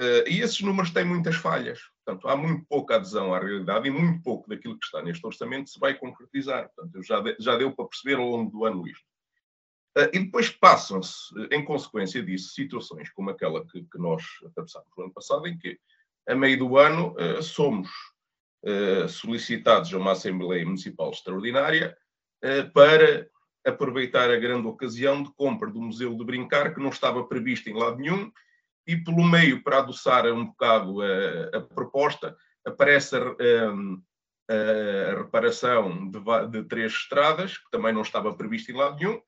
Uh, 0.00 0.26
e 0.28 0.40
esses 0.40 0.60
números 0.60 0.90
têm 0.90 1.04
muitas 1.04 1.36
falhas. 1.36 1.80
Portanto, 2.04 2.28
há 2.28 2.36
muito 2.36 2.66
pouca 2.68 2.96
adesão 2.96 3.32
à 3.32 3.38
realidade 3.38 3.86
e 3.86 3.90
muito 3.90 4.22
pouco 4.22 4.48
daquilo 4.48 4.78
que 4.78 4.84
está 4.84 5.00
neste 5.02 5.24
orçamento 5.24 5.70
se 5.70 5.78
vai 5.78 5.94
concretizar. 5.94 6.68
Portanto, 6.74 7.02
já, 7.02 7.20
de, 7.20 7.36
já 7.38 7.56
deu 7.56 7.72
para 7.72 7.86
perceber 7.86 8.16
ao 8.16 8.28
longo 8.28 8.50
do 8.50 8.64
ano 8.64 8.86
isto. 8.86 9.04
Uh, 9.96 10.10
e 10.12 10.18
depois 10.18 10.50
passam-se, 10.50 11.32
em 11.52 11.64
consequência 11.64 12.22
disso, 12.22 12.52
situações 12.52 13.10
como 13.10 13.30
aquela 13.30 13.64
que, 13.64 13.82
que, 13.84 13.98
nós 13.98 14.24
atravessámos 14.44 14.88
no 14.96 15.04
ano 15.04 15.12
passado, 15.12 15.46
em 15.46 15.56
que, 15.56 15.78
a 16.28 16.34
meio 16.34 16.58
do 16.58 16.76
ano, 16.76 17.14
uh, 17.14 17.42
somos 17.42 17.88
solicitados 19.10 19.92
a 19.92 19.98
uma 19.98 20.12
Assembleia 20.12 20.64
Municipal 20.64 21.10
Extraordinária 21.10 21.94
para 22.72 23.28
aproveitar 23.62 24.30
a 24.30 24.38
grande 24.38 24.66
ocasião 24.66 25.22
de 25.22 25.30
compra 25.34 25.70
do 25.70 25.82
Museu 25.82 26.14
de 26.14 26.24
Brincar, 26.24 26.72
que 26.72 26.80
não 26.80 26.88
estava 26.88 27.22
previsto 27.28 27.68
em 27.68 27.74
lado 27.74 27.98
nenhum, 27.98 28.32
e 28.86 28.96
pelo 28.96 29.24
meio, 29.24 29.62
para 29.62 29.78
adoçar 29.78 30.26
um 30.26 30.46
bocado 30.46 31.00
a, 31.00 31.56
a 31.56 31.60
proposta, 31.60 32.36
aparece 32.64 33.16
a, 33.16 33.20
a, 33.20 35.12
a 35.12 35.18
reparação 35.18 36.10
de, 36.10 36.20
de, 36.50 36.64
três 36.64 36.92
estradas, 36.92 37.58
que 37.58 37.70
também 37.70 37.92
não 37.92 38.02
estava 38.02 38.34
previsto 38.34 38.70
em 38.70 38.76
lado 38.76 38.96
nenhum, 38.96 39.20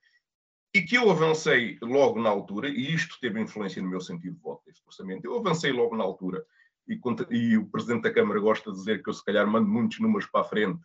e 0.75 0.83
que 0.83 0.97
eu 0.97 1.11
avancei 1.11 1.79
logo 1.81 2.21
na 2.21 2.29
altura, 2.29 2.69
e 2.69 2.95
isto 2.95 3.19
teve 3.21 3.41
influência 3.41 3.81
no 3.81 3.89
meu 3.89 4.01
sentido 4.01 4.35
de 4.35 4.43
voto 4.43 4.63
deste 4.67 4.85
orçamento, 4.87 5.25
eu 5.25 5.39
avancei 5.39 5.73
logo 5.73 5.97
na 5.97 6.05
altura, 6.05 6.45
e, 6.89 7.01
e, 7.31 7.57
o 7.57 7.67
Presidente 7.67 8.03
da 8.03 8.13
Câmara 8.13 8.39
gosta 8.39 8.71
de 8.71 8.77
dizer 8.77 9.03
que 9.03 9.09
eu 9.09 9.15
se 9.15 9.25
calhar 9.25 9.47
mando 9.47 9.69
muitos 9.69 9.99
números 9.99 10.27
para 10.27 10.43
a 10.43 10.45
frente, 10.45 10.81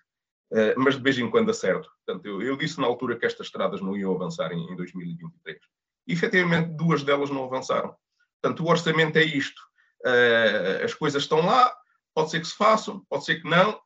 uh, 0.52 0.74
mas 0.78 0.96
de 0.96 1.02
vez 1.02 1.18
em 1.20 1.30
quando 1.30 1.52
acerto. 1.52 1.90
Portanto, 2.06 2.26
eu, 2.26 2.42
eu, 2.42 2.58
disse 2.58 2.80
na 2.80 2.88
altura 2.88 3.18
que 3.18 3.26
estas 3.26 3.48
estradas 3.48 3.82
não 3.82 3.96
iam 3.96 4.16
avançar 4.16 4.52
em, 4.52 4.72
em 4.72 4.76
2023. 4.76 5.60
E 6.08 6.14
efetivamente 6.14 6.76
duas 6.76 7.04
delas 7.04 7.30
não 7.30 7.44
avançaram. 7.44 7.96
Portanto, 8.42 8.64
o 8.64 8.70
orçamento 8.70 9.18
é 9.18 9.24
isto. 9.24 9.62
Uh, 10.06 10.84
as 10.84 10.94
coisas 10.94 11.24
estão 11.24 11.46
lá, 11.46 11.74
pode 12.14 12.32
ser 12.32 12.40
que 12.40 12.48
se 12.48 12.56
façam, 12.56 13.06
pode 13.10 13.26
ser 13.26 13.42
que 13.42 13.50
não. 13.50 13.80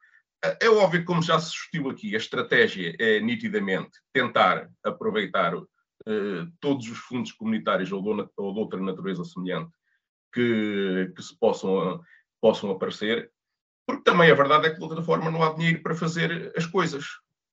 É 0.61 0.69
óbvio 0.69 1.03
como 1.03 1.21
já 1.21 1.39
se 1.39 1.51
discutiu 1.51 1.89
aqui, 1.89 2.13
a 2.13 2.17
estratégia 2.17 2.95
é 2.99 3.19
nitidamente 3.19 3.91
tentar 4.13 4.69
aproveitar 4.83 5.55
uh, 5.55 5.65
todos 6.59 6.87
os 6.89 6.97
fundos 6.99 7.31
comunitários 7.31 7.91
ou 7.91 8.01
de, 8.01 8.29
ou 8.37 8.53
de 8.53 8.59
outra 8.59 8.79
natureza 8.79 9.23
semelhante 9.23 9.71
que, 10.33 11.11
que 11.15 11.23
se 11.23 11.37
possam, 11.39 12.01
possam 12.39 12.69
aparecer, 12.69 13.31
porque 13.87 14.03
também 14.03 14.29
a 14.29 14.35
verdade 14.35 14.67
é 14.67 14.69
que 14.69 14.77
de 14.77 14.83
outra 14.83 15.01
forma 15.01 15.31
não 15.31 15.41
há 15.41 15.53
dinheiro 15.53 15.81
para 15.81 15.95
fazer 15.95 16.53
as 16.55 16.65
coisas. 16.65 17.05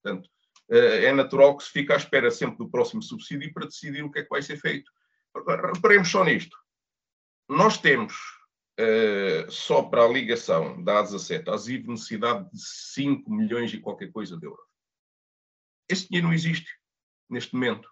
Portanto, 0.03 0.27
uh, 0.71 0.75
é 0.75 1.13
natural 1.13 1.57
que 1.57 1.65
se 1.65 1.71
fique 1.71 1.93
à 1.93 1.97
espera 1.97 2.31
sempre 2.31 2.59
do 2.59 2.71
próximo 2.71 3.03
subsídio 3.03 3.53
para 3.55 3.67
decidir 3.67 4.03
o 4.03 4.11
que 4.11 4.19
é 4.19 4.23
que 4.23 4.31
vai 4.31 4.43
ser 4.43 4.59
feito. 4.59 4.91
Reparemos 5.75 6.11
só 6.11 6.25
nisto. 6.25 6.57
Nós 7.53 7.77
temos 7.77 8.15
uh, 8.81 9.51
só 9.51 9.83
para 9.83 10.03
a 10.05 10.09
ligação 10.09 10.83
da 10.83 11.05
A17 11.05 11.53
à 11.53 11.57
ZIV 11.59 11.87
necessidade 11.87 12.51
de 12.51 12.59
5 12.95 13.31
milhões 13.31 13.75
e 13.75 13.79
qualquer 13.79 14.11
coisa 14.11 14.39
de 14.39 14.47
euros. 14.47 14.65
Esse 15.87 16.09
dinheiro 16.09 16.29
não 16.29 16.35
existe 16.35 16.71
neste 17.29 17.53
momento. 17.55 17.87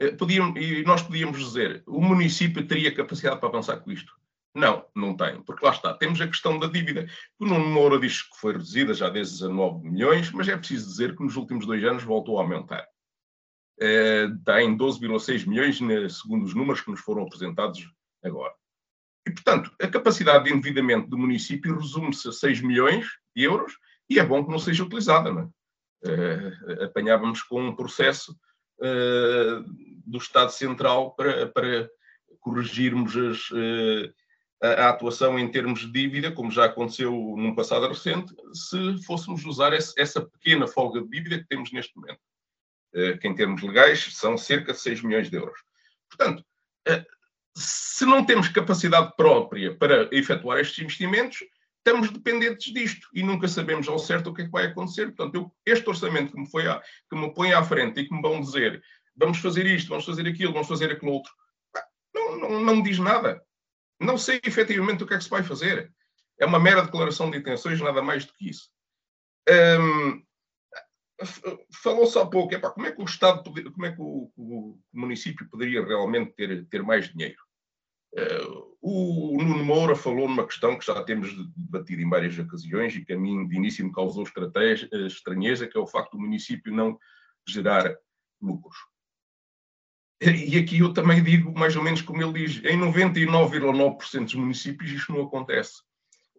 Uh, 0.00 0.16
podiam, 0.16 0.56
e 0.56 0.82
nós 0.84 1.02
podíamos 1.02 1.38
dizer, 1.38 1.82
o 1.86 2.00
município 2.00 2.66
teria 2.66 2.94
capacidade 2.94 3.38
para 3.38 3.50
avançar 3.50 3.78
com 3.80 3.92
isto. 3.92 4.10
Não, 4.54 4.86
não 4.96 5.14
tem, 5.14 5.42
porque 5.42 5.66
lá 5.66 5.72
está, 5.72 5.92
temos 5.92 6.18
a 6.22 6.26
questão 6.26 6.58
da 6.58 6.66
dívida. 6.66 7.06
O 7.38 7.44
Nuno 7.44 7.66
Moura 7.66 8.00
diz 8.00 8.22
que 8.22 8.38
foi 8.38 8.52
reduzida 8.52 8.94
já 8.94 9.10
desde 9.10 9.34
19 9.34 9.86
milhões, 9.86 10.32
mas 10.32 10.48
é 10.48 10.56
preciso 10.56 10.88
dizer 10.88 11.14
que 11.14 11.22
nos 11.22 11.36
últimos 11.36 11.66
dois 11.66 11.84
anos 11.84 12.04
voltou 12.04 12.38
a 12.38 12.42
aumentar. 12.42 12.88
Uh, 13.78 14.34
está 14.38 14.62
em 14.62 14.74
12,6 14.78 15.46
milhões, 15.46 15.76
segundo 16.18 16.46
os 16.46 16.54
números 16.54 16.80
que 16.80 16.90
nos 16.90 17.00
foram 17.00 17.24
apresentados 17.24 17.86
agora. 18.24 18.54
E, 19.28 19.30
portanto, 19.30 19.70
a 19.80 19.86
capacidade 19.86 20.44
de 20.44 20.52
endividamento 20.52 21.08
do 21.08 21.18
município 21.18 21.78
resume-se 21.78 22.28
a 22.28 22.32
6 22.32 22.62
milhões 22.62 23.06
de 23.36 23.44
euros 23.44 23.74
e 24.08 24.18
é 24.18 24.24
bom 24.24 24.42
que 24.42 24.50
não 24.50 24.58
seja 24.58 24.82
utilizada. 24.82 25.30
Não 25.30 25.42
é? 25.42 25.48
uh, 26.04 26.84
apanhávamos 26.84 27.42
com 27.42 27.62
um 27.62 27.74
processo 27.74 28.32
uh, 28.80 29.62
do 30.06 30.18
Estado 30.18 30.50
Central 30.50 31.14
para, 31.14 31.46
para 31.48 31.90
corrigirmos 32.40 33.16
as, 33.16 33.50
uh, 33.50 34.14
a, 34.62 34.88
atuação 34.88 35.38
em 35.38 35.50
termos 35.50 35.80
de 35.80 35.92
dívida, 35.92 36.32
como 36.32 36.50
já 36.50 36.64
aconteceu 36.64 37.12
num 37.12 37.54
passado 37.54 37.88
recente, 37.88 38.34
se 38.52 39.04
fôssemos 39.04 39.44
usar 39.44 39.72
esse, 39.72 39.92
essa 40.00 40.20
pequena 40.20 40.66
folga 40.66 41.02
de 41.02 41.08
dívida 41.08 41.38
que 41.38 41.48
temos 41.48 41.72
neste 41.72 41.94
momento, 41.96 42.20
que 43.20 43.28
em 43.28 43.34
termos 43.34 43.62
legais 43.62 44.16
são 44.16 44.36
cerca 44.36 44.72
de 44.72 44.80
6 44.80 45.02
milhões 45.02 45.30
de 45.30 45.36
euros. 45.36 45.60
Portanto, 46.08 46.42
se 47.58 48.04
não 48.04 48.24
temos 48.24 48.48
capacidade 48.48 49.12
própria 49.16 49.76
para 49.76 50.08
efetuar 50.12 50.58
estes 50.58 50.78
investimentos, 50.84 51.38
estamos 51.78 52.10
dependentes 52.10 52.72
disto 52.72 53.08
e 53.12 53.22
nunca 53.22 53.48
sabemos 53.48 53.88
ao 53.88 53.98
certo 53.98 54.30
o 54.30 54.34
que 54.34 54.42
é 54.42 54.44
que 54.44 54.50
vai 54.50 54.66
acontecer. 54.66 55.06
Portanto, 55.06 55.34
eu, 55.34 55.52
este 55.66 55.88
orçamento 55.88 56.32
que 56.32 56.40
me, 56.40 56.50
foi 56.50 56.64
que 57.08 57.16
me 57.16 57.32
põe 57.34 57.52
à 57.52 57.62
frente 57.62 58.00
e 58.00 58.08
que 58.08 58.14
me 58.14 58.22
vão 58.22 58.40
dizer 58.40 58.82
vamos 59.16 59.38
fazer 59.38 59.66
isto, 59.66 59.88
vamos 59.88 60.04
fazer 60.04 60.28
aquilo, 60.28 60.52
vamos 60.52 60.68
fazer 60.68 60.92
aquilo 60.92 61.10
outro, 61.10 61.32
não, 62.14 62.38
não, 62.38 62.60
não 62.60 62.76
me 62.76 62.82
diz 62.82 62.98
nada. 62.98 63.42
Não 64.00 64.16
sei 64.16 64.40
efetivamente 64.44 65.02
o 65.02 65.06
que 65.06 65.14
é 65.14 65.18
que 65.18 65.24
se 65.24 65.30
vai 65.30 65.42
fazer. 65.42 65.92
É 66.38 66.46
uma 66.46 66.60
mera 66.60 66.82
declaração 66.82 67.28
de 67.28 67.38
intenções, 67.38 67.80
nada 67.80 68.00
mais 68.00 68.24
do 68.24 68.32
que 68.32 68.48
isso. 68.48 68.70
Hum, 69.48 70.22
Falou-se 71.82 72.16
há 72.16 72.24
pouco, 72.24 72.54
epá, 72.54 72.70
como 72.70 72.86
é 72.86 72.92
que 72.92 73.02
o 73.02 73.04
Estado, 73.04 73.42
como 73.42 73.86
é 73.86 73.92
que 73.92 74.00
o, 74.00 74.30
o, 74.36 74.78
município 74.92 75.48
poderia 75.48 75.84
realmente 75.84 76.32
ter, 76.34 76.64
ter 76.66 76.82
mais 76.82 77.12
dinheiro? 77.12 77.38
Uh, 78.14 78.76
o 78.80 79.42
Nuno 79.42 79.64
Moura 79.64 79.94
falou 79.94 80.28
numa 80.28 80.46
questão 80.46 80.78
que 80.78 80.86
já 80.86 81.02
temos 81.04 81.30
debatido 81.56 82.00
em 82.00 82.08
várias 82.08 82.38
ocasiões 82.38 82.94
e 82.94 83.04
que 83.04 83.12
a 83.12 83.18
mim 83.18 83.46
de 83.46 83.56
início 83.56 83.84
me 83.84 83.92
causou 83.92 84.24
estranheza, 85.06 85.66
que 85.66 85.76
é 85.76 85.80
o 85.80 85.86
facto 85.86 86.12
do 86.12 86.20
município 86.20 86.72
não 86.72 86.98
gerar 87.46 87.94
lucros. 88.40 88.76
E 90.20 90.58
aqui 90.58 90.80
eu 90.80 90.92
também 90.92 91.22
digo 91.22 91.56
mais 91.56 91.76
ou 91.76 91.82
menos 91.82 92.02
como 92.02 92.22
ele 92.22 92.46
diz, 92.46 92.64
em 92.64 92.78
99,9% 92.78 94.24
dos 94.24 94.34
municípios 94.34 94.90
isto 94.90 95.12
não 95.12 95.22
acontece. 95.22 95.82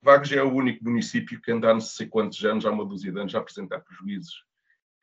Vagos 0.01 0.31
é 0.31 0.41
o 0.41 0.53
único 0.53 0.83
município 0.83 1.41
que 1.41 1.51
anda 1.51 1.69
há 1.69 1.73
não 1.73 1.81
sei 1.81 2.07
quantos 2.07 2.43
anos, 2.43 2.65
há 2.65 2.71
uma 2.71 2.85
dúzia 2.85 3.11
de 3.11 3.19
anos, 3.19 3.35
a 3.35 3.39
apresentar 3.39 3.79
prejuízos 3.81 4.49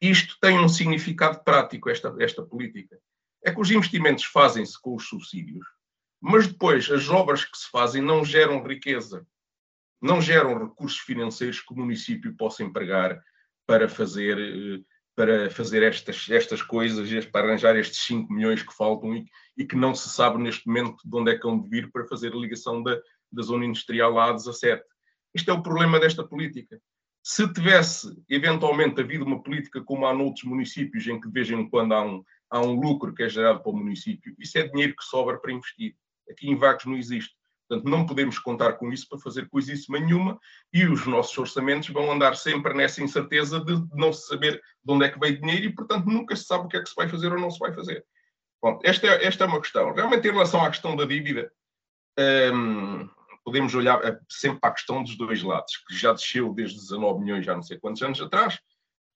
isto 0.00 0.37
tem 0.40 0.59
um 0.59 0.68
significado 0.68 1.42
prático, 1.42 1.88
esta, 1.88 2.14
esta 2.20 2.42
política. 2.42 2.98
É 3.42 3.52
que 3.52 3.61
os 3.61 3.70
investimentos 3.70 4.24
fazem-se 4.24 4.81
com 4.81 4.94
os 4.94 5.09
subsídios, 5.09 5.66
mas 6.20 6.46
depois 6.46 6.90
as 6.90 7.09
obras 7.09 7.44
que 7.44 7.57
se 7.57 7.70
fazem 7.70 8.02
não 8.02 8.24
geram 8.24 8.62
riqueza, 8.62 9.26
não 10.00 10.20
geram 10.20 10.66
recursos 10.66 10.98
financeiros 10.98 11.61
que 11.61 11.72
o 11.72 11.76
município 11.76 12.35
possa 12.37 12.62
empregar 12.62 13.20
para 13.66 13.88
fazer, 13.88 14.38
eh, 14.38 14.81
para 15.14 15.50
fazer 15.50 15.83
estas, 15.83 16.29
estas 16.31 16.62
coisas, 16.62 17.26
para 17.26 17.48
arranjar 17.48 17.76
estes 17.76 18.00
5 18.05 18.33
milhões 18.33 18.62
que 18.62 18.74
faltam 18.74 19.16
e, 19.16 19.26
e, 19.57 19.64
que 19.64 19.74
não 19.74 19.94
se 19.94 20.09
sabe 20.09 20.38
neste 20.38 20.66
momento 20.66 20.96
de 21.05 21.16
onde 21.16 21.33
é 21.33 21.38
que 21.38 21.46
hão 21.46 21.61
de 21.61 21.68
vir 21.68 21.90
para 21.90 22.07
fazer 22.07 22.33
a 22.33 22.37
ligação 22.37 22.83
da, 22.83 23.00
da 23.33 23.42
zona 23.42 23.64
industrial 23.64 24.12
lá 24.12 24.31
a 24.31 24.33
17. 24.33 24.83
Isto 25.35 25.50
é 25.50 25.55
o 25.55 25.62
problema 25.62 25.98
desta 25.98 26.24
política. 26.24 26.81
Se 27.22 27.52
tivesse 27.52 28.16
eventualmente 28.29 29.00
havido 29.00 29.24
uma 29.24 29.42
política 29.42 29.83
como 29.83 30.07
há 30.07 30.14
noutros 30.14 30.44
municípios, 30.44 31.07
em 31.09 31.20
que 31.20 31.26
de 31.26 31.33
vez 31.33 31.50
em 31.50 31.68
quando 31.68 31.92
há 31.92 32.02
um, 32.02 32.22
há 32.48 32.61
um 32.61 32.79
lucro 32.79 33.12
que 33.12 33.24
é 33.24 33.29
gerado 33.29 33.61
para 33.61 33.72
o 33.72 33.76
município, 33.76 34.35
isso 34.38 34.57
é 34.59 34.68
dinheiro 34.68 34.94
que 34.94 35.05
sobra 35.05 35.38
para 35.38 35.52
investir. 35.52 35.96
Aqui 36.31 36.49
em 36.49 36.57
Vagos 36.57 36.85
não 36.85 36.97
existe. 36.97 37.35
Portanto, 37.69 37.91
não 37.91 38.07
podemos 38.07 38.39
contar 38.39 38.75
com 38.75 38.93
isso 38.93 39.09
para 39.09 39.19
fazer 39.19 39.49
coisíssima 39.49 39.99
nenhuma 39.99 40.39
e 40.73 40.87
os 40.87 41.05
nossos 41.07 41.37
orçamentos 41.37 41.89
vão 41.89 42.11
andar 42.12 42.37
sempre 42.37 42.73
nessa 42.73 43.03
incerteza 43.03 43.59
de 43.59 43.75
não 43.93 44.12
se 44.12 44.29
saber 44.29 44.61
de 44.85 44.93
onde 44.93 45.05
é 45.05 45.09
que 45.09 45.19
veio 45.19 45.41
dinheiro 45.41 45.65
e, 45.67 45.75
portanto, 45.75 46.07
nunca 46.07 46.37
se 46.37 46.45
sabe 46.45 46.65
o 46.65 46.69
que 46.69 46.77
é 46.77 46.83
que 46.83 46.89
se 46.89 46.95
vai 46.95 47.09
fazer 47.09 47.33
ou 47.33 47.41
não 47.41 47.51
se 47.51 47.59
vai 47.59 47.73
fazer. 47.75 48.05
Bom, 48.62 48.79
esta 48.85 49.07
é, 49.07 49.27
esta 49.27 49.45
é 49.45 49.47
uma 49.47 49.61
questão. 49.61 49.93
Realmente, 49.93 50.29
em 50.29 50.33
relação 50.33 50.65
à 50.65 50.71
questão 50.71 50.95
da 50.95 51.05
dívida, 51.05 51.53
hum, 52.55 53.09
podemos 53.45 53.75
olhar 53.75 54.05
eh, 54.05 54.19
sempre 54.29 54.61
para 54.61 54.71
a 54.71 54.75
questão 54.75 55.03
dos 55.03 55.17
dois 55.17 55.41
lados, 55.43 55.77
que 55.87 55.95
já 55.97 56.12
desceu 56.12 56.53
desde 56.53 56.81
19 56.81 57.21
milhões, 57.21 57.47
já 57.47 57.55
não 57.55 57.62
sei 57.62 57.79
quantos 57.79 58.03
anos 58.03 58.21
atrás. 58.21 58.59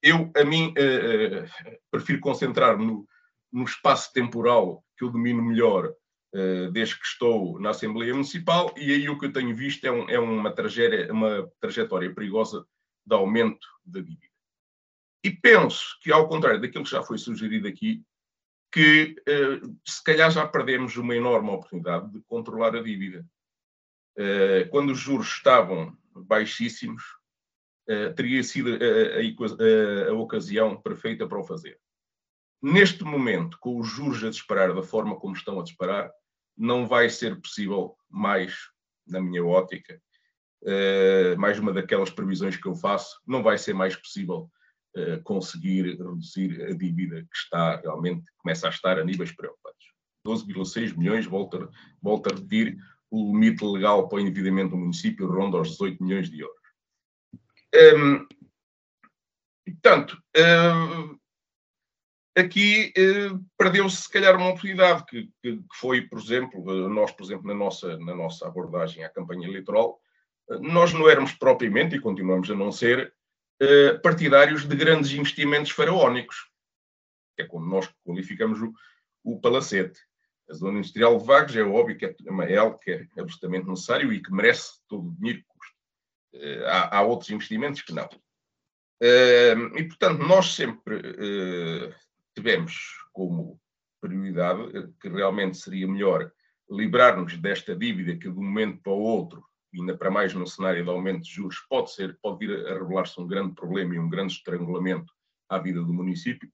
Eu, 0.01 0.31
a 0.35 0.43
mim, 0.43 0.73
uh, 0.77 1.43
uh, 1.43 1.77
prefiro 1.91 2.21
concentrar-me 2.21 2.85
no, 2.85 3.05
no, 3.51 3.65
espaço 3.65 4.11
temporal 4.13 4.83
que 4.97 5.03
eu 5.03 5.11
domino 5.11 5.43
melhor 5.43 5.93
desde 6.71 6.97
que 6.97 7.05
estou 7.05 7.59
na 7.59 7.71
Assembleia 7.71 8.13
Municipal, 8.13 8.73
e 8.77 8.93
aí 8.93 9.09
o 9.09 9.19
que 9.19 9.25
eu 9.25 9.33
tenho 9.33 9.53
visto 9.53 9.83
é, 9.85 9.91
um, 9.91 10.09
é 10.09 10.17
uma, 10.17 10.49
trajetória, 10.49 11.11
uma 11.11 11.51
trajetória 11.59 12.13
perigosa 12.13 12.65
de 13.05 13.13
aumento 13.13 13.67
da 13.85 13.99
dívida. 13.99 14.31
E 15.23 15.29
penso 15.29 15.97
que, 16.01 16.11
ao 16.11 16.29
contrário 16.29 16.61
daquilo 16.61 16.85
que 16.85 16.89
já 16.89 17.03
foi 17.03 17.17
sugerido 17.17 17.67
aqui, 17.67 18.03
que 18.71 19.15
se 19.85 20.03
calhar 20.03 20.31
já 20.31 20.47
perdemos 20.47 20.95
uma 20.95 21.15
enorme 21.15 21.49
oportunidade 21.49 22.09
de 22.11 22.21
controlar 22.21 22.75
a 22.75 22.81
dívida. 22.81 23.25
Eh, 24.17 24.65
quando 24.71 24.91
os 24.91 24.99
juros 24.99 25.27
estavam 25.27 25.95
baixíssimos, 26.13 27.03
eh, 27.87 28.09
teria 28.13 28.43
sido 28.43 28.69
a, 28.71 30.07
a, 30.07 30.09
a, 30.09 30.13
ocasião 30.13 30.81
perfeita 30.81 31.27
para 31.27 31.39
o 31.39 31.43
fazer. 31.43 31.79
Neste 32.61 33.03
momento, 33.03 33.57
com 33.59 33.77
os 33.77 33.87
juros 33.87 34.23
a 34.23 34.29
disparar 34.29 34.73
da 34.73 34.83
forma 34.83 35.19
como 35.19 35.35
estão 35.35 35.59
a 35.59 35.63
disparar, 35.63 36.11
não 36.61 36.87
vai 36.87 37.09
ser 37.09 37.39
possível 37.41 37.97
mais, 38.09 38.55
na 39.07 39.19
minha 39.19 39.43
ótica, 39.43 40.01
eh, 40.63 41.35
mais 41.37 41.57
uma 41.57 41.73
daquelas 41.73 42.09
previsões 42.09 42.55
que 42.55 42.67
eu 42.67 42.75
faço, 42.75 43.19
não 43.25 43.41
vai 43.41 43.57
ser 43.57 43.73
mais 43.73 43.95
possível 43.95 44.49
conseguir 45.23 45.83
reduzir 45.97 46.63
a 46.63 46.73
dívida 46.73 47.21
que 47.21 47.37
está 47.37 47.77
realmente, 47.77 48.29
começa 48.37 48.67
a 48.67 48.69
estar 48.69 48.99
a 48.99 49.05
níveis 49.05 49.31
preocupantes. 49.31 49.87
12,6 50.27 50.97
milhões, 50.97 51.25
volta, 51.25 51.69
volta 52.01 52.29
a 52.29 52.35
repetir, 52.35 52.77
o 53.09 53.33
limite 53.33 53.63
legal 53.63 54.07
para 54.07 54.17
o 54.17 54.19
endividamento 54.19 54.71
do 54.71 54.77
município 54.77 55.27
ronda 55.27 55.57
aos 55.57 55.71
18 55.71 56.03
milhões 56.03 56.29
de 56.29 56.39
euros. 56.39 56.61
Um, 57.95 58.27
portanto, 59.65 60.21
um, 60.37 61.19
aqui 62.37 62.93
um, 62.97 63.45
perdeu-se, 63.57 64.03
se 64.03 64.09
calhar, 64.09 64.35
uma 64.35 64.49
oportunidade 64.49 65.05
que, 65.05 65.29
que, 65.41 65.57
que, 65.57 65.75
foi, 65.75 66.01
por 66.01 66.19
exemplo, 66.19 66.89
nós, 66.89 67.11
por 67.11 67.23
exemplo, 67.23 67.47
na 67.47 67.53
nossa, 67.53 67.97
na 67.97 68.15
nossa 68.15 68.47
abordagem 68.47 69.03
à 69.03 69.09
campanha 69.09 69.47
eleitoral, 69.47 69.99
nós 70.59 70.93
não 70.93 71.09
éramos 71.09 71.33
propriamente, 71.33 71.95
e 71.95 71.99
continuamos 71.99 72.49
a 72.49 72.55
não 72.55 72.71
ser, 72.71 73.13
uh, 73.61 74.01
partidários 74.01 74.67
de 74.67 74.75
grandes 74.75 75.11
investimentos 75.11 75.71
faraónicos, 75.71 76.49
que 77.35 77.43
é 77.43 77.47
como 77.47 77.65
nós 77.65 77.89
qualificamos 78.03 78.61
o, 78.61 78.73
o 79.23 79.39
palacete. 79.39 79.99
A 80.49 80.53
zona 80.53 80.79
industrial 80.79 81.17
de 81.17 81.25
Vagos 81.25 81.55
é 81.55 81.63
óbvio 81.63 81.97
que 81.97 82.05
é 82.05 82.15
uma 82.29 82.45
L 82.45 82.77
que 82.79 82.91
é 82.91 83.07
absolutamente 83.17 83.67
necessário 83.67 84.11
e 84.11 84.21
que 84.21 84.33
merece 84.33 84.79
todo 84.87 85.07
o 85.07 85.15
dinheiro 85.15 85.39
que 85.39 85.45
custa. 85.47 85.75
Uh, 86.33 86.65
há, 86.65 86.97
há, 86.97 87.01
outros 87.01 87.29
investimentos 87.29 87.81
que 87.81 87.93
não. 87.93 88.09
E, 89.01 89.83
portanto, 89.85 90.19
nós 90.19 90.53
sempre 90.53 91.01
tivemos 92.35 92.97
como 93.13 93.59
prioridade 94.01 94.93
que 94.99 95.09
realmente 95.09 95.57
seria 95.57 95.87
melhor 95.87 96.31
livrar-nos 96.69 97.37
desta 97.37 97.75
dívida 97.75 98.15
que 98.15 98.29
de 98.29 98.37
um 98.37 98.43
momento 98.43 98.81
para 98.81 98.93
o 98.93 98.99
outro 98.99 99.43
ainda 99.73 99.97
para 99.97 100.11
mais 100.11 100.33
num 100.33 100.45
cenário 100.45 100.83
de 100.83 100.89
aumento 100.89 101.23
de 101.23 101.31
juros, 101.31 101.59
pode 101.69 101.91
ser, 101.91 102.17
pode 102.21 102.45
vir 102.45 102.67
a 102.67 102.73
revelar-se 102.73 103.19
um 103.19 103.27
grande 103.27 103.53
problema 103.53 103.95
e 103.95 103.99
um 103.99 104.09
grande 104.09 104.33
estrangulamento 104.33 105.13
à 105.49 105.57
vida 105.57 105.81
do 105.81 105.93
município, 105.93 106.49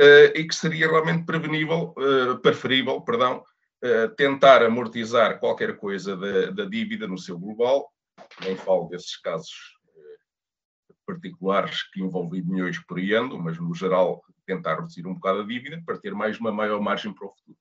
uh, 0.00 0.36
e 0.36 0.46
que 0.46 0.54
seria 0.54 0.88
realmente 0.88 1.24
prevenível, 1.24 1.94
uh, 1.96 2.38
preferível, 2.40 3.00
perdão, 3.00 3.44
uh, 3.84 4.14
tentar 4.16 4.62
amortizar 4.62 5.38
qualquer 5.38 5.76
coisa 5.76 6.16
da, 6.16 6.50
da, 6.50 6.64
dívida 6.64 7.06
no 7.06 7.18
seu 7.18 7.38
global, 7.38 7.92
nem 8.40 8.56
falo 8.56 8.88
desses 8.88 9.16
casos 9.16 9.74
particulares 11.06 11.82
que 11.90 12.00
envolvem 12.00 12.42
milhões 12.42 12.78
por 12.78 12.98
ano, 12.98 13.38
mas 13.38 13.58
no 13.58 13.74
geral 13.74 14.24
tentar 14.44 14.76
reduzir 14.76 15.06
um 15.06 15.14
bocado 15.14 15.40
a 15.40 15.46
dívida 15.46 15.82
para 15.84 15.98
ter 15.98 16.14
mais 16.14 16.38
uma 16.38 16.52
maior 16.52 16.80
margem 16.80 17.12
para 17.12 17.26
o 17.26 17.30
futuro. 17.30 17.58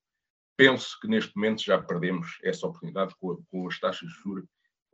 Penso 0.55 0.99
que 1.01 1.07
neste 1.07 1.35
momento 1.35 1.63
já 1.63 1.81
perdemos 1.81 2.37
essa 2.43 2.67
oportunidade 2.67 3.15
com, 3.19 3.31
a, 3.31 3.37
com 3.49 3.67
as 3.67 3.79
taxas 3.79 4.09
de 4.09 4.15
juros 4.15 4.45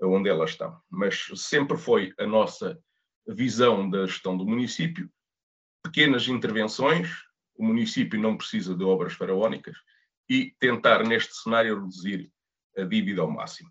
onde 0.01 0.29
elas 0.29 0.51
estão. 0.51 0.79
Mas 0.89 1.27
sempre 1.35 1.77
foi 1.77 2.13
a 2.17 2.25
nossa 2.25 2.79
visão 3.27 3.89
da 3.89 4.05
gestão 4.05 4.37
do 4.37 4.45
município, 4.45 5.09
pequenas 5.83 6.27
intervenções, 6.27 7.09
o 7.55 7.65
município 7.65 8.19
não 8.19 8.37
precisa 8.37 8.75
de 8.75 8.83
obras 8.83 9.13
faraónicas, 9.13 9.77
e 10.29 10.55
tentar 10.59 11.03
neste 11.03 11.35
cenário 11.35 11.75
reduzir 11.75 12.31
a 12.77 12.83
dívida 12.83 13.21
ao 13.21 13.31
máximo. 13.31 13.69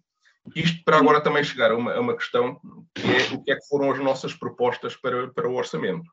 Isto 0.55 0.83
para 0.85 0.99
agora 0.99 1.21
também 1.21 1.45
chegar 1.45 1.71
a 1.71 1.77
uma, 1.77 1.93
a 1.93 2.01
uma 2.01 2.17
questão 2.17 2.61
que 2.95 3.03
é 3.03 3.35
o 3.35 3.43
que 3.43 3.53
é 3.53 3.57
que 3.57 3.67
foram 3.69 3.91
as 3.93 3.99
nossas 3.99 4.35
propostas 4.35 4.97
para, 4.97 5.29
para 5.33 5.49
o 5.49 5.55
orçamento. 5.55 6.11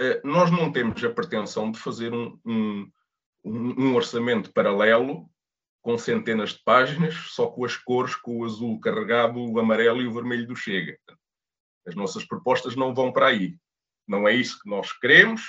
Uh, 0.00 0.26
nós 0.26 0.50
não 0.50 0.70
temos 0.70 1.02
a 1.04 1.10
pretensão 1.10 1.70
de 1.70 1.78
fazer 1.78 2.12
um, 2.12 2.38
um, 2.44 2.90
um, 3.44 3.94
orçamento 3.94 4.52
paralelo 4.52 5.28
com 5.80 5.96
centenas 5.96 6.50
de 6.50 6.62
páginas, 6.64 7.14
só 7.14 7.46
com 7.46 7.64
as 7.64 7.76
cores, 7.76 8.14
com 8.14 8.38
o 8.38 8.44
azul 8.44 8.80
carregado, 8.80 9.40
o 9.40 9.58
amarelo 9.58 10.02
e 10.02 10.06
o 10.06 10.12
vermelho 10.12 10.46
do 10.46 10.56
Chega. 10.56 10.98
As 11.86 11.94
nossas 11.94 12.24
propostas 12.24 12.74
não 12.76 12.94
vão 12.94 13.12
para 13.12 13.28
aí. 13.28 13.56
Não 14.06 14.26
é 14.26 14.34
isso 14.34 14.60
que 14.60 14.68
nós 14.68 14.92
queremos, 14.92 15.42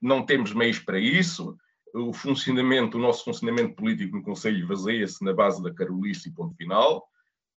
não 0.00 0.24
temos 0.24 0.52
meios 0.52 0.78
para 0.78 0.98
isso. 0.98 1.56
O 1.94 2.12
funcionamento, 2.12 2.96
o 2.96 3.00
nosso 3.00 3.24
funcionamento 3.24 3.76
político 3.76 4.16
no 4.16 4.22
Conselho 4.22 4.66
baseia-se 4.66 5.22
na 5.24 5.32
base 5.32 5.62
da 5.62 5.72
Carolice 5.72 6.28
e 6.28 6.32
ponto 6.32 6.56
final 6.56 7.06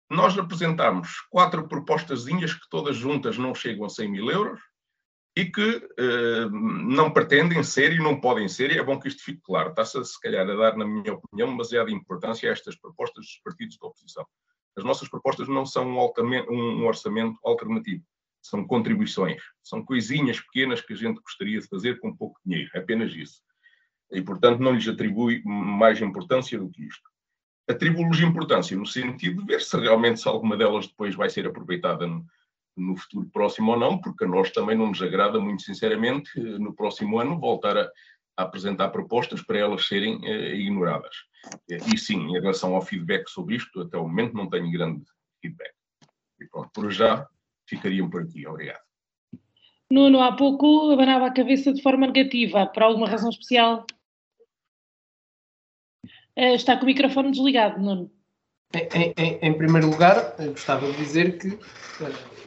nós 0.10 0.38
apresentámos 0.38 1.20
quatro 1.30 1.68
propostazinhas 1.68 2.54
que 2.54 2.70
todas 2.70 2.96
juntas 2.96 3.38
não 3.38 3.54
chegam 3.54 3.86
a 3.86 3.90
100 3.90 4.12
mil 4.12 4.32
euros 4.32 4.62
e 5.38 5.46
que 5.46 5.88
eh, 6.00 6.50
não 6.50 7.12
pretendem 7.12 7.62
ser 7.62 7.92
e 7.92 8.00
não 8.00 8.20
podem 8.20 8.48
ser, 8.48 8.72
e 8.72 8.80
é 8.80 8.84
bom 8.84 9.00
que 9.00 9.08
isto 9.08 9.24
fique 9.24 9.40
claro. 9.44 9.70
Está-se, 9.70 10.04
se 10.04 10.20
calhar, 10.20 10.50
a 10.50 10.56
dar, 10.56 10.76
na 10.76 10.84
minha 10.84 11.14
opinião, 11.14 11.50
demasiada 11.50 11.92
importância 11.92 12.50
a 12.50 12.52
estas 12.52 12.76
propostas 12.76 13.24
dos 13.24 13.40
partidos 13.44 13.78
da 13.78 13.86
oposição. 13.86 14.26
As 14.76 14.84
nossas 14.84 15.08
propostas 15.08 15.48
não 15.48 15.64
são 15.64 15.88
um, 15.88 16.50
um 16.50 16.88
orçamento 16.88 17.38
alternativo, 17.46 18.04
são 18.42 18.66
contribuições, 18.66 19.40
são 19.62 19.86
coisinhas 19.86 20.40
pequenas 20.40 20.82
que 20.82 20.94
a 20.94 20.98
gente 20.98 21.22
gostaria 21.22 21.60
de 21.60 21.68
fazer 21.68 22.00
com 22.00 22.18
pouco 22.18 22.40
dinheiro, 22.44 22.72
é 22.74 22.80
apenas 22.80 23.14
isso. 23.14 23.44
E, 24.12 24.20
portanto, 24.24 24.60
não 24.60 24.74
lhes 24.74 24.88
atribui 24.88 25.44
mais 25.46 26.02
importância 26.02 26.58
do 26.58 26.68
que 26.72 26.82
isto 26.82 27.08
atribuo-lhes 27.70 28.22
importância 28.22 28.78
no 28.78 28.86
sentido 28.86 29.42
de 29.42 29.48
ver 29.48 29.62
se 29.62 29.78
realmente 29.78 30.22
se 30.22 30.28
alguma 30.30 30.56
delas 30.56 30.88
depois 30.88 31.14
vai 31.16 31.30
ser 31.30 31.46
aproveitada 31.46 32.08
no, 32.08 32.26
no, 32.78 32.96
futuro 32.96 33.30
próximo 33.32 33.72
ou 33.72 33.80
não, 33.80 33.98
porque 33.98 34.26
a 34.26 34.28
nós 34.28 34.52
também 34.52 34.78
não 34.78 34.88
nos 34.88 35.02
agrada, 35.02 35.40
muito 35.40 35.64
sinceramente, 35.64 36.40
no 36.40 36.74
próximo 36.74 37.20
ano 37.20 37.40
voltar 37.40 37.78
a, 37.78 37.90
a 38.38 38.44
apresentar 38.44 38.90
propostas 38.90 39.42
para 39.42 39.58
elas 39.58 39.88
serem 39.88 40.20
eh, 40.24 40.56
ignoradas. 40.56 41.16
E 41.70 41.98
sim, 41.98 42.20
em 42.36 42.40
relação 42.40 42.76
ao 42.76 42.82
feedback 42.82 43.30
sobre 43.30 43.56
isto, 43.56 43.82
até 43.82 43.98
o 43.98 44.08
momento 44.08 44.34
não 44.34 44.50
tenho 44.50 44.72
grande 44.72 45.04
feedback. 45.42 45.74
E 46.40 46.46
pronto, 46.46 46.70
por 46.74 46.92
já 46.92 47.28
ficariam 47.68 48.10
por 48.10 48.22
aqui. 48.22 48.46
Obrigado. 48.48 48.82
Nuno, 49.90 50.22
há 50.22 50.36
pouco 50.36 50.92
abanava 50.92 51.28
a 51.28 51.34
cabeça 51.34 51.74
de 51.74 51.82
forma 51.82 52.08
negativa, 52.08 52.68
por 52.68 52.84
alguma 52.84 53.08
razão 53.08 53.30
especial? 53.30 53.86
Eh, 56.36 56.56
está 56.56 56.76
com 56.76 56.84
o 56.84 56.86
microfone 56.86 57.32
desligado, 57.32 57.80
Nuno. 57.80 58.12
Em, 58.74 59.14
em, 59.18 59.40
em 59.42 59.58
primeiro 59.58 59.90
lugar, 59.90 60.36
gostava 60.38 60.92
de 60.92 60.98
dizer 60.98 61.38
que 61.38 61.58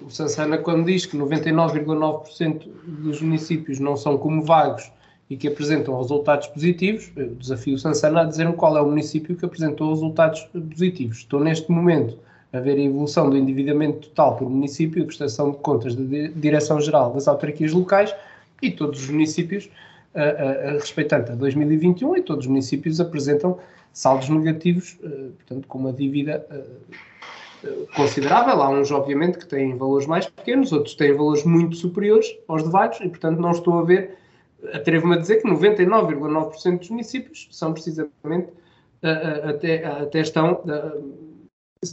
o 0.02 0.10
Sansana, 0.10 0.58
quando 0.58 0.86
diz 0.86 1.06
que 1.06 1.16
99,9% 1.16 2.66
dos 2.84 3.20
municípios 3.20 3.78
não 3.78 3.96
são 3.96 4.16
como 4.18 4.42
vagos 4.42 4.90
e 5.28 5.36
que 5.36 5.48
apresentam 5.48 5.96
resultados 5.96 6.48
positivos, 6.48 7.12
eu 7.16 7.34
desafio 7.34 7.74
o 7.74 7.78
Sansana 7.78 8.22
a 8.22 8.24
dizer 8.24 8.52
qual 8.54 8.76
é 8.76 8.82
o 8.82 8.86
município 8.86 9.36
que 9.36 9.44
apresentou 9.44 9.90
resultados 9.90 10.40
positivos. 10.70 11.18
Estou 11.18 11.40
neste 11.40 11.70
momento 11.70 12.18
a 12.52 12.58
ver 12.58 12.76
a 12.76 12.82
evolução 12.82 13.30
do 13.30 13.36
endividamento 13.36 14.08
total 14.08 14.36
por 14.36 14.50
município, 14.50 15.02
a 15.02 15.06
prestação 15.06 15.52
de 15.52 15.58
contas 15.58 15.94
da 15.94 16.28
Direção-Geral 16.34 17.12
das 17.12 17.28
Autarquias 17.28 17.72
Locais 17.72 18.14
e 18.60 18.70
todos 18.70 19.04
os 19.04 19.08
municípios, 19.08 19.66
uh, 20.14 20.74
uh, 20.74 20.78
respeitando 20.78 21.30
a 21.30 21.34
2021, 21.36 22.16
e 22.16 22.22
todos 22.22 22.46
os 22.46 22.50
municípios 22.50 23.00
apresentam 23.00 23.58
saldos 23.92 24.28
negativos, 24.28 24.98
eh, 25.02 25.30
portanto, 25.36 25.66
com 25.66 25.78
uma 25.78 25.92
dívida 25.92 26.46
eh, 26.50 26.54
eh, 26.54 26.96
considerável. 27.94 28.62
Há 28.62 28.68
uns, 28.70 28.90
obviamente, 28.90 29.38
que 29.38 29.46
têm 29.46 29.76
valores 29.76 30.06
mais 30.06 30.26
pequenos, 30.26 30.72
outros 30.72 30.94
têm 30.94 31.12
valores 31.12 31.44
muito 31.44 31.76
superiores 31.76 32.26
aos 32.48 32.62
de 32.64 32.70
vários, 32.70 33.00
e, 33.00 33.08
portanto, 33.08 33.38
não 33.38 33.50
estou 33.50 33.78
a 33.78 33.82
ver, 33.82 34.16
atrevo-me 34.72 35.14
a 35.14 35.18
dizer 35.18 35.42
que 35.42 35.48
99,9% 35.48 36.78
dos 36.78 36.90
municípios 36.90 37.48
são 37.50 37.72
precisamente 37.72 38.48
até, 39.48 39.84
até 39.84 40.20
estão 40.20 40.62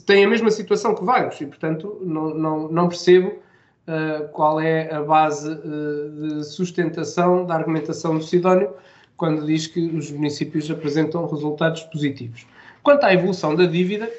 têm 0.05 0.25
a 0.25 0.27
mesma 0.27 0.51
situação 0.51 0.93
que 0.93 1.03
vários, 1.03 1.39
e, 1.39 1.45
portanto, 1.45 1.97
não, 2.01 2.33
não, 2.33 2.67
não 2.67 2.89
percebo 2.89 3.29
uh, 3.29 4.27
qual 4.33 4.59
é 4.59 4.93
a 4.93 5.01
base 5.01 5.49
uh, 5.49 6.39
de 6.39 6.43
sustentação 6.43 7.45
da 7.45 7.55
argumentação 7.55 8.17
do 8.17 8.23
Sidónio 8.23 8.73
quando 9.15 9.45
diz 9.45 9.65
que 9.65 9.79
os 9.79 10.11
municípios 10.11 10.69
apresentam 10.69 11.25
resultados 11.25 11.83
positivos. 11.83 12.45
Quanto 12.83 13.05
à 13.05 13.13
evolução 13.13 13.55
da 13.55 13.65
dívida, 13.65 14.11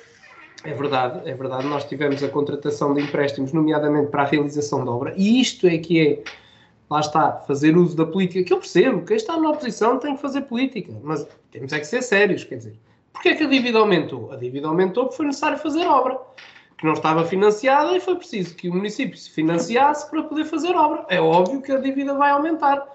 é 0.64 0.74
verdade, 0.74 1.28
é 1.28 1.34
verdade, 1.34 1.66
nós 1.66 1.84
tivemos 1.84 2.22
a 2.22 2.28
contratação 2.28 2.92
de 2.94 3.00
empréstimos, 3.02 3.52
nomeadamente 3.52 4.10
para 4.10 4.22
a 4.22 4.26
realização 4.26 4.84
da 4.84 4.90
obra, 4.90 5.14
e 5.16 5.40
isto 5.40 5.66
é 5.66 5.78
que 5.78 6.00
é, 6.00 6.22
lá 6.90 7.00
está, 7.00 7.32
fazer 7.46 7.76
uso 7.76 7.96
da 7.96 8.04
política, 8.04 8.42
que 8.42 8.52
eu 8.52 8.58
percebo, 8.58 9.04
quem 9.04 9.16
está 9.16 9.36
na 9.36 9.50
oposição 9.50 9.98
tem 9.98 10.16
que 10.16 10.22
fazer 10.22 10.42
política, 10.42 10.92
mas 11.02 11.26
temos 11.50 11.72
é 11.72 11.78
que 11.78 11.86
ser 11.86 12.02
sérios, 12.02 12.44
quer 12.44 12.56
dizer, 12.56 12.78
porquê 13.12 13.30
é 13.30 13.34
que 13.34 13.44
a 13.44 13.48
dívida 13.48 13.78
aumentou? 13.78 14.32
A 14.32 14.36
dívida 14.36 14.66
aumentou 14.66 15.04
porque 15.04 15.16
foi 15.16 15.26
necessário 15.26 15.58
fazer 15.58 15.86
obra, 15.86 16.18
que 16.76 16.86
não 16.86 16.92
estava 16.92 17.24
financiada 17.24 17.96
e 17.96 18.00
foi 18.00 18.16
preciso 18.16 18.54
que 18.54 18.68
o 18.68 18.74
município 18.74 19.16
se 19.16 19.30
financiasse 19.30 20.08
para 20.08 20.22
poder 20.22 20.44
fazer 20.44 20.74
obra. 20.76 21.04
É 21.08 21.20
óbvio 21.20 21.60
que 21.60 21.72
a 21.72 21.78
dívida 21.78 22.14
vai 22.14 22.30
aumentar. 22.30 22.86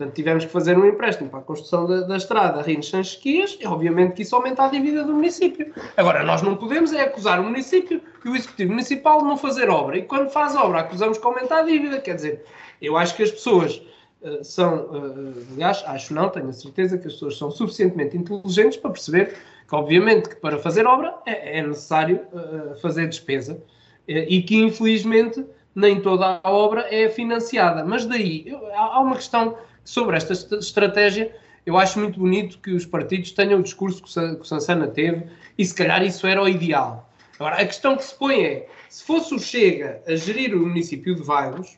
Portanto, 0.00 0.14
tivemos 0.14 0.46
que 0.46 0.50
fazer 0.50 0.78
um 0.78 0.86
empréstimo 0.86 1.28
para 1.28 1.40
a 1.40 1.42
construção 1.42 1.86
da, 1.86 2.00
da 2.00 2.16
estrada 2.16 2.62
Rinos 2.62 2.88
Sanches 2.88 3.58
e 3.60 3.66
obviamente 3.66 4.14
que 4.14 4.22
isso 4.22 4.34
aumenta 4.34 4.64
a 4.64 4.68
dívida 4.68 5.04
do 5.04 5.12
município. 5.12 5.74
Agora, 5.94 6.24
nós 6.24 6.40
não 6.40 6.56
podemos 6.56 6.90
é 6.94 7.02
acusar 7.02 7.38
o 7.38 7.44
município 7.44 8.00
e 8.24 8.28
o 8.30 8.34
Executivo 8.34 8.70
Municipal 8.70 9.18
de 9.18 9.24
não 9.24 9.36
fazer 9.36 9.68
obra. 9.68 9.98
E 9.98 10.02
quando 10.02 10.30
faz 10.30 10.56
obra, 10.56 10.80
acusamos 10.80 11.18
que 11.18 11.26
aumenta 11.26 11.56
a 11.56 11.62
dívida. 11.62 12.00
Quer 12.00 12.14
dizer, 12.14 12.44
eu 12.80 12.96
acho 12.96 13.14
que 13.14 13.24
as 13.24 13.30
pessoas 13.30 13.82
uh, 14.22 14.42
são, 14.42 14.86
uh, 14.86 15.34
aliás, 15.52 15.84
acho 15.86 16.14
não, 16.14 16.30
tenho 16.30 16.48
a 16.48 16.52
certeza 16.54 16.96
que 16.96 17.06
as 17.06 17.12
pessoas 17.12 17.36
são 17.36 17.50
suficientemente 17.50 18.16
inteligentes 18.16 18.78
para 18.78 18.92
perceber 18.92 19.36
que, 19.68 19.74
obviamente, 19.74 20.30
que 20.30 20.36
para 20.36 20.56
fazer 20.56 20.86
obra 20.86 21.14
é, 21.26 21.58
é 21.58 21.62
necessário 21.62 22.22
uh, 22.32 22.74
fazer 22.80 23.06
despesa 23.06 23.62
e 24.08 24.42
que, 24.42 24.56
infelizmente, 24.56 25.44
nem 25.74 26.00
toda 26.00 26.40
a 26.42 26.50
obra 26.50 26.86
é 26.90 27.08
financiada. 27.10 27.84
Mas 27.84 28.06
daí, 28.06 28.44
eu, 28.46 28.58
há 28.74 28.98
uma 28.98 29.14
questão 29.14 29.56
sobre 29.90 30.16
esta 30.16 30.32
estratégia, 30.56 31.34
eu 31.66 31.76
acho 31.76 31.98
muito 31.98 32.20
bonito 32.20 32.60
que 32.60 32.70
os 32.70 32.86
partidos 32.86 33.32
tenham 33.32 33.58
o 33.58 33.62
discurso 33.62 34.00
que 34.00 34.20
o 34.40 34.44
Sansana 34.44 34.86
teve 34.86 35.26
e 35.58 35.66
se 35.66 35.74
calhar 35.74 36.00
isso 36.04 36.28
era 36.28 36.40
o 36.40 36.48
ideal. 36.48 37.10
Agora, 37.40 37.56
a 37.56 37.66
questão 37.66 37.96
que 37.96 38.04
se 38.04 38.14
põe 38.14 38.40
é, 38.40 38.68
se 38.88 39.02
fosse 39.02 39.34
o 39.34 39.38
Chega 39.40 40.00
a 40.06 40.14
gerir 40.14 40.54
o 40.54 40.60
município 40.60 41.16
de 41.16 41.22
Vagos, 41.22 41.76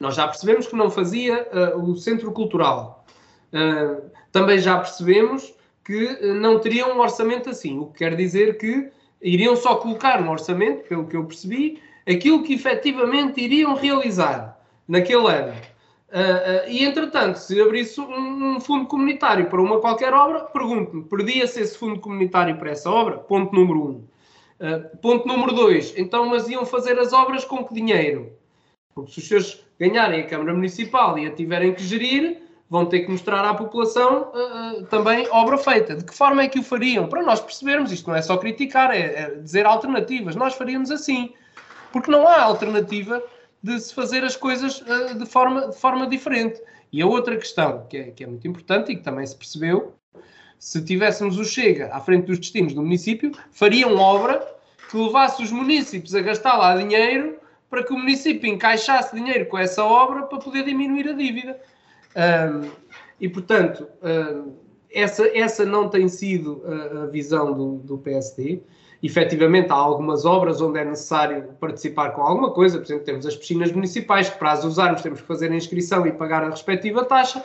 nós 0.00 0.16
já 0.16 0.26
percebemos 0.26 0.66
que 0.66 0.74
não 0.74 0.90
fazia 0.90 1.46
uh, 1.52 1.78
o 1.80 1.94
centro 1.94 2.32
cultural. 2.32 3.06
Uh, 3.52 4.10
também 4.32 4.58
já 4.58 4.78
percebemos 4.78 5.54
que 5.84 6.06
uh, 6.06 6.34
não 6.34 6.58
teriam 6.58 6.96
um 6.96 7.00
orçamento 7.00 7.48
assim, 7.48 7.78
o 7.78 7.86
que 7.86 7.98
quer 7.98 8.16
dizer 8.16 8.58
que 8.58 8.90
iriam 9.22 9.54
só 9.54 9.76
colocar 9.76 10.20
no 10.20 10.32
orçamento, 10.32 10.88
pelo 10.88 11.06
que 11.06 11.16
eu 11.16 11.24
percebi, 11.24 11.80
aquilo 12.08 12.42
que 12.42 12.54
efetivamente 12.54 13.40
iriam 13.40 13.76
realizar 13.76 14.58
naquele 14.88 15.28
ano. 15.28 15.69
Uh, 16.10 16.66
uh, 16.66 16.68
e 16.68 16.84
entretanto, 16.84 17.36
se 17.36 17.60
abrisse 17.60 18.00
um, 18.00 18.56
um, 18.56 18.60
fundo 18.60 18.86
comunitário 18.86 19.46
para 19.46 19.62
uma 19.62 19.78
qualquer 19.78 20.12
obra, 20.12 20.40
pergunto-me, 20.40 21.04
perdia-se 21.04 21.60
esse 21.60 21.78
fundo 21.78 22.00
comunitário 22.00 22.56
para 22.56 22.70
essa 22.70 22.90
obra? 22.90 23.18
Ponto 23.18 23.54
número 23.54 23.80
um. 23.80 24.04
Uh, 24.58 24.96
ponto 24.98 25.26
número 25.28 25.52
dois, 25.52 25.94
então, 25.96 26.26
mas 26.26 26.48
iam 26.48 26.66
fazer 26.66 26.98
as 26.98 27.12
obras 27.12 27.44
com 27.44 27.64
que 27.64 27.72
dinheiro? 27.72 28.32
Porque 28.92 29.12
se 29.12 29.20
os 29.20 29.28
senhores 29.28 29.64
ganharem 29.78 30.22
a 30.22 30.26
Câmara 30.26 30.52
Municipal 30.52 31.16
e 31.16 31.26
a 31.26 31.30
tiverem 31.30 31.72
que 31.72 31.82
gerir, 31.84 32.42
vão 32.68 32.86
ter 32.86 33.00
que 33.00 33.10
mostrar 33.10 33.44
à 33.44 33.54
população 33.54 34.30
também 34.90 35.26
obra 35.30 35.56
feita. 35.56 35.96
De 35.96 36.04
que 36.04 36.14
forma 36.14 36.42
é 36.42 36.48
que 36.48 36.58
o 36.58 36.62
fariam? 36.62 37.08
Para 37.08 37.22
nós 37.22 37.40
percebermos, 37.40 37.90
isto 37.90 38.08
não 38.08 38.16
é 38.16 38.22
só 38.22 38.36
criticar, 38.36 38.90
é, 38.90 38.98
é 38.98 39.34
dizer 39.36 39.64
alternativas. 39.64 40.36
Nós 40.36 40.54
faríamos 40.54 40.90
assim, 40.90 41.32
porque 41.92 42.10
não 42.10 42.28
há 42.28 42.42
alternativa 42.42 43.22
de 43.62 43.78
se 43.78 43.94
fazer 43.94 44.24
as 44.24 44.36
coisas 44.36 44.80
uh, 44.80 45.18
de, 45.18 45.26
forma, 45.26 45.68
de 45.68 45.76
forma 45.76 46.06
diferente. 46.06 46.60
E 46.92 47.00
a 47.02 47.06
outra 47.06 47.36
questão, 47.36 47.86
que 47.88 47.96
é, 47.96 48.02
que 48.10 48.24
é 48.24 48.26
muito 48.26 48.46
importante 48.46 48.92
e 48.92 48.96
que 48.96 49.02
também 49.02 49.24
se 49.26 49.36
percebeu, 49.36 49.94
se 50.58 50.82
tivéssemos 50.84 51.38
o 51.38 51.44
Chega 51.44 51.88
à 51.92 52.00
frente 52.00 52.26
dos 52.26 52.38
destinos 52.38 52.74
do 52.74 52.82
município, 52.82 53.32
fariam 53.50 53.96
obra 53.96 54.46
que 54.90 54.96
levasse 54.96 55.42
os 55.42 55.52
municípios 55.52 56.14
a 56.14 56.20
gastar 56.20 56.56
lá 56.56 56.76
dinheiro 56.76 57.38
para 57.70 57.84
que 57.84 57.92
o 57.92 57.96
município 57.96 58.50
encaixasse 58.50 59.14
dinheiro 59.14 59.46
com 59.46 59.56
essa 59.56 59.84
obra 59.84 60.24
para 60.24 60.38
poder 60.38 60.64
diminuir 60.64 61.08
a 61.08 61.12
dívida. 61.12 61.58
Um, 62.16 62.68
e, 63.20 63.28
portanto, 63.28 63.86
um, 64.02 64.52
essa, 64.92 65.26
essa 65.36 65.64
não 65.64 65.88
tem 65.88 66.08
sido 66.08 66.62
a, 66.66 67.04
a 67.04 67.06
visão 67.06 67.54
do, 67.54 67.76
do 67.78 67.98
PSD. 67.98 68.60
Efetivamente, 69.02 69.70
há 69.70 69.74
algumas 69.74 70.26
obras 70.26 70.60
onde 70.60 70.78
é 70.78 70.84
necessário 70.84 71.44
participar 71.58 72.10
com 72.10 72.22
alguma 72.22 72.50
coisa, 72.50 72.78
por 72.78 72.84
exemplo, 72.84 73.04
temos 73.04 73.24
as 73.24 73.34
piscinas 73.34 73.72
municipais, 73.72 74.28
que 74.28 74.38
para 74.38 74.52
as 74.52 74.64
usarmos 74.64 75.00
temos 75.00 75.20
que 75.20 75.26
fazer 75.26 75.50
a 75.50 75.56
inscrição 75.56 76.06
e 76.06 76.12
pagar 76.12 76.44
a 76.44 76.50
respectiva 76.50 77.04
taxa, 77.04 77.42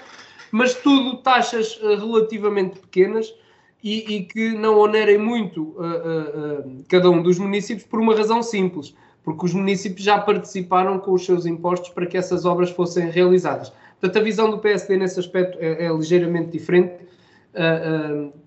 mas 0.51 0.73
tudo 0.73 1.17
taxas 1.17 1.77
uh, 1.77 1.95
relativamente 1.95 2.79
pequenas 2.79 3.33
e, 3.81 4.15
e, 4.15 4.23
que 4.23 4.49
não 4.51 4.79
onerem 4.79 5.17
muito 5.17 5.63
uh, 5.63 6.65
uh, 6.65 6.83
cada 6.89 7.09
um 7.09 7.21
dos 7.21 7.39
municípios 7.39 7.87
por 7.87 7.99
uma 7.99 8.15
razão 8.15 8.43
simples, 8.43 8.93
porque 9.23 9.45
os 9.45 9.53
municípios 9.53 10.03
já 10.03 10.19
participaram 10.19 10.99
com 10.99 11.13
os 11.13 11.25
seus 11.25 11.45
impostos 11.45 11.89
para 11.89 12.05
que 12.05 12.17
essas 12.17 12.45
obras 12.45 12.69
fossem 12.69 13.09
realizadas. 13.09 13.71
Portanto, 13.99 14.21
a 14.21 14.23
visão 14.23 14.51
do 14.51 14.59
PSD 14.59 14.97
nesse 14.97 15.19
aspecto 15.19 15.57
é, 15.59 15.85
é 15.85 15.93
ligeiramente 15.93 16.51
diferente 16.51 16.93
uh, 16.93 16.95
uh, 16.95 17.05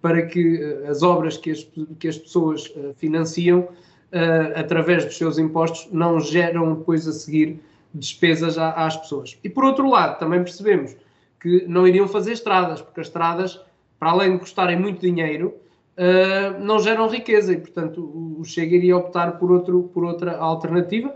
para 0.03 0.23
que 0.27 0.63
as 0.89 1.03
obras 1.03 1.37
que 1.37 1.51
as, 1.51 1.67
que 1.99 2.09
as 2.09 2.19
pessoas 2.19 2.67
uh, 2.77 2.95
financiam 2.97 3.69
através 4.55 5.05
dos 5.05 5.19
seus 5.19 5.39
impostos 5.39 5.87
não 5.93 6.19
geram 6.19 6.75
depois 6.75 7.07
a 7.07 7.13
seguir 7.13 7.61
despesas 7.93 8.57
às 8.57 8.97
pessoas. 8.97 9.39
E 9.45 9.51
por 9.51 9.65
outro 9.65 9.87
lado, 9.87 10.19
também 10.19 10.43
percebemos 10.43 10.97
que 11.39 11.67
não 11.69 11.87
iriam 11.87 12.09
fazer 12.09 12.33
estradas, 12.33 12.81
porque 12.81 13.01
as 13.01 13.09
estradas, 13.09 13.61
para 13.99 14.11
além 14.11 14.33
de 14.33 14.39
custarem 14.39 14.79
muito 14.79 15.01
dinheiro, 15.03 15.55
não 16.59 16.79
geram 16.79 17.07
riqueza 17.07 17.53
e, 17.53 17.59
portanto, 17.59 18.01
o 18.01 18.43
Chega 18.47 18.77
iria 18.77 18.97
optar 18.97 19.39
por, 19.39 19.53
outro, 19.53 19.91
por 19.93 20.05
outra 20.05 20.39
alternativa, 20.39 21.15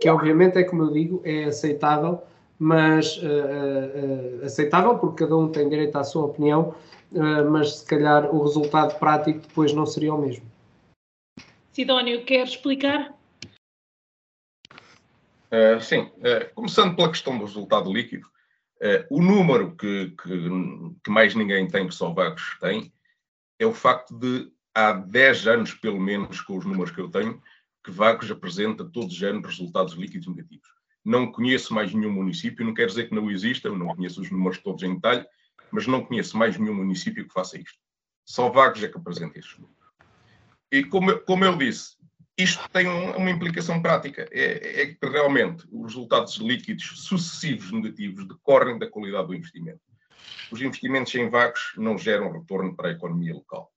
que 0.00 0.08
obviamente 0.08 0.58
é, 0.58 0.64
como 0.64 0.82
eu 0.82 0.90
digo, 0.90 1.22
é 1.24 1.44
aceitável 1.44 2.20
mas 2.58 3.16
uh, 3.18 4.40
uh, 4.40 4.44
aceitável, 4.44 4.96
porque 4.98 5.24
cada 5.24 5.36
um 5.36 5.48
tem 5.48 5.68
direito 5.68 5.96
à 5.96 6.04
sua 6.04 6.24
opinião, 6.24 6.60
uh, 6.70 6.74
mas 7.50 7.76
se 7.78 7.86
calhar 7.86 8.34
o 8.34 8.42
resultado 8.42 8.98
prático 8.98 9.40
depois 9.40 9.72
não 9.72 9.86
seria 9.86 10.14
o 10.14 10.20
mesmo. 10.20 10.44
Sidónio, 11.72 12.24
quer 12.24 12.46
explicar? 12.46 13.14
sim, 15.80 16.10
começando 16.54 16.96
pela 16.96 17.10
questão 17.10 17.38
do 17.38 17.44
resultado 17.44 17.92
líquido, 17.92 18.26
o 19.08 19.22
número 19.22 19.76
que, 19.76 20.10
que, 20.20 20.48
que, 21.04 21.10
mais 21.10 21.34
ninguém 21.34 21.68
tem, 21.68 21.86
que 21.86 21.94
só 21.94 22.12
Vagos 22.12 22.56
tem, 22.60 22.92
é 23.58 23.66
o 23.66 23.72
facto 23.72 24.18
de 24.18 24.50
há 24.74 24.92
10 24.92 25.46
anos, 25.46 25.74
pelo 25.74 26.00
menos, 26.00 26.40
com 26.40 26.56
os 26.56 26.64
números 26.64 26.90
que 26.90 27.00
eu 27.00 27.08
tenho, 27.08 27.40
que 27.84 27.90
Vagos 27.90 28.30
apresenta 28.30 28.84
todos 28.84 29.14
os 29.14 29.22
anos 29.22 29.46
resultados 29.46 29.94
líquidos 29.94 30.26
negativos. 30.26 30.68
Não 31.04 31.30
conheço 31.30 31.74
mais 31.74 31.92
nenhum 31.94 32.12
município, 32.12 32.64
não 32.64 32.74
quer 32.74 32.86
dizer 32.86 33.08
que 33.08 33.14
não 33.14 33.30
exista, 33.30 33.68
eu 33.68 33.78
não 33.78 33.94
conheço 33.94 34.20
os 34.20 34.30
números 34.30 34.58
todos 34.58 34.82
em 34.82 34.94
detalhe, 34.94 35.24
mas 35.74 35.88
não 35.88 36.04
conheço 36.04 36.38
mais 36.38 36.56
nenhum 36.56 36.74
município 36.74 37.26
que 37.26 37.34
faça 37.34 37.58
isto. 37.58 37.76
Só 38.24 38.48
Vagos 38.48 38.80
é 38.84 38.88
que 38.88 38.96
apresenta 38.96 39.40
números. 39.58 39.74
E 40.70 40.84
como, 40.84 41.18
como 41.18 41.44
eu 41.44 41.58
disse, 41.58 41.96
isto 42.38 42.68
tem 42.70 42.86
uma 42.86 43.28
implicação 43.28 43.82
prática. 43.82 44.28
É, 44.30 44.82
é, 44.82 44.86
que 44.94 45.06
realmente 45.08 45.66
os 45.72 45.92
resultados 45.92 46.36
líquidos 46.36 47.02
sucessivos 47.02 47.72
negativos 47.72 48.28
decorrem 48.28 48.78
da 48.78 48.88
qualidade 48.88 49.26
do 49.26 49.34
investimento. 49.34 49.80
Os 50.48 50.62
investimentos 50.62 51.12
em 51.16 51.28
vagos 51.28 51.72
não 51.76 51.98
geram 51.98 52.30
retorno 52.30 52.76
para 52.76 52.90
a 52.90 52.92
economia 52.92 53.34
local. 53.34 53.68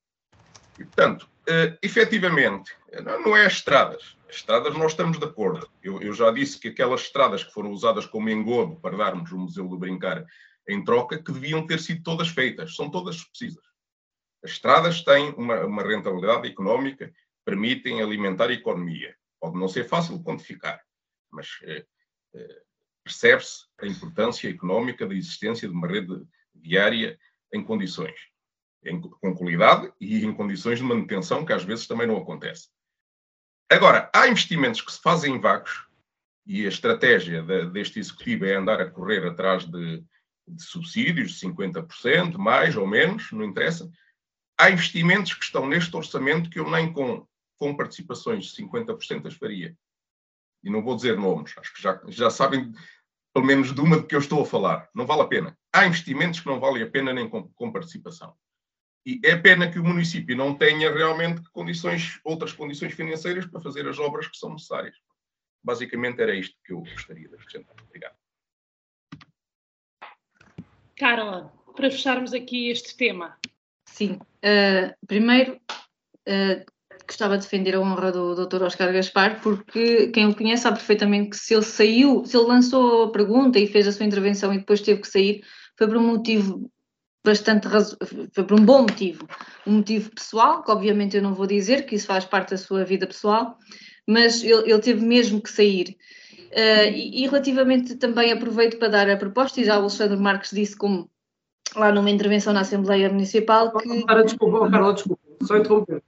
E, 0.78 0.84
portanto, 0.84 1.28
uh, 1.48 1.76
efetivamente, 1.82 2.72
não 3.24 3.36
é 3.36 3.44
as 3.44 3.54
estradas. 3.54 4.16
As 4.28 4.36
estradas 4.36 4.76
nós 4.76 4.92
estamos 4.92 5.18
de 5.18 5.24
acordo. 5.24 5.68
Eu, 5.82 6.00
eu, 6.00 6.12
já 6.12 6.30
disse 6.30 6.60
que 6.60 6.68
aquelas 6.68 7.00
estradas 7.00 7.42
que 7.42 7.52
foram 7.52 7.72
usadas 7.72 8.06
como 8.06 8.30
engodo 8.30 8.76
para 8.76 8.96
darmos 8.96 9.32
o 9.32 9.38
Museu 9.38 9.66
do 9.66 9.76
Brincar 9.76 10.24
em 10.68 10.84
troca, 10.84 11.22
que 11.22 11.32
deviam 11.32 11.66
ter 11.66 11.80
sido 11.80 12.02
todas 12.02 12.28
feitas. 12.28 12.74
São 12.76 12.90
todas 12.90 13.24
precisas. 13.24 13.64
As 14.44 14.52
estradas 14.52 15.02
têm 15.02 15.30
uma, 15.30 15.64
uma 15.64 15.82
rentabilidade 15.82 16.46
económica, 16.46 17.12
permitem 17.44 18.02
alimentar 18.02 18.50
a 18.50 18.52
economia. 18.52 19.16
Pode 19.40 19.58
não 19.58 19.68
ser 19.68 19.84
fácil 19.84 20.22
quantificar, 20.22 20.80
mas 21.30 21.48
eh, 21.62 21.86
eh, 22.34 22.62
percebe-se 23.02 23.64
a 23.80 23.86
importância 23.86 24.48
económica 24.48 25.06
da 25.06 25.14
existência 25.14 25.66
de 25.66 25.74
uma 25.74 25.88
rede 25.88 26.26
viária 26.54 27.18
em 27.52 27.64
condições 27.64 28.20
em, 28.84 29.00
com 29.00 29.34
qualidade 29.34 29.92
e 30.00 30.24
em 30.24 30.32
condições 30.32 30.78
de 30.78 30.84
manutenção, 30.84 31.44
que 31.44 31.52
às 31.52 31.64
vezes 31.64 31.86
também 31.86 32.06
não 32.06 32.16
acontece. 32.16 32.68
Agora, 33.70 34.10
há 34.14 34.28
investimentos 34.28 34.80
que 34.80 34.92
se 34.92 35.00
fazem 35.00 35.34
em 35.34 35.40
vagos, 35.40 35.86
e 36.46 36.64
a 36.64 36.68
estratégia 36.68 37.42
de, 37.42 37.66
deste 37.70 37.98
executivo 37.98 38.46
é 38.46 38.54
andar 38.54 38.80
a 38.80 38.90
correr 38.90 39.26
atrás 39.26 39.66
de, 39.66 40.02
de 40.48 40.62
subsídios 40.62 41.32
de 41.32 41.46
50%, 41.46 42.36
mais 42.36 42.76
ou 42.76 42.86
menos, 42.86 43.30
não 43.32 43.44
interessa. 43.44 43.90
Há 44.58 44.70
investimentos 44.70 45.34
que 45.34 45.44
estão 45.44 45.68
neste 45.68 45.94
orçamento 45.96 46.50
que 46.50 46.58
eu 46.58 46.70
nem 46.70 46.92
com, 46.92 47.26
com 47.58 47.76
participações 47.76 48.46
de 48.46 48.62
50% 48.62 49.26
as 49.26 49.34
faria. 49.34 49.76
E 50.62 50.70
não 50.70 50.82
vou 50.82 50.96
dizer 50.96 51.16
nomes, 51.16 51.56
acho 51.56 51.72
que 51.72 51.80
já, 51.80 52.00
já 52.08 52.30
sabem 52.30 52.72
pelo 53.32 53.46
menos 53.46 53.72
de 53.72 53.80
uma 53.80 54.00
de 54.00 54.06
que 54.06 54.14
eu 54.14 54.18
estou 54.18 54.42
a 54.42 54.46
falar. 54.46 54.88
Não 54.94 55.06
vale 55.06 55.22
a 55.22 55.26
pena. 55.26 55.58
Há 55.72 55.86
investimentos 55.86 56.40
que 56.40 56.46
não 56.46 56.58
valem 56.58 56.82
a 56.82 56.90
pena 56.90 57.12
nem 57.12 57.28
com, 57.28 57.48
com 57.50 57.70
participação. 57.72 58.34
E 59.06 59.20
é 59.24 59.36
pena 59.36 59.70
que 59.70 59.78
o 59.78 59.84
município 59.84 60.36
não 60.36 60.54
tenha 60.54 60.92
realmente 60.92 61.42
condições, 61.50 62.20
outras 62.24 62.52
condições 62.52 62.92
financeiras 62.94 63.46
para 63.46 63.60
fazer 63.60 63.88
as 63.88 63.98
obras 63.98 64.26
que 64.26 64.36
são 64.36 64.52
necessárias. 64.52 64.96
Basicamente 65.62 66.20
era 66.20 66.34
isto 66.34 66.56
que 66.64 66.72
eu 66.72 66.80
gostaria 66.80 67.28
de 67.28 67.34
acrescentar. 67.34 67.76
Obrigado. 67.82 68.16
Carla, 70.98 71.52
para 71.76 71.90
fecharmos 71.90 72.34
aqui 72.34 72.70
este 72.70 72.96
tema. 72.96 73.36
Sim, 73.86 74.18
uh, 74.44 75.06
primeiro 75.06 75.54
uh, 75.54 76.64
gostava 77.06 77.38
de 77.38 77.44
defender 77.44 77.74
a 77.74 77.80
honra 77.80 78.12
do 78.12 78.34
Dr. 78.46 78.64
Oscar 78.64 78.92
Gaspar, 78.92 79.40
porque 79.40 80.08
quem 80.08 80.26
o 80.26 80.34
conhece 80.34 80.64
sabe 80.64 80.78
perfeitamente 80.78 81.30
que 81.30 81.36
se 81.36 81.54
ele 81.54 81.62
saiu, 81.62 82.24
se 82.26 82.36
ele 82.36 82.46
lançou 82.46 83.04
a 83.04 83.12
pergunta 83.12 83.58
e 83.58 83.66
fez 83.66 83.86
a 83.86 83.92
sua 83.92 84.06
intervenção 84.06 84.52
e 84.52 84.58
depois 84.58 84.82
teve 84.82 85.00
que 85.00 85.08
sair, 85.08 85.42
foi 85.76 85.86
por 85.86 85.96
um 85.96 86.06
motivo 86.06 86.70
bastante 87.24 87.68
foi 88.32 88.44
por 88.44 88.58
um 88.58 88.64
bom 88.64 88.82
motivo, 88.82 89.28
um 89.66 89.76
motivo 89.76 90.10
pessoal, 90.14 90.62
que 90.62 90.70
obviamente 90.70 91.16
eu 91.16 91.22
não 91.22 91.34
vou 91.34 91.46
dizer, 91.46 91.84
que 91.84 91.94
isso 91.94 92.06
faz 92.06 92.24
parte 92.24 92.50
da 92.50 92.56
sua 92.56 92.84
vida 92.84 93.06
pessoal, 93.06 93.58
mas 94.06 94.42
ele, 94.42 94.70
ele 94.70 94.80
teve 94.80 95.04
mesmo 95.04 95.42
que 95.42 95.50
sair. 95.50 95.96
Uh, 96.50 96.88
e, 96.92 97.24
e, 97.24 97.26
relativamente 97.26 97.96
também 97.96 98.32
aproveito 98.32 98.78
para 98.78 98.88
dar 98.88 99.10
a 99.10 99.16
proposta, 99.16 99.60
e 99.60 99.64
já 99.64 99.76
o 99.76 99.80
Alexandre 99.80 100.16
Marques 100.16 100.50
disse 100.50 100.76
como 100.76 101.08
lá 101.76 101.92
numa 101.92 102.10
intervenção 102.10 102.52
na 102.52 102.60
Assembleia 102.60 103.08
Municipal 103.10 103.70
que... 103.72 104.04
Para, 104.06 104.22
desculpa, 104.22 104.58
oh, 104.58 104.70
Carla, 104.70 104.94
desculpa, 104.94 105.20
só 105.42 105.56
interromper, 105.58 106.02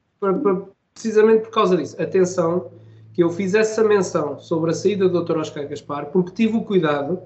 precisamente 0.95 1.43
por 1.43 1.51
causa 1.51 1.77
disso, 1.77 2.01
atenção, 2.01 2.71
que 3.13 3.23
eu 3.23 3.31
fiz 3.31 3.55
essa 3.55 3.85
menção 3.85 4.39
sobre 4.39 4.71
a 4.71 4.75
saída 4.75 5.09
do 5.09 5.23
Dr. 5.23 5.39
Oscar 5.39 5.69
Gaspar, 5.69 6.07
porque 6.07 6.33
tive 6.33 6.57
o 6.57 6.63
cuidado, 6.63 7.21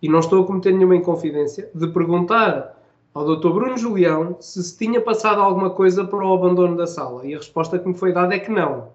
e 0.00 0.08
não 0.08 0.20
estou 0.20 0.42
a 0.42 0.46
cometer 0.46 0.72
nenhuma 0.72 0.96
inconfidência, 0.96 1.70
de 1.74 1.86
perguntar 1.88 2.76
ao 3.12 3.36
Dr. 3.36 3.48
Bruno 3.48 3.76
Julião 3.76 4.36
se 4.40 4.62
se 4.62 4.76
tinha 4.76 5.00
passado 5.00 5.40
alguma 5.40 5.70
coisa 5.70 6.04
para 6.04 6.24
o 6.24 6.34
abandono 6.34 6.76
da 6.76 6.86
sala. 6.86 7.26
E 7.26 7.34
a 7.34 7.38
resposta 7.38 7.78
que 7.78 7.88
me 7.88 7.94
foi 7.94 8.12
dada 8.12 8.34
é 8.34 8.38
que 8.38 8.50
não. 8.50 8.88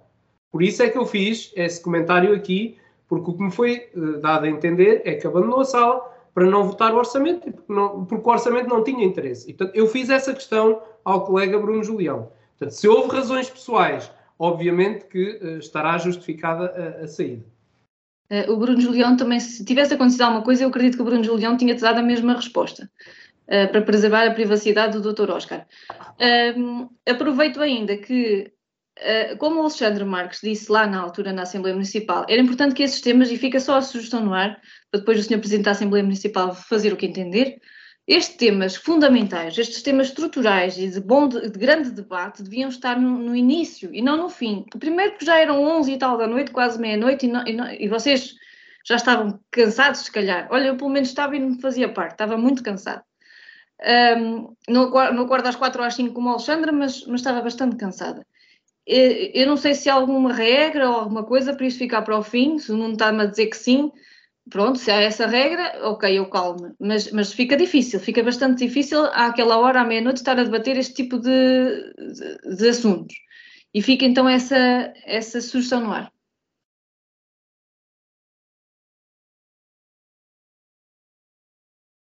Por 0.51 0.62
isso 0.62 0.84
é 0.84 0.89
que 0.89 0.97
eu 0.97 1.05
fiz 1.05 1.51
esse 1.55 1.82
comentário 1.82 2.36
aqui, 2.36 2.78
porque 3.12 3.30
o 3.30 3.34
que 3.34 3.43
me 3.43 3.51
foi 3.51 3.89
uh, 3.93 4.22
dado 4.22 4.45
a 4.45 4.49
entender 4.49 5.01
é 5.03 5.16
que 5.16 5.28
abandonou 5.28 5.59
a 5.59 5.66
sala 5.66 5.99
para 6.34 6.45
não 6.45 6.64
votar 6.64 6.93
o 6.93 6.97
orçamento, 6.97 7.51
porque, 7.51 7.74
não, 7.74 8.05
porque 8.05 8.26
o 8.26 8.32
orçamento 8.32 8.70
não 8.70 8.86
tinha 8.86 9.03
interesse. 9.03 9.49
E, 9.49 9.53
portanto, 9.53 9.76
eu 9.76 9.86
fiz 9.86 10.09
essa 10.09 10.34
questão 10.34 10.82
ao 11.03 11.26
colega 11.26 11.59
Bruno 11.59 11.84
Julião. 11.84 12.32
Portanto, 12.57 12.72
se 12.72 12.88
houve 12.88 13.14
razões 13.14 13.49
pessoais, 13.49 14.09
obviamente 14.39 15.07
que 15.07 15.39
uh, 15.43 15.57
estará 15.57 15.97
justificada 15.97 16.72
a, 17.01 17.03
a 17.03 17.07
saída. 17.09 17.43
Uh, 18.32 18.53
o 18.53 18.55
Bruno 18.55 18.80
Julião 18.80 19.18
também, 19.18 19.41
se 19.41 19.66
tivesse 19.66 19.93
acontecido 19.93 20.22
alguma 20.22 20.41
coisa, 20.41 20.64
eu 20.64 20.70
acredito 20.70 20.95
que 20.95 21.01
o 21.01 21.05
Bruno 21.05 21.26
Julião 21.26 21.57
tinha-te 21.57 21.82
dado 21.82 21.99
a 21.99 22.03
mesma 22.03 22.34
resposta. 22.34 22.89
Eh, 23.53 23.68
para 23.68 23.82
preservar 23.82 24.26
a 24.26 24.34
privacidade 24.34 24.97
do 24.97 25.14
Dr. 25.14 25.30
Oscar. 25.30 25.68
Um, 26.55 26.88
aproveito 27.05 27.59
ainda 27.59 27.97
que, 27.97 28.45
uh, 28.47 28.51
como 29.38 29.58
o 29.58 29.62
Alexandre 29.62 30.04
Marques 30.06 30.39
disse 30.41 30.72
lá 30.72 30.86
na 30.86 30.99
altura 30.99 31.34
na 31.34 31.43
Assembleia 31.43 31.76
Municipal, 31.76 32.26
era 32.30 32.41
importante 32.41 32.76
que 32.76 32.84
esses 32.84 33.02
temas, 33.02 33.32
e 33.32 33.38
fica 33.38 33.60
só 33.60 33.78
a 33.78 33.82
sugestão 33.82 34.24
no 34.24 34.34
ar, 34.34 34.62
para 34.91 34.99
depois 34.99 35.20
o 35.20 35.24
Sr. 35.24 35.39
Presidente 35.39 35.66
da 35.66 35.72
Assembleia 35.72 36.04
Municipal 36.04 36.54
fazer 36.54 36.93
o 36.93 36.97
que 36.97 37.06
entender, 37.06 37.60
estes 38.08 38.36
temas 38.36 38.76
fundamentais, 38.76 39.58
estes 39.58 39.82
temas 39.82 40.08
estruturais 40.08 40.78
e 40.78 40.89
de, 40.89 40.99
bom, 40.99 41.28
de 41.28 41.49
grande 41.49 41.91
debate 41.91 42.43
deviam 42.43 42.70
estar 42.70 42.99
no, 42.99 43.18
no, 43.18 43.36
início 43.36 43.93
e 43.93 44.02
não 44.02 44.18
no 44.18 44.30
fim. 44.30 44.66
Primeiro 44.80 45.18
que 45.18 45.26
já 45.26 45.39
eram 45.39 45.64
11 45.64 45.93
e 45.93 45.97
tal 45.97 46.18
da 46.18 46.28
noite, 46.28 46.52
quase 46.52 46.80
meia-noite, 46.80 47.26
e, 47.26 47.32
e, 47.32 47.86
e, 47.86 47.88
vocês 47.88 48.36
já 48.86 48.95
estavam 48.95 49.39
cansados, 49.52 50.02
se 50.02 50.12
calhar. 50.12 50.47
Olha, 50.52 50.68
eu 50.68 50.78
pelo 50.78 50.89
menos 50.89 51.10
estava 51.10 51.36
e 51.36 51.39
não 51.39 51.60
fazia 51.60 51.88
parte, 51.93 52.14
estava 52.14 52.38
muito 52.38 52.64
cansado. 52.64 53.04
Um, 53.82 54.56
não, 54.68 54.89
não 54.89 55.24
acordo 55.24 55.47
às 55.47 55.56
4 55.56 55.82
ou 55.82 55.88
às 55.88 55.95
5 55.95 56.14
como 56.14 56.30
a 56.30 56.34
Alexandra, 56.34 56.72
mas, 56.72 57.06
mas 57.06 57.22
estava 57.22 57.41
bastante 57.41 57.76
cansada. 57.78 58.26
Eu 58.86 59.48
não 59.48 59.58
sei 59.58 59.76
se 59.76 59.90
há 59.90 59.94
alguma 59.94 60.34
regra 60.34 60.90
ou 60.90 60.96
alguma 60.96 61.24
coisa 61.24 61.56
para 61.56 61.66
isto 61.68 61.78
ficar 61.78 62.02
para 62.02 62.18
o 62.18 62.24
fim, 62.24 62.58
se 62.58 62.72
não 62.72 62.92
está-me 62.92 63.22
a 63.24 63.26
dizer 63.26 63.48
que 63.48 63.58
sim, 63.58 63.92
pronto, 64.50 64.80
se 64.80 64.90
há 64.90 65.00
essa 65.02 65.28
regra, 65.28 65.88
ok, 65.90 66.18
eu 66.18 66.30
calmo, 66.30 66.76
mas, 66.80 67.12
mas 67.12 67.32
fica 67.32 67.56
difícil, 67.56 68.00
fica 68.00 68.24
bastante 68.24 68.66
difícil 68.66 69.04
àquela 69.14 69.58
hora, 69.60 69.82
à 69.82 69.86
meia-noite, 69.86 70.18
estar 70.18 70.40
a 70.40 70.44
debater 70.44 70.78
este 70.78 70.96
tipo 70.96 71.20
de, 71.20 71.94
de, 71.96 72.56
de, 72.58 72.70
assuntos. 72.70 73.16
E 73.74 73.82
fica 73.82 74.04
então 74.04 74.28
essa, 74.28 74.94
essa 75.06 75.40
sugestão 75.42 75.82
no 75.82 75.94
ar. 75.94 76.12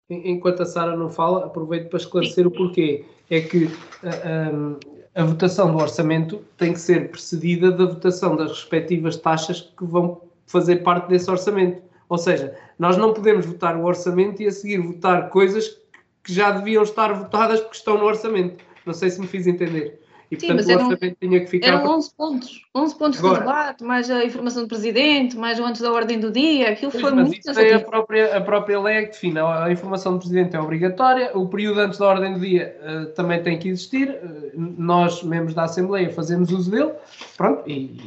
Enquanto 0.09 0.61
a 0.61 0.65
Sara 0.65 0.95
não 0.95 1.09
fala, 1.09 1.45
aproveito 1.45 1.89
para 1.89 1.97
esclarecer 1.97 2.43
Sim. 2.43 2.49
o 2.49 2.51
porquê. 2.51 3.05
É 3.27 3.41
que 3.41 3.65
a, 4.03 4.94
a, 5.15 5.23
votação 5.23 5.71
do 5.71 5.77
orçamento 5.77 6.43
tem 6.57 6.73
que 6.73 6.79
ser 6.79 7.09
precedida 7.09 7.71
da 7.71 7.85
votação 7.85 8.35
das 8.35 8.51
respectivas 8.51 9.17
taxas 9.17 9.61
que 9.61 9.85
vão 9.85 10.21
fazer 10.45 10.77
parte 10.77 11.07
desse 11.07 11.29
orçamento. 11.31 11.81
Ou 12.09 12.17
seja, 12.17 12.55
nós 12.77 12.97
não 12.97 13.13
podemos 13.13 13.45
votar 13.45 13.75
o 13.75 13.85
orçamento 13.85 14.43
e 14.43 14.47
a 14.47 14.51
seguir 14.51 14.77
votar 14.79 15.29
coisas 15.29 15.77
que 16.23 16.33
já 16.33 16.51
deviam 16.51 16.83
estar 16.83 17.13
votadas 17.13 17.61
porque 17.61 17.77
estão 17.77 17.97
no 17.97 18.05
orçamento. 18.05 18.63
Não 18.85 18.93
sei 18.93 19.09
se 19.09 19.19
me 19.19 19.27
fiz 19.27 19.47
entender. 19.47 20.04
E, 20.31 20.39
Sim, 20.39 20.47
portanto, 20.47 20.67
o 20.67 20.73
orçamento 20.73 21.03
eram, 21.03 21.15
tinha 21.21 21.39
que 21.39 21.47
ficar. 21.47 21.67
Eram 21.67 21.97
11 21.97 22.13
pontos. 22.15 22.65
11 22.73 22.95
pontos 22.97 23.19
Agora, 23.19 23.33
do 23.33 23.39
debate, 23.39 23.83
mais 23.83 24.09
a 24.09 24.25
informação 24.25 24.63
do 24.63 24.67
Presidente, 24.67 25.37
mais 25.37 25.59
o 25.59 25.65
antes 25.65 25.81
da 25.81 25.91
ordem 25.91 26.19
do 26.19 26.31
dia. 26.31 26.71
Aquilo 26.71 26.91
foi 26.91 27.11
muito 27.11 27.37
isso 27.37 27.59
é 27.59 27.73
a 27.73 27.79
própria, 27.79 28.37
a 28.37 28.41
própria 28.41 28.79
lei 28.79 28.95
é 28.95 29.01
que 29.03 29.11
define. 29.11 29.39
A 29.39 29.71
informação 29.71 30.13
do 30.13 30.19
Presidente 30.19 30.55
é 30.55 30.59
obrigatória. 30.59 31.31
O 31.37 31.47
período 31.47 31.79
antes 31.79 31.99
da 31.99 32.07
ordem 32.07 32.33
do 32.33 32.39
dia 32.39 32.75
uh, 32.81 33.05
também 33.13 33.41
tem 33.41 33.59
que 33.59 33.69
existir. 33.69 34.09
Uh, 34.09 34.51
nós, 34.77 35.21
membros 35.21 35.53
da 35.53 35.63
Assembleia, 35.63 36.09
fazemos 36.09 36.51
uso 36.51 36.71
dele. 36.71 36.91
Pronto, 37.37 37.63
e, 37.69 38.01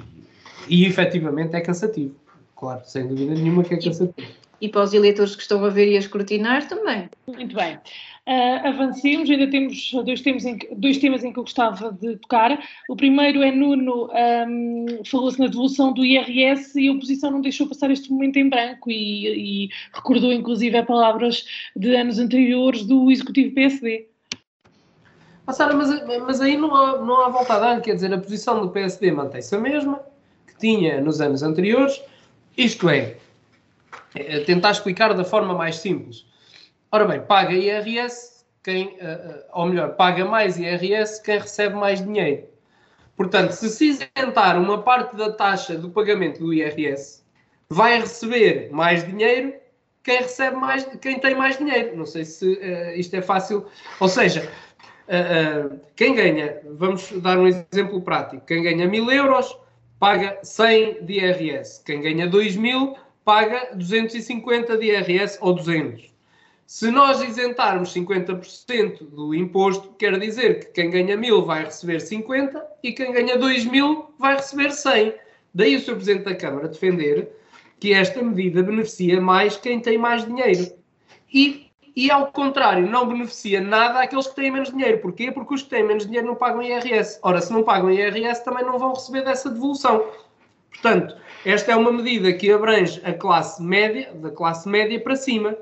e, 0.68 0.84
e 0.84 0.86
efetivamente 0.86 1.54
é 1.54 1.60
cansativo. 1.60 2.14
Claro, 2.56 2.82
sem 2.84 3.06
dúvida 3.06 3.34
nenhuma 3.34 3.62
que 3.62 3.74
é 3.74 3.76
cansativo. 3.76 4.28
E 4.60 4.68
para 4.68 4.82
os 4.82 4.92
eleitores 4.92 5.36
que 5.36 5.42
estão 5.42 5.64
a 5.64 5.68
ver 5.68 5.88
e 5.88 5.96
a 5.96 6.00
escrutinar 6.00 6.66
também. 6.66 7.08
Muito 7.28 7.54
bem. 7.54 7.78
Uh, 8.28 8.68
avancemos, 8.68 9.30
ainda 9.30 9.50
temos 9.50 9.90
dois 10.04 10.20
temas, 10.20 10.44
em 10.44 10.58
que, 10.58 10.74
dois 10.74 10.98
temas 10.98 11.24
em 11.24 11.32
que 11.32 11.38
eu 11.38 11.44
gostava 11.44 11.90
de 11.90 12.14
tocar. 12.18 12.62
O 12.86 12.94
primeiro 12.94 13.42
é 13.42 13.50
Nuno, 13.50 14.10
um, 14.46 15.02
falou-se 15.06 15.40
na 15.40 15.46
devolução 15.46 15.94
do 15.94 16.04
IRS 16.04 16.78
e 16.78 16.88
a 16.88 16.92
oposição 16.92 17.30
não 17.30 17.40
deixou 17.40 17.66
passar 17.66 17.90
este 17.90 18.12
momento 18.12 18.36
em 18.36 18.50
branco 18.50 18.90
e, 18.90 19.64
e 19.64 19.70
recordou 19.94 20.30
inclusive 20.30 20.82
palavras 20.82 21.46
de 21.74 21.96
anos 21.96 22.18
anteriores 22.18 22.84
do 22.84 23.10
Executivo 23.10 23.54
PSD. 23.54 24.06
Ah, 25.46 25.54
Sara, 25.54 25.74
mas, 25.74 25.88
mas 26.26 26.42
aí 26.42 26.58
não 26.58 26.76
há, 26.76 26.98
não 26.98 27.24
há 27.24 27.30
volta 27.30 27.54
a 27.54 27.58
dar, 27.58 27.80
quer 27.80 27.94
dizer, 27.94 28.12
a 28.12 28.18
posição 28.18 28.60
do 28.60 28.68
PSD 28.68 29.10
mantém-se 29.10 29.56
a 29.56 29.58
mesma 29.58 30.02
que 30.46 30.58
tinha 30.58 31.00
nos 31.00 31.22
anos 31.22 31.42
anteriores 31.42 31.98
isto 32.58 32.90
é, 32.90 33.16
é, 34.14 34.40
tentar 34.40 34.72
explicar 34.72 35.14
da 35.14 35.24
forma 35.24 35.54
mais 35.54 35.76
simples. 35.76 36.27
Ora 36.90 37.04
bem, 37.04 37.20
paga 37.20 37.52
IRS 37.52 38.46
quem, 38.62 38.96
eh, 38.98 39.04
eh, 39.04 39.46
ou 39.52 39.66
melhor, 39.66 39.94
paga 39.94 40.24
mais 40.24 40.58
IRS 40.58 41.22
quem 41.22 41.38
recebe 41.38 41.74
mais 41.74 42.02
dinheiro. 42.02 42.46
Portanto, 43.16 43.52
se 43.52 43.68
se 43.68 43.88
isentar 43.88 44.58
uma 44.58 44.82
parte 44.82 45.14
da 45.16 45.32
taxa 45.32 45.76
do 45.76 45.90
pagamento 45.90 46.38
do 46.40 46.52
IRS, 46.52 47.22
vai 47.68 48.00
receber 48.00 48.70
mais 48.72 49.04
dinheiro 49.04 49.52
quem 50.02 50.18
recebe 50.18 50.56
mais, 50.56 50.84
quem 51.02 51.18
tem 51.18 51.34
mais 51.34 51.58
dinheiro. 51.58 51.94
Não 51.94 52.06
sei 52.06 52.24
se 52.24 52.54
uh, 52.54 52.98
isto 52.98 53.14
é 53.14 53.20
fácil. 53.20 53.66
Ou 54.00 54.08
seja, 54.08 54.50
uh, 55.08 55.74
uh, 55.74 55.80
quem 55.94 56.14
ganha, 56.14 56.58
vamos 56.64 57.12
dar 57.20 57.38
um 57.38 57.46
exemplo 57.46 58.00
prático, 58.00 58.46
quem 58.46 58.62
ganha 58.62 58.88
mil 58.88 59.10
euros 59.10 59.54
paga 59.98 60.38
100 60.42 61.04
de 61.04 61.14
IRS. 61.14 61.82
Quem 61.84 62.00
ganha 62.00 62.26
2 62.26 62.56
mil 62.56 62.96
paga 63.24 63.74
250 63.74 64.78
de 64.78 64.86
IRS 64.86 65.36
ou 65.42 65.52
200. 65.52 66.17
Se 66.68 66.90
nós 66.90 67.22
isentarmos 67.22 67.94
50% 67.94 68.98
do 69.08 69.34
imposto, 69.34 69.94
quer 69.98 70.18
dizer 70.18 70.60
que 70.60 70.66
quem 70.66 70.90
ganha 70.90 71.16
1000 71.16 71.46
vai 71.46 71.64
receber 71.64 71.98
50 71.98 72.62
e 72.82 72.92
quem 72.92 73.10
ganha 73.10 73.38
2000 73.38 74.10
vai 74.18 74.36
receber 74.36 74.72
100. 74.72 75.14
Daí 75.54 75.76
o 75.76 75.80
Sr. 75.80 75.94
Presidente 75.94 76.24
da 76.24 76.34
Câmara 76.34 76.68
defender 76.68 77.32
que 77.80 77.94
esta 77.94 78.22
medida 78.22 78.62
beneficia 78.62 79.18
mais 79.18 79.56
quem 79.56 79.80
tem 79.80 79.96
mais 79.96 80.26
dinheiro. 80.26 80.70
E 81.32 81.68
e, 81.96 82.10
ao 82.10 82.30
contrário, 82.30 82.86
não 82.86 83.08
beneficia 83.08 83.62
nada 83.62 84.02
àqueles 84.02 84.26
que 84.26 84.36
têm 84.36 84.52
menos 84.52 84.70
dinheiro. 84.70 84.98
Porquê? 84.98 85.32
Porque 85.32 85.54
os 85.54 85.62
que 85.62 85.70
têm 85.70 85.82
menos 85.82 86.04
dinheiro 86.04 86.26
não 86.26 86.36
pagam 86.36 86.62
IRS. 86.62 87.18
Ora, 87.22 87.40
se 87.40 87.50
não 87.50 87.64
pagam 87.64 87.90
IRS, 87.90 88.44
também 88.44 88.64
não 88.64 88.78
vão 88.78 88.92
receber 88.92 89.24
dessa 89.24 89.48
devolução. 89.50 90.06
Portanto, 90.70 91.16
esta 91.46 91.72
é 91.72 91.76
uma 91.76 91.90
medida 91.90 92.30
que 92.34 92.52
abrange 92.52 93.00
a 93.04 93.14
classe 93.14 93.60
média, 93.62 94.12
da 94.14 94.30
classe 94.30 94.68
média 94.68 95.00
para 95.00 95.16
cima. 95.16 95.56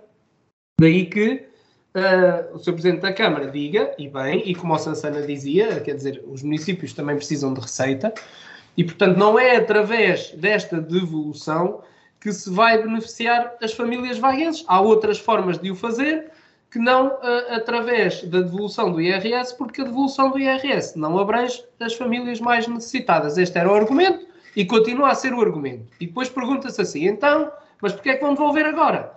Daí 0.78 1.06
que 1.06 1.48
uh, 1.94 2.54
o 2.54 2.58
Sr. 2.58 2.72
Presidente 2.72 3.00
da 3.00 3.10
Câmara 3.10 3.50
diga, 3.50 3.94
e 3.98 4.08
bem, 4.08 4.42
e 4.44 4.54
como 4.54 4.74
o 4.74 4.78
Sansana 4.78 5.22
dizia, 5.22 5.80
quer 5.80 5.94
dizer, 5.94 6.22
os 6.26 6.42
municípios 6.42 6.92
também 6.92 7.16
precisam 7.16 7.54
de 7.54 7.60
receita, 7.62 8.12
e 8.76 8.84
portanto 8.84 9.16
não 9.16 9.38
é 9.38 9.56
através 9.56 10.32
desta 10.32 10.78
devolução 10.78 11.82
que 12.20 12.30
se 12.30 12.50
vai 12.50 12.82
beneficiar 12.82 13.54
as 13.62 13.72
famílias 13.72 14.18
vaguenses. 14.18 14.64
Há 14.68 14.78
outras 14.78 15.18
formas 15.18 15.58
de 15.58 15.70
o 15.70 15.74
fazer 15.74 16.30
que 16.70 16.78
não 16.78 17.06
uh, 17.06 17.54
através 17.54 18.22
da 18.24 18.42
devolução 18.42 18.92
do 18.92 19.00
IRS, 19.00 19.56
porque 19.56 19.80
a 19.80 19.84
devolução 19.84 20.30
do 20.30 20.38
IRS 20.38 20.98
não 20.98 21.18
abrange 21.18 21.64
as 21.80 21.94
famílias 21.94 22.38
mais 22.38 22.68
necessitadas. 22.68 23.38
Este 23.38 23.56
era 23.56 23.72
o 23.72 23.74
argumento 23.74 24.26
e 24.54 24.66
continua 24.66 25.08
a 25.08 25.14
ser 25.14 25.32
o 25.32 25.40
argumento. 25.40 25.86
E 25.98 26.06
depois 26.06 26.28
pergunta-se 26.28 26.82
assim, 26.82 27.06
então, 27.06 27.50
mas 27.80 27.94
porquê 27.94 28.10
é 28.10 28.16
que 28.16 28.22
vão 28.22 28.34
devolver 28.34 28.66
agora? 28.66 29.15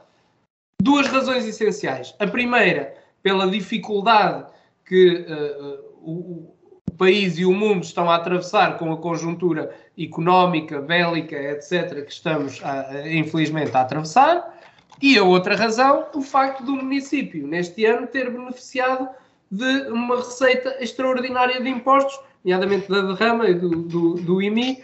Duas 0.81 1.07
razões 1.07 1.45
essenciais. 1.45 2.15
A 2.19 2.27
primeira, 2.27 2.95
pela 3.21 3.49
dificuldade 3.49 4.45
que 4.85 5.25
uh, 5.27 5.79
o, 6.01 6.53
país 6.99 7.39
e 7.39 7.45
o 7.45 7.53
mundo 7.53 7.83
estão 7.83 8.09
a 8.09 8.15
atravessar 8.17 8.77
com 8.77 8.91
a 8.91 8.97
conjuntura 8.97 9.73
económica, 9.97 10.81
bélica, 10.81 11.35
etc., 11.35 12.05
que 12.05 12.11
estamos, 12.11 12.61
a, 12.61 13.09
infelizmente, 13.09 13.75
a 13.75 13.81
atravessar. 13.81 14.59
E 15.01 15.17
a 15.17 15.23
outra 15.23 15.55
razão, 15.55 16.07
o 16.13 16.21
facto 16.21 16.61
do 16.61 16.73
município, 16.73 17.47
neste 17.47 17.85
ano, 17.85 18.05
ter 18.05 18.29
beneficiado 18.29 19.07
de 19.49 19.89
uma 19.89 20.17
receita 20.17 20.75
extraordinária 20.81 21.61
de 21.61 21.69
impostos, 21.69 22.19
nomeadamente 22.43 22.89
da 22.89 23.01
derrama 23.01 23.49
e 23.49 23.53
do, 23.53 23.69
do, 23.69 24.13
do 24.15 24.41
IMI, 24.41 24.83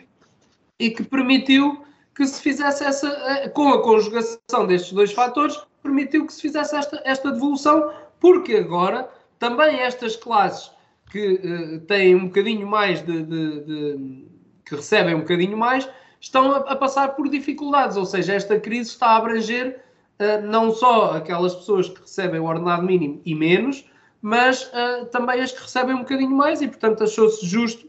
e 0.80 0.90
que 0.90 1.04
permitiu 1.04 1.86
que 2.16 2.26
se 2.26 2.42
fizesse 2.42 2.84
essa, 2.86 3.08
eh, 3.08 3.50
com 3.50 3.70
a 3.70 3.84
conjugação 3.84 4.66
destes 4.66 4.94
dois 4.94 5.12
fatores, 5.12 5.60
permitiu 5.86 6.26
que 6.26 6.34
se 6.34 6.42
fizesse 6.42 6.76
esta, 6.76 7.02
esta 7.06 7.32
devolução, 7.32 7.92
porque 8.20 8.56
agora 8.56 9.08
também 9.40 9.80
estas 9.80 10.16
classes 10.16 10.72
que 11.12 11.36
uh, 11.36 11.80
têm 11.82 12.16
um 12.16 12.26
bocadinho 12.26 12.68
mais 12.68 13.06
de, 13.06 13.22
de, 13.24 13.60
de, 13.62 14.26
que 14.66 14.76
recebem 14.76 15.16
um 15.16 15.20
bocadinho 15.20 15.58
mais, 15.58 15.88
estão 16.20 16.52
a, 16.52 16.58
a, 16.58 16.76
passar 16.76 17.16
por 17.16 17.30
dificuldades, 17.30 17.96
ou 17.96 18.06
seja, 18.06 18.34
esta 18.34 18.60
crise 18.60 18.90
está 18.90 19.10
a 19.10 19.18
abranger 19.18 19.80
uh, 20.20 20.46
não 20.46 20.72
só 20.72 21.12
aquelas 21.12 21.54
pessoas 21.56 21.88
que 21.88 22.02
recebem 22.02 22.40
o 22.40 22.46
ordenado 22.46 22.84
mínimo 22.84 23.22
e 23.24 23.36
menos, 23.36 23.88
mas 24.22 24.64
uh, 24.64 25.06
também 25.06 25.42
as 25.42 25.52
que 25.52 25.62
recebem 25.62 25.96
um 25.96 26.00
bocadinho 26.00 26.36
mais 26.36 26.62
e, 26.62 26.68
portanto, 26.68 27.04
achou-se 27.04 27.46
justo 27.46 27.88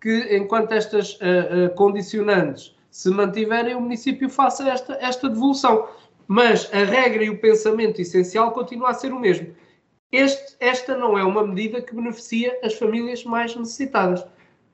que, 0.00 0.36
enquanto 0.36 0.70
estas 0.70 1.18
condicionantes 1.74 2.76
se 2.88 3.10
mantiverem, 3.10 3.74
o 3.74 3.80
município 3.80 4.28
faça 4.28 4.68
esta, 4.68 4.96
esta 5.00 5.28
devolução. 5.28 5.88
Mas 6.28 6.72
a 6.72 6.84
regra 6.84 7.24
e 7.24 7.30
o 7.30 7.40
pensamento 7.40 8.00
essencial 8.00 8.52
continua 8.52 8.90
a 8.90 8.94
ser 8.94 9.12
o 9.12 9.18
mesmo 9.18 9.52
este, 10.10 10.56
esta 10.58 10.96
não 10.96 11.18
é 11.18 11.24
uma 11.24 11.46
medida 11.46 11.82
que 11.82 11.94
beneficia 11.94 12.58
as 12.62 12.74
famílias 12.74 13.24
mais 13.24 13.54
necessitadas. 13.54 14.24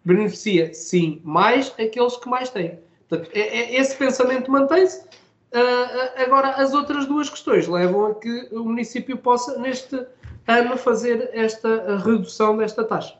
Beneficia, 0.04 0.72
sim, 0.72 1.20
mais 1.24 1.74
aqueles 1.78 2.16
que 2.16 2.28
mais 2.28 2.50
têm. 2.50 2.78
Portanto, 3.08 3.30
é, 3.34 3.40
é, 3.40 3.80
esse 3.80 3.96
pensamento 3.96 4.50
mantém-se. 4.50 5.00
Uh, 5.00 6.22
agora, 6.22 6.50
as 6.50 6.72
outras 6.72 7.06
duas 7.06 7.30
questões 7.30 7.66
levam 7.66 8.06
a 8.06 8.14
que 8.14 8.48
o 8.52 8.64
município 8.64 9.16
possa, 9.16 9.58
neste 9.58 10.06
ano, 10.46 10.76
fazer 10.76 11.30
esta 11.32 11.96
redução 11.98 12.56
desta 12.56 12.84
taxa. 12.84 13.16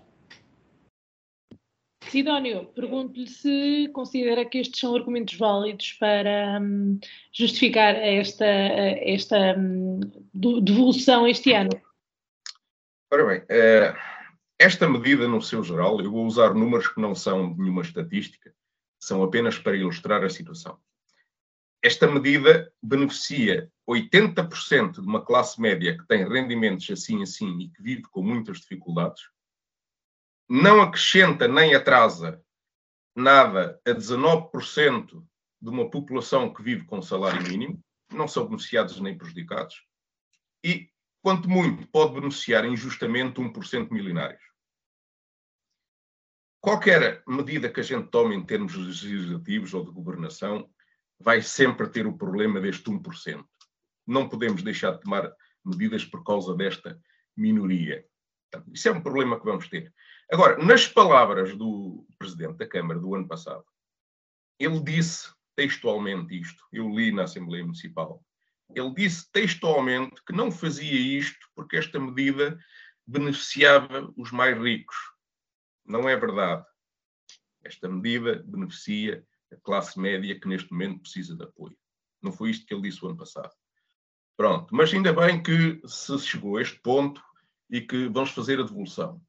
Sidónio, 2.15 2.67
pergunto-lhe 2.67 3.27
se 3.27 3.89
considera 3.93 4.45
que 4.45 4.59
estes 4.59 4.79
são 4.79 4.95
argumentos 4.95 5.37
válidos 5.37 5.95
para 5.95 6.61
um, 6.63 6.97
justificar 7.33 7.97
esta, 7.97 8.47
esta 8.47 9.59
um, 9.59 9.99
devolução 10.33 11.27
este 11.27 11.53
ano. 11.53 11.71
Ora 13.13 13.27
bem, 13.27 13.39
uh, 13.41 13.99
esta 14.57 14.89
medida, 14.89 15.27
no 15.27 15.43
seu 15.43 15.65
geral, 15.65 16.01
eu 16.01 16.13
vou 16.13 16.25
usar 16.25 16.55
números 16.55 16.87
que 16.87 17.01
não 17.01 17.17
são 17.17 17.53
nenhuma 17.57 17.83
estatística, 17.83 18.55
são 18.97 19.21
apenas 19.25 19.59
para 19.59 19.77
ilustrar 19.77 20.23
a 20.23 20.31
situação. 20.31 20.79
Esta 21.83 22.07
medida 22.07 22.73
beneficia 22.81 23.69
80% 23.91 25.01
de 25.01 25.01
uma 25.01 25.21
classe 25.21 25.61
média 25.61 25.99
que 25.99 26.07
tem 26.07 26.29
rendimentos 26.29 26.89
assim 26.89 27.25
assim 27.25 27.59
e 27.59 27.71
que 27.71 27.83
vive 27.83 28.03
com 28.03 28.23
muitas 28.23 28.59
dificuldades, 28.61 29.34
não 30.49 30.83
acrescenta 30.83 31.49
nem 31.49 31.75
atrasa 31.75 32.43
nada 33.17 33.81
a 33.87 33.91
19% 33.91 35.25
de 35.61 35.71
uma 35.71 35.89
população 35.89 36.53
que 36.53 36.63
vive 36.63 36.85
com 36.85 37.01
salário 37.01 37.43
mínimo, 37.43 37.83
não 38.13 38.29
são 38.29 38.47
beneficiados 38.47 39.01
nem 39.01 39.17
prejudicados, 39.17 39.83
e, 40.63 40.91
quanto 41.23 41.49
muito, 41.49 41.87
pode 41.89 42.15
beneficiar 42.15 42.65
injustamente 42.65 43.41
1% 43.41 43.91
milionários. 43.91 44.43
Qualquer 46.61 47.23
medida 47.27 47.71
que 47.71 47.81
a 47.81 47.83
gente 47.83 48.09
tome 48.09 48.35
em 48.35 48.45
termos 48.45 48.75
legislativos 48.75 49.75
ou 49.75 49.85
de 49.85 49.91
governação 49.91 50.69
vai 51.21 51.43
sempre 51.43 51.89
ter 51.89 52.07
o 52.07 52.17
problema 52.17 52.61
deste 52.61 52.91
1%. 52.91 53.45
Não 54.07 54.29
podemos 54.29 54.63
deixar 54.63 54.93
de 54.93 55.01
tomar 55.01 55.31
medidas 55.65 56.05
por 56.05 56.25
causa 56.25 56.55
desta 56.55 56.99
minoria. 57.37 58.05
Isso 58.73 58.89
é 58.89 58.93
um 58.93 59.03
problema 59.03 59.39
que 59.39 59.45
vamos 59.45 59.69
ter. 59.69 59.93
Agora, 60.33 60.59
nas 60.65 60.87
palavras 60.87 61.57
do 61.57 62.07
Presidente 62.19 62.57
da 62.57 62.67
Câmara 62.67 62.99
do 62.99 63.15
ano 63.15 63.29
passado, 63.29 63.65
ele 64.59 64.81
disse 64.81 65.33
textualmente 65.57 66.39
isto. 66.39 66.65
Eu 66.73 66.89
li 66.89 67.13
na 67.13 67.25
Assembleia 67.25 67.65
Municipal. 67.65 68.25
Ele 68.75 68.93
disse 68.95 69.31
textualmente 69.31 70.23
que 70.25 70.33
não 70.33 70.51
fazia 70.51 71.19
isto 71.19 71.47
porque 71.55 71.77
esta 71.77 72.01
medida 72.01 72.59
beneficiava 73.07 74.13
os 74.17 74.33
mais 74.33 74.59
ricos. 74.59 74.97
Não 75.85 76.09
é 76.09 76.17
verdade. 76.17 76.65
Esta 77.63 77.89
medida 77.89 78.43
beneficia 78.47 79.25
a 79.53 79.57
classe 79.57 79.99
média 79.99 80.39
que 80.39 80.49
neste 80.49 80.73
momento 80.73 81.01
precisa 81.01 81.37
de 81.37 81.45
apoio. 81.45 81.77
Não 82.23 82.33
foi 82.33 82.51
isto 82.51 82.67
que 82.67 82.73
ele 82.73 82.83
disse 82.83 83.05
o 83.05 83.09
ano 83.09 83.19
passado. 83.19 83.53
Pronto, 84.37 84.75
mas 84.75 84.93
ainda 84.93 85.13
bem 85.13 85.43
que 85.43 85.81
se 85.87 86.19
chegou 86.19 86.57
a 86.57 86.63
este 86.63 86.81
ponto 86.81 87.23
e 87.71 87.81
que 87.81 88.09
vamos 88.09 88.31
fazer 88.31 88.59
a 88.59 88.65
devolução. 88.65 89.23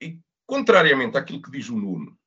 E, 0.00 0.20
contrariamente 0.46 1.16
àquilo 1.16 1.42
que 1.42 1.50
diz 1.50 1.68
o 1.68 1.76
Nuno, 1.76 2.18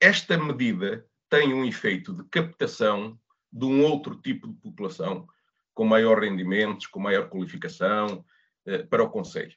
esta 0.00 0.38
medida 0.38 1.06
tem 1.28 1.52
um 1.52 1.64
efeito 1.64 2.14
de 2.14 2.24
captação 2.28 3.18
de 3.52 3.64
um 3.64 3.84
outro 3.84 4.16
tipo 4.16 4.48
de 4.48 4.54
população 4.54 5.26
com 5.74 5.84
maior 5.84 6.20
rendimentos, 6.20 6.86
com 6.86 7.00
maior 7.00 7.28
qualificação 7.28 8.24
eh, 8.66 8.82
para 8.84 9.02
o 9.02 9.10
Conselho. 9.10 9.56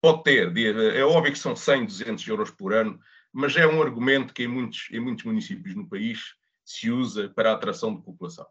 Pode 0.00 0.22
ter, 0.24 0.54
é 0.94 1.04
óbvio 1.04 1.32
que 1.32 1.38
são 1.38 1.56
100, 1.56 1.86
200 1.86 2.28
euros 2.28 2.50
por 2.50 2.74
ano, 2.74 3.00
mas 3.32 3.56
é 3.56 3.66
um 3.66 3.82
argumento 3.82 4.32
que 4.32 4.44
em 4.44 4.48
muitos, 4.48 4.88
em 4.90 5.00
muitos 5.00 5.24
municípios 5.24 5.74
no 5.74 5.88
país 5.88 6.34
se 6.64 6.90
usa 6.90 7.28
para 7.30 7.50
a 7.50 7.54
atração 7.54 7.94
de 7.94 8.02
população. 8.02 8.46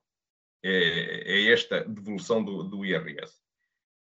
É, 0.63 1.33
é 1.33 1.51
esta 1.51 1.83
devolução 1.85 2.43
do, 2.43 2.63
do 2.63 2.85
IRS. 2.85 3.44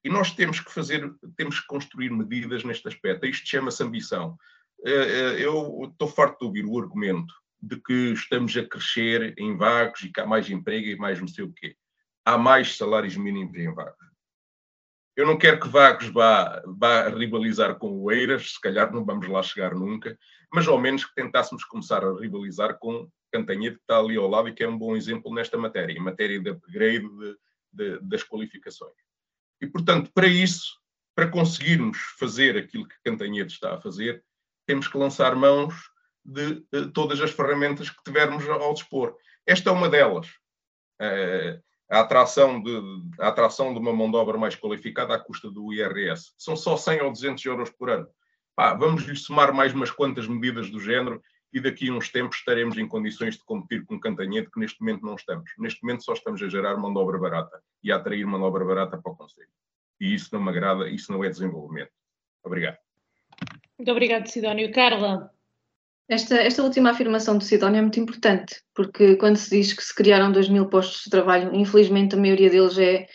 E 0.03 0.09
nós 0.09 0.31
temos 0.31 0.59
que 0.59 0.71
fazer, 0.71 1.13
temos 1.37 1.59
que 1.59 1.67
construir 1.67 2.09
medidas 2.09 2.63
neste 2.63 2.87
aspecto. 2.87 3.25
Isto 3.25 3.47
chama-se 3.47 3.81
ambição. 3.81 4.37
Eh, 4.85 4.91
eh, 4.91 5.45
eu 5.45 5.89
estou 5.91 6.07
farto 6.07 6.39
de 6.39 6.45
ouvir 6.45 6.65
o 6.65 6.77
argumento 6.77 7.33
de 7.61 7.77
que 7.77 8.11
estamos 8.11 8.55
a 8.57 8.65
crescer 8.65 9.33
em 9.37 9.55
vagos 9.55 10.01
e 10.01 10.11
que 10.11 10.19
há 10.19 10.25
mais 10.25 10.49
emprego 10.49 10.87
e 10.87 10.97
mais 10.97 11.19
não 11.19 11.27
sei 11.27 11.45
o 11.45 11.53
quê. 11.53 11.77
Há 12.25 12.37
mais 12.37 12.75
salários 12.75 13.15
mínimos 13.15 13.55
em 13.55 13.73
vagos. 13.73 14.13
Eu 15.15 15.27
não 15.27 15.37
quero 15.37 15.59
que 15.59 15.67
Vagos 15.67 16.07
vá, 16.07 16.61
vá 16.65 17.07
rivalizar 17.07 17.75
com 17.75 18.01
o 18.01 18.11
Eiras, 18.11 18.53
se 18.53 18.59
calhar 18.59 18.91
não 18.91 19.05
vamos 19.05 19.27
lá 19.27 19.43
chegar 19.43 19.75
nunca, 19.75 20.17
mas 20.51 20.67
ao 20.67 20.79
menos 20.79 21.05
que 21.05 21.13
tentássemos 21.13 21.63
começar 21.63 22.03
a 22.03 22.19
rivalizar 22.19 22.79
com 22.79 23.07
Cantanhede, 23.31 23.75
que 23.75 23.81
está 23.81 23.99
ali 23.99 24.17
ao 24.17 24.27
lado 24.27 24.49
e 24.49 24.53
que 24.53 24.63
é 24.63 24.67
um 24.67 24.77
bom 24.77 24.95
exemplo 24.95 25.33
nesta 25.33 25.55
matéria, 25.55 25.93
em 25.93 25.99
matéria 25.99 26.39
de 26.39 26.49
upgrade 26.49 27.07
de, 27.07 27.37
de, 27.71 27.99
das 28.01 28.23
qualificações. 28.23 28.93
E, 29.63 29.67
portanto, 29.67 30.11
para 30.13 30.27
isso, 30.27 30.77
para 31.15 31.29
conseguirmos 31.29 31.97
fazer 32.19 32.57
aquilo 32.57 32.85
que 32.85 33.01
Cantanhede 33.01 33.53
está 33.53 33.75
a 33.75 33.81
fazer, 33.81 34.21
temos 34.67 34.89
que 34.89 34.97
lançar 34.97 35.35
mãos 35.37 35.73
de, 36.25 36.65
de 36.71 36.91
todas 36.91 37.21
as 37.21 37.31
ferramentas 37.31 37.89
que 37.89 38.03
tivermos 38.03 38.47
ao 38.49 38.73
dispor. 38.73 39.15
Esta 39.47 39.69
é 39.69 39.73
uma 39.73 39.87
delas. 39.87 40.27
Uh, 41.01 41.63
a 41.89 42.01
atração, 42.01 42.61
de, 42.61 42.77
a 43.19 43.29
atração 43.29 43.73
de 43.73 43.79
uma 43.79 43.93
mão 43.93 44.11
de 44.11 44.17
obra 44.17 44.37
mais 44.37 44.53
qualificada 44.55 45.15
à 45.15 45.19
custa 45.19 45.49
do 45.49 45.71
IRS. 45.71 46.33
São 46.37 46.57
só 46.57 46.75
100 46.75 47.01
ou 47.03 47.11
200 47.11 47.45
euros 47.45 47.69
por 47.69 47.89
ano. 47.89 48.07
Pá, 48.55 48.73
vamos 48.73 49.03
lhe 49.03 49.15
somar 49.15 49.53
mais 49.53 49.73
umas 49.73 49.91
quantas 49.91 50.27
medidas 50.27 50.69
do 50.69 50.79
género 50.79 51.21
e 51.53 51.61
daqui 51.61 51.89
a 51.89 51.93
uns 51.93 52.09
tempos 52.09 52.37
estaremos 52.37 52.77
em 52.77 52.87
condições 52.87 53.35
de 53.37 53.43
competir 53.45 53.85
com 53.85 53.99
Cantanhete, 53.99 54.49
que 54.49 54.59
neste 54.59 54.81
momento 54.81 55.05
não 55.05 55.15
estamos. 55.15 55.51
Neste 55.59 55.83
momento 55.83 56.03
só 56.03 56.13
estamos 56.13 56.41
a 56.41 56.49
gerar 56.49 56.75
mão 56.77 56.91
de 56.91 56.99
obra 56.99 57.19
barata 57.19 57.61
e 57.83 57.91
a 57.91 57.97
atrair 57.97 58.25
mão 58.25 58.39
de 58.39 58.45
obra 58.45 58.65
barata 58.65 58.97
para 58.97 59.11
o 59.11 59.15
Conselho. 59.15 59.47
E 60.01 60.15
isso 60.15 60.29
não 60.33 60.41
me 60.41 60.49
agrada, 60.49 60.89
isso 60.89 61.11
não 61.11 61.23
é 61.23 61.29
desenvolvimento. 61.29 61.91
Obrigado. 62.43 62.77
Muito 63.77 63.91
obrigado, 63.91 64.27
Sidónio. 64.27 64.71
Carla. 64.73 65.31
Esta, 66.09 66.35
esta 66.35 66.63
última 66.63 66.89
afirmação 66.89 67.37
do 67.37 67.43
Sidónio 67.43 67.77
é 67.77 67.81
muito 67.81 67.99
importante, 67.99 68.61
porque 68.73 69.15
quando 69.15 69.37
se 69.37 69.49
diz 69.49 69.73
que 69.73 69.83
se 69.83 69.95
criaram 69.95 70.31
2 70.31 70.49
mil 70.49 70.67
postos 70.67 71.03
de 71.03 71.09
trabalho, 71.09 71.55
infelizmente 71.55 72.15
a 72.15 72.19
maioria 72.19 72.49
deles 72.49 72.77
é, 72.77 73.07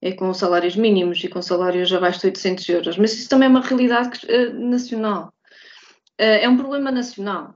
é 0.00 0.12
com 0.12 0.34
salários 0.34 0.74
mínimos 0.74 1.22
e 1.22 1.28
com 1.28 1.40
salários 1.40 1.92
abaixo 1.92 2.20
de 2.20 2.26
800 2.26 2.68
euros, 2.68 2.98
mas 2.98 3.12
isso 3.12 3.28
também 3.28 3.46
é 3.46 3.48
uma 3.50 3.60
realidade 3.60 4.26
uh, 4.26 4.52
nacional. 4.58 5.32
Uh, 6.20 6.42
é 6.42 6.48
um 6.48 6.56
problema 6.56 6.90
nacional. 6.90 7.54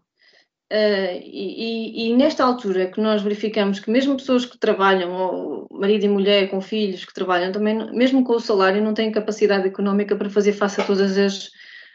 Uh, 0.72 1.14
e, 1.22 2.08
e, 2.08 2.10
e, 2.10 2.16
nesta 2.16 2.44
altura 2.44 2.90
que 2.90 3.00
nós 3.00 3.22
verificamos 3.22 3.78
que 3.78 3.88
mesmo 3.88 4.16
pessoas 4.16 4.44
que 4.44 4.58
trabalham, 4.58 5.12
ou 5.12 5.68
marido 5.70 6.04
e 6.04 6.08
mulher 6.08 6.50
com 6.50 6.60
filhos 6.60 7.04
que 7.04 7.14
trabalham, 7.14 7.52
também, 7.52 7.92
mesmo 7.92 8.24
com 8.24 8.32
o 8.32 8.40
salário, 8.40 8.82
não 8.82 8.92
têm 8.92 9.12
capacidade 9.12 9.68
económica 9.68 10.16
para 10.16 10.28
fazer 10.28 10.52
face 10.52 10.80
a 10.80 10.84
todas 10.84 11.16
as, 11.16 11.50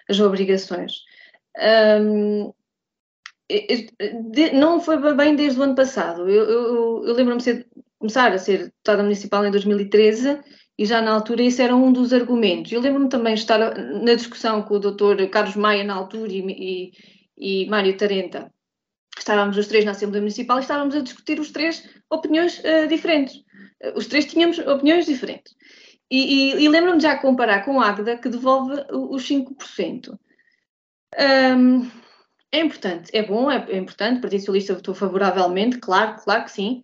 as 0.09 0.19
obrigações. 0.21 0.93
Um, 1.99 2.53
não 4.53 4.79
foi 4.79 4.97
bem 5.15 5.35
desde 5.35 5.59
o 5.59 5.63
ano 5.63 5.75
passado. 5.75 6.29
Eu, 6.29 6.45
eu, 6.45 7.03
eu 7.07 7.13
lembro-me 7.13 7.41
de 7.41 7.65
começar 7.99 8.31
a 8.31 8.37
ser 8.37 8.65
deputada 8.65 9.03
municipal 9.03 9.45
em 9.45 9.51
2013 9.51 10.39
e 10.77 10.85
já 10.85 11.01
na 11.01 11.11
altura 11.11 11.43
isso 11.43 11.61
era 11.61 11.75
um 11.75 11.91
dos 11.91 12.13
argumentos. 12.13 12.71
Eu 12.71 12.79
lembro-me 12.81 13.09
também 13.09 13.33
de 13.33 13.41
estar 13.41 13.59
na 13.59 14.15
discussão 14.15 14.61
com 14.63 14.75
o 14.75 14.79
doutor 14.79 15.27
Carlos 15.29 15.57
Maia 15.57 15.83
na 15.83 15.93
altura 15.93 16.31
e, 16.31 16.91
e, 17.37 17.63
e 17.65 17.69
Mário 17.69 17.97
Tarenta. 17.97 18.51
Estávamos 19.17 19.57
os 19.57 19.67
três 19.67 19.85
na 19.85 19.91
Assembleia 19.91 20.21
Municipal 20.21 20.57
e 20.57 20.61
estávamos 20.61 20.95
a 20.95 21.01
discutir 21.01 21.39
os 21.39 21.51
três 21.51 21.87
opiniões 22.09 22.59
uh, 22.59 22.87
diferentes. 22.87 23.43
Os 23.95 24.07
três 24.07 24.25
tínhamos 24.25 24.59
opiniões 24.59 25.05
diferentes. 25.05 25.55
E, 26.09 26.53
e, 26.53 26.63
e 26.63 26.69
lembro-me 26.69 26.99
já 26.99 27.17
comparar 27.17 27.63
com 27.63 27.79
a 27.79 27.87
Agda, 27.87 28.17
que 28.17 28.27
devolve 28.27 28.73
os 28.91 29.23
5%. 29.23 30.19
Um, 31.57 31.89
é 32.51 32.59
importante, 32.59 33.09
é 33.13 33.23
bom, 33.23 33.49
é, 33.49 33.65
é 33.69 33.77
importante, 33.77 34.17
o 34.17 34.21
Partido 34.21 34.41
Socialista 34.41 34.73
votou 34.73 34.93
favoravelmente, 34.93 35.77
claro, 35.77 36.21
claro 36.21 36.43
que 36.43 36.51
sim. 36.51 36.83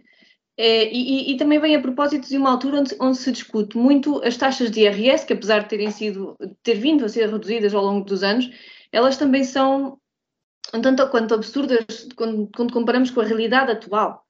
É, 0.56 0.92
e, 0.92 1.32
e, 1.32 1.38
também 1.38 1.60
vem 1.60 1.76
a 1.76 1.82
propósito 1.82 2.28
de 2.28 2.38
uma 2.38 2.50
altura 2.50 2.80
onde, 2.80 2.96
onde, 3.00 3.18
se 3.18 3.32
discute 3.32 3.78
muito 3.78 4.24
as 4.24 4.38
taxas 4.38 4.72
de 4.72 4.82
IRS, 4.82 5.26
que 5.26 5.34
apesar 5.34 5.60
de 5.60 5.70
terem 5.70 5.92
sido, 5.92 6.36
ter 6.64 6.76
vindo 6.76 7.06
a 7.06 7.10
ser 7.10 7.30
reduzidas 7.30 7.76
ao 7.76 7.84
longo 7.84 8.06
dos 8.06 8.24
anos, 8.24 8.50
elas 8.92 9.18
também 9.18 9.44
são 9.44 10.00
um 10.74 10.82
tanto 10.82 11.07
quanto 11.09 11.34
absurdas 11.34 12.07
quando, 12.15 12.49
quando 12.55 12.74
comparamos 12.74 13.11
com 13.11 13.22
a 13.22 13.26
realidade 13.26 13.72
atual. 13.72 14.24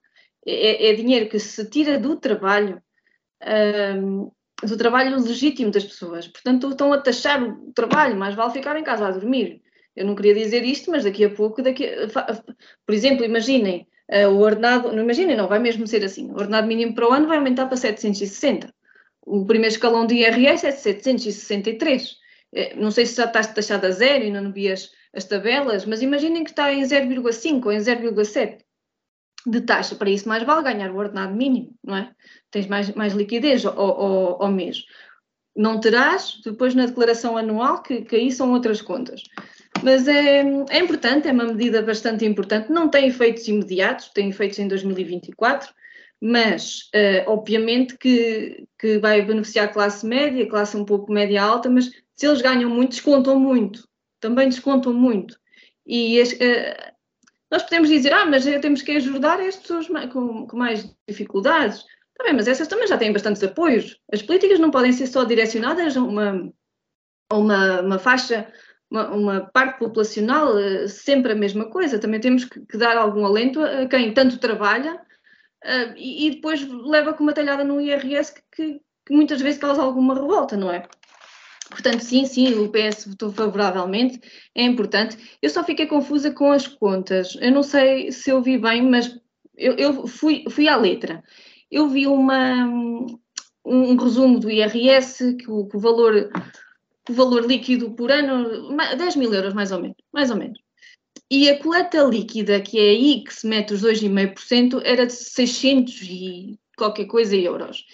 É, 0.46 0.86
é, 0.86 0.90
é 0.90 0.94
dinheiro 0.94 1.28
que 1.28 1.38
se 1.38 1.68
tira 1.68 1.98
do 1.98 2.16
trabalho, 2.16 2.80
um, 4.02 4.30
do 4.62 4.76
trabalho 4.76 5.20
legítimo 5.20 5.70
das 5.70 5.84
pessoas. 5.84 6.28
Portanto, 6.28 6.70
estão 6.70 6.92
a 6.92 6.98
taxar 6.98 7.42
o 7.42 7.72
trabalho, 7.72 8.16
mais 8.16 8.34
vale 8.34 8.52
ficar 8.52 8.78
em 8.78 8.84
casa 8.84 9.08
a 9.08 9.10
dormir 9.10 9.62
eu 9.98 10.06
não 10.06 10.14
queria 10.14 10.34
dizer 10.34 10.64
isto, 10.64 10.90
mas 10.92 11.02
daqui 11.02 11.24
a 11.24 11.30
pouco, 11.30 11.60
daqui 11.60 11.84
a, 11.84 12.34
por 12.86 12.94
exemplo, 12.94 13.24
imaginem, 13.24 13.86
uh, 14.08 14.28
o 14.28 14.38
ordenado, 14.38 14.92
não 14.92 15.02
imaginem, 15.02 15.36
não, 15.36 15.48
vai 15.48 15.58
mesmo 15.58 15.86
ser 15.88 16.04
assim, 16.04 16.30
o 16.30 16.34
ordenado 16.34 16.68
mínimo 16.68 16.94
para 16.94 17.08
o 17.08 17.12
ano 17.12 17.26
vai 17.26 17.36
aumentar 17.36 17.66
para 17.66 17.76
760. 17.76 18.72
O 19.26 19.44
primeiro 19.44 19.74
escalão 19.74 20.06
de 20.06 20.14
IRS 20.14 20.66
é 20.66 20.70
de 20.70 20.78
763. 20.78 22.16
É, 22.54 22.76
não 22.76 22.92
sei 22.92 23.04
se 23.04 23.16
já 23.16 23.24
está 23.24 23.42
taxado 23.42 23.86
a 23.86 23.90
zero 23.90 24.24
e 24.24 24.30
não 24.30 24.52
vi 24.52 24.72
as, 25.14 25.24
as 25.24 25.24
tabelas, 25.24 25.84
mas 25.84 26.02
imaginem 26.02 26.44
que 26.44 26.50
está 26.50 26.72
em 26.72 26.82
0,5 26.82 27.66
ou 27.66 27.72
em 27.72 27.78
0,7 27.78 28.58
de 29.46 29.60
taxa. 29.60 29.94
Para 29.94 30.10
isso, 30.10 30.28
mais 30.28 30.42
vale 30.42 30.62
ganhar 30.62 30.90
o 30.90 30.96
ordenado 30.96 31.34
mínimo, 31.34 31.74
não 31.82 31.96
é? 31.96 32.10
Tens 32.50 32.66
mais, 32.66 32.92
mais 32.94 33.12
liquidez 33.12 33.64
ao, 33.64 33.78
ao, 33.78 34.42
ao 34.42 34.52
mês. 34.52 34.84
Não 35.56 35.80
terás 35.80 36.40
depois 36.44 36.74
na 36.74 36.86
declaração 36.86 37.36
anual, 37.36 37.82
que, 37.82 38.02
que 38.02 38.16
aí 38.16 38.30
são 38.30 38.52
outras 38.52 38.80
contas. 38.80 39.22
Mas 39.82 40.08
é, 40.08 40.42
é 40.70 40.78
importante, 40.78 41.28
é 41.28 41.32
uma 41.32 41.44
medida 41.44 41.82
bastante 41.82 42.24
importante. 42.24 42.70
Não 42.70 42.88
tem 42.88 43.08
efeitos 43.08 43.46
imediatos, 43.48 44.08
tem 44.08 44.28
efeitos 44.28 44.58
em 44.58 44.68
2024, 44.68 45.72
mas 46.20 46.90
uh, 46.94 47.30
obviamente 47.30 47.96
que, 47.96 48.66
que 48.78 48.98
vai 48.98 49.22
beneficiar 49.22 49.66
a 49.66 49.72
classe 49.72 50.06
média, 50.06 50.44
a 50.44 50.48
classe 50.48 50.76
um 50.76 50.84
pouco 50.84 51.12
média 51.12 51.42
alta, 51.42 51.70
mas 51.70 51.90
se 52.14 52.26
eles 52.26 52.42
ganham 52.42 52.70
muito, 52.70 52.90
descontam 52.90 53.38
muito, 53.38 53.88
também 54.20 54.48
descontam 54.48 54.92
muito. 54.92 55.38
E 55.86 56.20
as, 56.20 56.32
uh, 56.32 56.92
nós 57.50 57.62
podemos 57.62 57.88
dizer, 57.88 58.12
ah, 58.12 58.26
mas 58.26 58.44
temos 58.44 58.82
que 58.82 58.92
ajudar 58.92 59.40
as 59.40 59.56
pessoas 59.56 59.88
com, 60.12 60.46
com 60.46 60.56
mais 60.56 60.94
dificuldades. 61.08 61.78
Está 61.78 62.24
bem, 62.24 62.34
mas 62.34 62.48
essas 62.48 62.68
também 62.68 62.86
já 62.86 62.98
têm 62.98 63.12
bastantes 63.12 63.42
apoios. 63.42 63.98
As 64.12 64.22
políticas 64.22 64.58
não 64.58 64.70
podem 64.70 64.92
ser 64.92 65.06
só 65.06 65.24
direcionadas 65.24 65.96
a 65.96 66.02
uma, 66.02 66.52
a 67.30 67.36
uma, 67.36 67.80
uma 67.80 67.98
faixa, 67.98 68.52
uma, 68.90 69.08
uma, 69.10 69.40
parte 69.52 69.78
populacional, 69.78 70.58
eh, 70.58 70.88
sempre 70.88 71.32
a 71.32 71.36
mesma 71.36 71.70
coisa. 71.70 71.98
Também 71.98 72.20
temos 72.20 72.44
que, 72.44 72.60
que 72.66 72.76
dar 72.76 72.96
algum 72.96 73.24
alento 73.24 73.62
a 73.62 73.86
quem 73.86 74.12
tanto 74.12 74.38
trabalha 74.38 74.94
uh, 74.94 75.94
e, 75.96 76.26
e, 76.26 76.30
depois 76.32 76.66
leva 76.68 77.14
com 77.14 77.22
uma 77.22 77.32
talhada 77.32 77.64
no 77.64 77.80
IRS 77.80 78.34
que, 78.34 78.42
que, 78.52 78.80
que 79.06 79.14
muitas 79.14 79.40
vezes 79.40 79.60
causa 79.60 79.80
alguma 79.80 80.14
revolta, 80.14 80.56
não 80.56 80.70
é? 80.70 80.82
Portanto, 81.70 82.00
sim, 82.00 82.24
sim, 82.24 82.54
o 82.54 82.70
PS 82.70 83.06
votou 83.06 83.30
favoravelmente, 83.30 84.20
é 84.54 84.62
importante. 84.62 85.16
Eu 85.42 85.50
só 85.50 85.62
fiquei 85.62 85.86
confusa 85.86 86.30
com 86.30 86.50
as 86.50 86.66
contas. 86.66 87.36
Eu 87.40 87.52
não 87.52 87.62
sei 87.62 88.10
se 88.10 88.30
eu 88.30 88.42
vi 88.42 88.58
bem, 88.58 88.82
mas 88.82 89.18
eu, 89.56 89.74
eu 89.74 90.06
fui, 90.06 90.44
fui 90.50 90.68
à 90.68 90.76
letra. 90.76 91.22
Eu 91.70 91.88
vi 91.88 92.06
uma, 92.06 92.64
um 93.64 93.96
resumo 93.96 94.40
do 94.40 94.50
IRS, 94.50 95.36
que 95.36 95.50
o, 95.50 95.66
que 95.66 95.76
o, 95.76 95.80
valor, 95.80 96.30
o 97.08 97.12
valor 97.12 97.44
líquido 97.44 97.90
por 97.90 98.10
ano, 98.10 98.74
10 98.96 99.16
mil 99.16 99.32
euros 99.34 99.52
mais 99.52 99.70
ou 99.70 99.80
menos, 99.80 99.96
mais 100.12 100.30
ou 100.30 100.36
menos. 100.36 100.58
E 101.30 101.50
a 101.50 101.58
coleta 101.58 102.02
líquida, 102.04 102.60
que 102.60 102.78
é 102.78 102.90
aí 102.90 103.22
que 103.22 103.34
se 103.34 103.46
mete 103.46 103.74
os 103.74 103.82
2,5%, 103.82 104.80
era 104.82 105.06
de 105.06 105.12
600 105.12 106.00
e 106.02 106.58
qualquer 106.76 107.04
coisa 107.04 107.36
euros. 107.36 107.84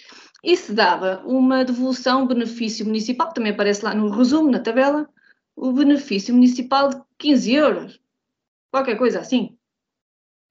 Isso 0.45 0.75
dava 0.75 1.23
uma 1.25 1.65
devolução 1.65 2.27
benefício 2.27 2.85
municipal, 2.85 3.29
que 3.29 3.33
também 3.33 3.51
aparece 3.51 3.83
lá 3.83 3.95
no 3.95 4.09
resumo, 4.09 4.51
na 4.51 4.59
tabela, 4.59 5.09
o 5.55 5.71
benefício 5.71 6.31
municipal 6.35 6.89
de 6.89 7.01
15 7.17 7.53
euros. 7.53 7.99
Qualquer 8.71 8.95
coisa 8.95 9.19
assim. 9.21 9.57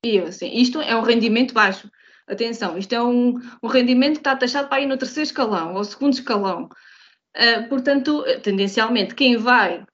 E 0.04 0.16
eu 0.16 0.26
assim, 0.26 0.52
isto 0.52 0.80
é 0.80 0.96
um 0.96 1.02
rendimento 1.02 1.54
baixo. 1.54 1.88
Atenção, 2.26 2.76
isto 2.76 2.92
é 2.92 3.00
um, 3.00 3.34
um 3.62 3.68
rendimento 3.68 4.14
que 4.14 4.20
está 4.20 4.34
taxado 4.34 4.68
para 4.68 4.80
ir 4.80 4.86
no 4.86 4.96
terceiro 4.96 5.28
escalão 5.28 5.74
ou 5.74 5.84
segundo 5.84 6.14
escalão. 6.14 6.68
Uh, 7.36 7.68
portanto, 7.68 8.24
tendencialmente, 8.42 9.14
quem 9.14 9.36
vai 9.36 9.84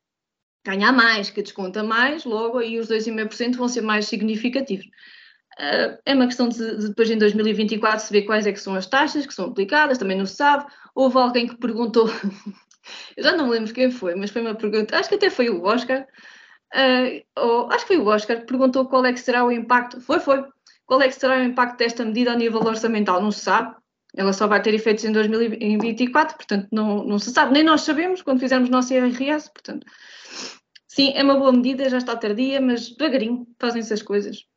ganhar 0.65 0.93
mais, 0.93 1.29
que 1.29 1.43
desconta 1.43 1.83
mais, 1.83 2.25
logo 2.25 2.57
aí 2.57 2.79
os 2.79 2.89
2,5% 2.89 3.57
vão 3.57 3.69
ser 3.69 3.83
mais 3.83 4.07
significativos. 4.07 4.87
Uh, 5.61 5.99
é 6.07 6.15
uma 6.15 6.25
questão 6.25 6.49
de, 6.49 6.57
de, 6.57 6.89
depois 6.89 7.11
em 7.11 7.19
2024 7.19 8.07
se 8.07 8.11
ver 8.11 8.23
quais 8.23 8.47
é 8.47 8.53
que 8.53 8.59
são 8.59 8.75
as 8.75 8.87
taxas 8.87 9.27
que 9.27 9.35
são 9.35 9.45
aplicadas, 9.45 9.99
também 9.99 10.17
não 10.17 10.25
se 10.25 10.37
sabe. 10.37 10.65
Houve 10.95 11.19
alguém 11.19 11.47
que 11.47 11.59
perguntou, 11.59 12.09
eu 13.15 13.23
já 13.23 13.37
não 13.37 13.45
me 13.45 13.53
lembro 13.53 13.75
quem 13.75 13.91
foi, 13.91 14.15
mas 14.15 14.31
foi 14.31 14.41
uma 14.41 14.55
pergunta, 14.55 14.99
acho 14.99 15.11
que 15.11 15.17
até 15.17 15.29
foi 15.29 15.51
o 15.51 15.63
Oscar, 15.65 16.07
uh, 16.75 17.23
ou, 17.39 17.71
acho 17.71 17.87
que 17.87 17.95
foi 17.95 17.99
o 17.99 18.07
Oscar 18.07 18.41
que 18.41 18.47
perguntou 18.47 18.87
qual 18.87 19.05
é 19.05 19.13
que 19.13 19.21
será 19.21 19.45
o 19.45 19.53
impacto, 19.53 20.01
foi, 20.01 20.19
foi, 20.19 20.43
qual 20.87 21.03
é 21.03 21.09
que 21.09 21.15
será 21.15 21.39
o 21.39 21.45
impacto 21.45 21.77
desta 21.77 22.07
medida 22.07 22.33
a 22.33 22.37
nível 22.37 22.63
orçamental, 22.63 23.21
não 23.21 23.31
se 23.31 23.41
sabe, 23.41 23.77
ela 24.17 24.33
só 24.33 24.47
vai 24.47 24.63
ter 24.63 24.73
efeitos 24.73 25.05
em 25.05 25.13
2024, 25.13 26.37
portanto 26.39 26.69
não, 26.73 27.05
não 27.05 27.19
se 27.19 27.31
sabe, 27.33 27.53
nem 27.53 27.63
nós 27.63 27.83
sabemos 27.83 28.23
quando 28.23 28.41
fizermos 28.41 28.71
nosso 28.71 28.95
IRS, 28.95 29.53
portanto, 29.53 29.87
sim, 30.89 31.13
é 31.15 31.23
uma 31.23 31.37
boa 31.37 31.53
medida, 31.53 31.91
já 31.91 31.99
está 31.99 32.17
tardia, 32.17 32.63
mas 32.63 32.89
devagarinho 32.89 33.47
fazem-se 33.59 33.93
as 33.93 34.01
coisas. 34.01 34.49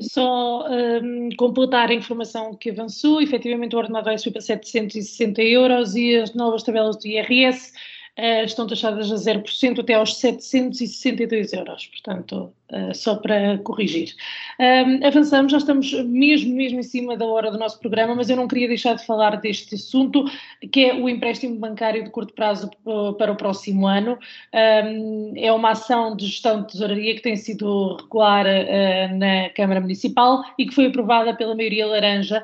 Só 0.00 0.64
um, 0.68 1.28
completar 1.36 1.90
a 1.90 1.94
informação 1.94 2.54
que 2.54 2.70
avançou, 2.70 3.20
efetivamente 3.20 3.74
o 3.74 3.78
ordenado 3.78 4.04
vai 4.04 4.16
subir 4.16 4.34
para 4.34 4.42
760 4.42 5.42
euros 5.42 5.96
e 5.96 6.16
as 6.16 6.34
novas 6.34 6.62
tabelas 6.62 6.96
do 6.96 7.06
IRS 7.08 7.72
estão 8.18 8.66
taxadas 8.66 9.12
a 9.12 9.14
0% 9.14 9.78
até 9.78 9.94
aos 9.94 10.16
762 10.16 11.52
euros, 11.52 11.86
portanto, 11.86 12.52
uh, 12.72 12.92
só 12.92 13.14
para 13.14 13.58
corrigir. 13.58 14.14
Avançamos, 15.06 15.52
já 15.52 15.58
estamos 15.58 15.92
mesmo, 16.04 16.52
mesmo 16.54 16.80
em 16.80 16.82
cima 16.82 17.16
da 17.16 17.24
hora 17.24 17.50
do 17.50 17.58
nosso 17.58 17.78
programa, 17.78 18.16
mas 18.16 18.28
eu 18.28 18.36
não 18.36 18.48
queria 18.48 18.66
deixar 18.66 18.94
de 18.94 19.06
falar 19.06 19.36
deste 19.36 19.76
assunto, 19.76 20.24
que 20.72 20.86
é 20.86 20.94
o 20.94 21.08
empréstimo 21.08 21.56
bancário 21.56 22.02
de 22.02 22.10
curto 22.10 22.34
prazo 22.34 22.68
para 23.16 23.30
o 23.30 23.36
próximo 23.36 23.86
ano. 23.86 24.18
É 24.52 25.52
uma 25.52 25.70
ação 25.70 26.16
de 26.16 26.26
gestão 26.26 26.62
de 26.62 26.72
tesouraria 26.72 27.14
que 27.14 27.22
tem 27.22 27.36
sido 27.36 27.96
regular 27.96 28.44
na 29.16 29.48
Câmara 29.50 29.80
Municipal 29.80 30.42
e 30.58 30.66
que 30.66 30.74
foi 30.74 30.86
aprovada 30.86 31.34
pela 31.34 31.54
maioria 31.54 31.86
laranja 31.86 32.42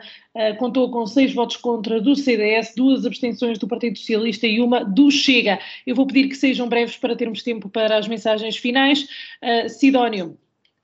contou 0.59 0.91
com 0.91 1.07
seis 1.07 1.33
votos 1.33 1.57
contra 1.57 2.01
do 2.01 2.16
CDS, 2.16 2.75
duas 2.77 3.07
abstenções 3.07 3.57
do 3.57 3.68
Partido 3.68 3.97
Socialista 3.97 4.47
e 4.47 4.61
uma 4.61 4.85
do 4.85 5.11
Chega. 5.11 5.61
Eu 5.87 5.95
vou 5.95 6.07
pedir 6.07 6.29
que 6.29 6.35
sejam 6.35 6.69
breves 6.69 6.97
para 6.97 7.17
termos 7.17 7.43
tempo 7.43 7.69
para 7.69 7.99
as 7.99 8.09
mensagens 8.09 8.57
finais. 8.57 9.07
Uh, 9.43 9.69
Sidónio, 9.69 10.39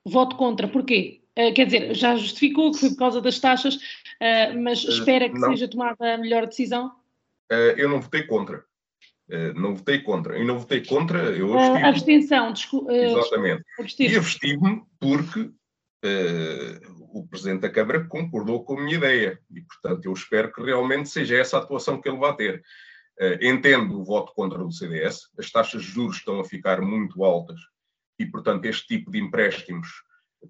voto 0.04 0.36
contra, 0.36 0.68
porquê? 0.68 1.20
Uh, 1.38 1.52
quer 1.54 1.66
dizer, 1.66 1.94
já 1.94 2.16
justificou 2.16 2.72
que 2.72 2.80
foi 2.80 2.90
por 2.90 2.98
causa 2.98 3.20
das 3.20 3.38
taxas, 3.38 3.78
mas 4.62 4.84
espera 4.84 5.30
que 5.30 5.40
seja 5.40 5.66
tomada 5.66 6.14
a 6.14 6.18
melhor 6.18 6.46
decisão? 6.46 6.92
eu 7.76 7.88
não 7.88 8.00
votei 8.00 8.24
contra. 8.24 8.62
não 9.56 9.74
votei 9.74 10.00
contra. 10.00 10.38
E 10.38 10.44
não 10.44 10.58
votei 10.58 10.84
contra, 10.84 11.18
eu 11.30 11.58
abstive. 11.58 11.84
abstenção, 11.84 12.52
desculpa. 12.52 12.92
Exatamente. 12.92 13.64
E 13.98 14.16
abstive-me 14.16 14.82
porque 15.00 15.50
o 17.12 17.26
Presidente 17.26 17.62
da 17.62 17.70
Câmara 17.70 18.04
concordou 18.04 18.64
com 18.64 18.78
a 18.78 18.82
minha 18.82 18.96
ideia 18.96 19.38
e, 19.50 19.60
portanto, 19.60 20.04
eu 20.04 20.12
espero 20.12 20.52
que 20.52 20.62
realmente 20.62 21.08
seja 21.08 21.36
essa 21.36 21.56
a 21.56 21.60
atuação 21.60 22.00
que 22.00 22.08
ele 22.08 22.18
vai 22.18 22.34
ter. 22.36 22.62
Uh, 23.20 23.36
entendo 23.44 24.00
o 24.00 24.04
voto 24.04 24.32
contra 24.32 24.64
o 24.64 24.72
CDS, 24.72 25.28
as 25.38 25.50
taxas 25.50 25.82
de 25.82 25.90
juros 25.90 26.16
estão 26.16 26.40
a 26.40 26.44
ficar 26.44 26.80
muito 26.80 27.22
altas 27.22 27.60
e, 28.18 28.24
portanto, 28.24 28.64
este 28.64 28.86
tipo 28.86 29.10
de 29.10 29.18
empréstimos, 29.18 29.88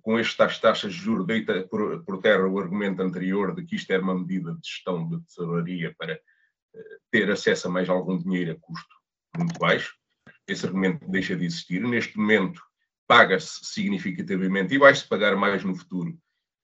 com 0.03 0.17
estas 0.17 0.59
taxas 0.61 0.93
de 0.93 1.01
juros, 1.01 1.27
deita 1.27 1.67
por, 1.67 2.05
por 2.05 2.21
terra 2.21 2.47
o 2.47 2.59
argumento 2.61 3.03
anterior 3.03 3.55
de 3.55 3.65
que 3.65 3.75
isto 3.75 3.91
era 3.91 4.03
uma 4.03 4.15
medida 4.15 4.53
de 4.53 4.61
gestão 4.69 5.09
de 5.09 5.21
tesouraria 5.23 5.93
para 5.99 6.15
uh, 6.15 6.81
ter 7.11 7.29
acesso 7.31 7.67
a 7.67 7.71
mais 7.71 7.89
algum 7.89 8.17
dinheiro 8.17 8.53
a 8.53 8.57
custo 8.61 8.95
muito 9.37 9.59
baixo. 9.59 9.95
Esse 10.47 10.67
argumento 10.67 11.09
deixa 11.09 11.37
de 11.37 11.45
existir. 11.45 11.81
Neste 11.83 12.17
momento, 12.17 12.63
paga-se 13.07 13.65
significativamente 13.65 14.75
e 14.75 14.79
vai-se 14.79 15.07
pagar 15.09 15.37
mais 15.37 15.65
no 15.65 15.75
futuro 15.75 16.17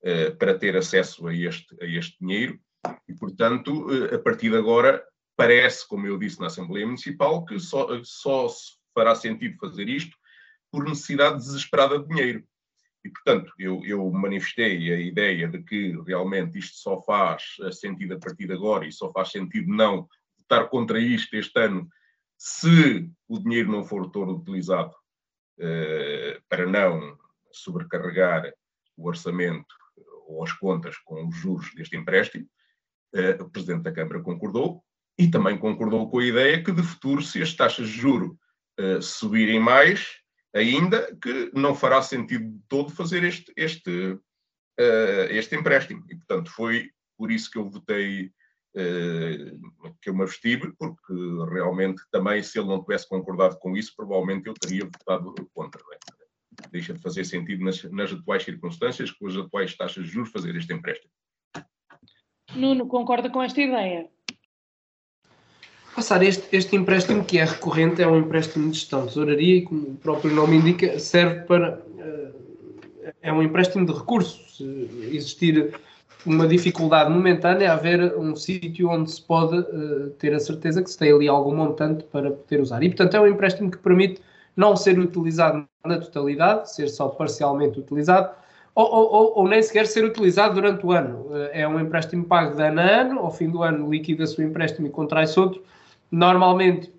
eh, 0.03 0.31
para 0.31 0.57
ter 0.57 0.77
acesso 0.77 1.27
a 1.27 1.35
este, 1.35 1.77
a 1.83 1.87
este 1.87 2.17
dinheiro 2.21 2.61
e, 3.09 3.15
portanto, 3.15 3.89
a 4.15 4.19
partir 4.19 4.51
de 4.51 4.57
agora, 4.57 5.05
parece, 5.37 5.87
como 5.87 6.07
eu 6.07 6.19
disse 6.19 6.41
na 6.41 6.47
Assembleia 6.47 6.87
Municipal, 6.87 7.45
que 7.45 7.59
só, 7.61 7.89
só 8.03 8.49
fará 8.95 9.15
sentido 9.15 9.59
fazer 9.59 9.89
isto 9.89 10.17
por 10.71 10.85
necessidade 10.85 11.37
desesperada 11.37 11.99
de 11.99 12.09
dinheiro. 12.09 12.45
E, 13.05 13.11
portanto, 13.11 13.53
eu, 13.59 13.85
eu, 13.85 14.11
manifestei 14.11 14.93
a 14.93 14.99
ideia 14.99 15.47
de 15.47 15.63
que 15.63 15.97
realmente 16.07 16.59
isto 16.59 16.77
só 16.77 17.01
faz 17.03 17.57
sentido 17.73 18.15
a 18.15 18.19
partir 18.19 18.47
de 18.47 18.55
agora 18.55 18.87
e 18.87 18.93
só 18.93 19.13
faz 19.13 19.31
sentido 19.31 19.73
não 19.73 20.09
votar 20.39 20.69
contra 20.69 20.99
isto 20.99 21.37
este 21.37 21.59
ano 21.61 21.89
se 22.37 23.09
o 23.29 23.39
dinheiro 23.39 23.71
não 23.71 23.85
for 23.85 24.11
todo 24.11 24.37
utilizado 24.37 24.95
eh, 25.59 26.41
para 26.49 26.67
não 26.67 27.17
sobrecarregar 27.53 28.53
o 28.97 29.09
orçamento 29.09 29.75
ou 30.27 30.43
as 30.43 30.53
contas 30.53 30.99
com 30.99 31.27
os 31.29 31.37
juros 31.37 31.73
deste 31.75 31.97
empréstimo. 31.97 32.47
Uh, 33.15 33.43
o 33.43 33.51
Presidente 33.51 33.83
da 33.83 33.93
Câmara 33.93 34.21
concordou 34.21 34.85
e 35.19 35.29
também 35.29 35.59
concordou 35.59 36.11
com 36.11 36.19
a 36.19 36.25
ideia 36.25 36.63
que, 36.63 36.73
de 36.73 36.83
futuro, 36.83 37.23
se 37.23 37.43
as 37.43 37.55
taxas 37.55 37.89
de 37.89 37.97
juro 37.97 38.39
uh, 38.79 39.01
subirem 39.01 39.59
mais, 39.59 40.07
ainda 40.55 41.15
que 41.21 41.51
não 41.55 41.75
fará 41.75 42.03
sentido 42.03 42.45
de 42.45 42.61
todo 42.69 42.91
fazer 42.91 43.25
este, 43.25 43.53
este, 43.57 43.91
uh, 43.91 45.27
este 45.31 45.57
empréstimo. 45.57 46.05
E, 46.11 46.17
portanto, 46.17 46.51
foi 46.51 46.91
por 47.17 47.31
isso 47.31 47.51
que 47.51 47.59
eu 47.59 47.69
votei, 47.69 48.31
que 50.03 50.11
eu 50.11 50.15
me 50.15 50.23
abstive, 50.23 50.71
porque 50.79 51.15
realmente 51.51 52.03
também, 52.11 52.43
se 52.43 52.59
ele 52.59 52.69
não 52.69 52.83
tivesse 52.83 53.09
concordado 53.09 53.59
com 53.59 53.75
isso, 53.75 53.95
provavelmente 53.97 54.49
eu 54.49 54.53
teria 54.53 54.85
votado 54.85 55.35
contra. 55.55 55.81
É? 55.81 56.17
deixa 56.71 56.93
de 56.95 57.01
fazer 57.01 57.25
sentido 57.25 57.65
nas, 57.65 57.83
nas 57.85 58.13
atuais 58.13 58.43
circunstâncias, 58.43 59.11
com 59.11 59.27
as 59.27 59.37
atuais 59.37 59.77
taxas 59.77 60.05
de 60.05 60.11
juros, 60.11 60.31
fazer 60.31 60.55
este 60.57 60.73
empréstimo. 60.73 61.13
Nuno, 62.55 62.87
concorda 62.87 63.29
com 63.29 63.43
esta 63.43 63.61
ideia? 63.61 64.09
Passar 65.97 66.23
este, 66.23 66.55
este 66.55 66.77
empréstimo 66.77 67.25
que 67.25 67.39
é 67.39 67.45
recorrente 67.45 68.03
é 68.03 68.07
um 68.07 68.19
empréstimo 68.19 68.71
de 68.71 68.79
gestão 68.79 69.01
de 69.01 69.09
tesouraria 69.09 69.57
e, 69.57 69.63
como 69.63 69.81
o 69.81 69.95
próprio 69.95 70.31
nome 70.31 70.59
indica, 70.59 70.99
serve 70.99 71.41
para. 71.47 71.81
É 73.23 73.33
um 73.33 73.43
empréstimo 73.43 73.87
de 73.87 73.95
recursos. 73.95 74.61
Existir 75.11 75.75
uma 76.27 76.47
dificuldade 76.47 77.11
momentânea, 77.11 77.73
haver 77.73 78.15
um 78.19 78.37
sítio 78.37 78.91
onde 78.91 79.11
se 79.11 79.23
pode 79.23 79.59
uh, 79.59 80.11
ter 80.19 80.35
a 80.35 80.39
certeza 80.39 80.83
que 80.83 80.91
se 80.91 80.99
tem 80.99 81.13
ali 81.13 81.29
algum 81.29 81.57
montante 81.57 82.05
para 82.05 82.31
poder 82.31 82.61
usar. 82.61 82.83
E, 82.83 82.91
portanto, 82.91 83.15
é 83.15 83.21
um 83.21 83.27
empréstimo 83.27 83.71
que 83.71 83.79
permite 83.79 84.21
não 84.55 84.77
ser 84.77 84.99
utilizado 84.99 85.67
na 85.83 85.99
totalidade, 85.99 86.75
ser 86.75 86.89
só 86.89 87.09
parcialmente 87.09 87.79
utilizado, 87.79 88.35
ou, 88.75 88.85
ou, 88.85 89.39
ou, 89.39 89.49
nem 89.49 89.63
sequer 89.63 89.87
ser 89.87 90.05
utilizado 90.05 90.57
durante 90.57 90.85
o 90.85 90.93
ano. 90.93 91.29
Eh, 91.35 91.63
é 91.63 91.69
um 91.69 91.81
empréstimo 91.81 92.25
pago 92.25 92.55
de 92.55 92.63
ano 92.63 92.81
a 92.81 92.85
ano, 92.85 93.21
ao 93.21 93.31
fim 93.31 93.49
do 93.49 93.63
ano 93.63 93.91
liquida-se 93.91 94.39
o 94.39 94.45
empréstimo 94.45 94.87
e 94.87 94.91
contrai-se 94.91 95.41
outro. 95.41 95.63
Normalmente 96.11 96.93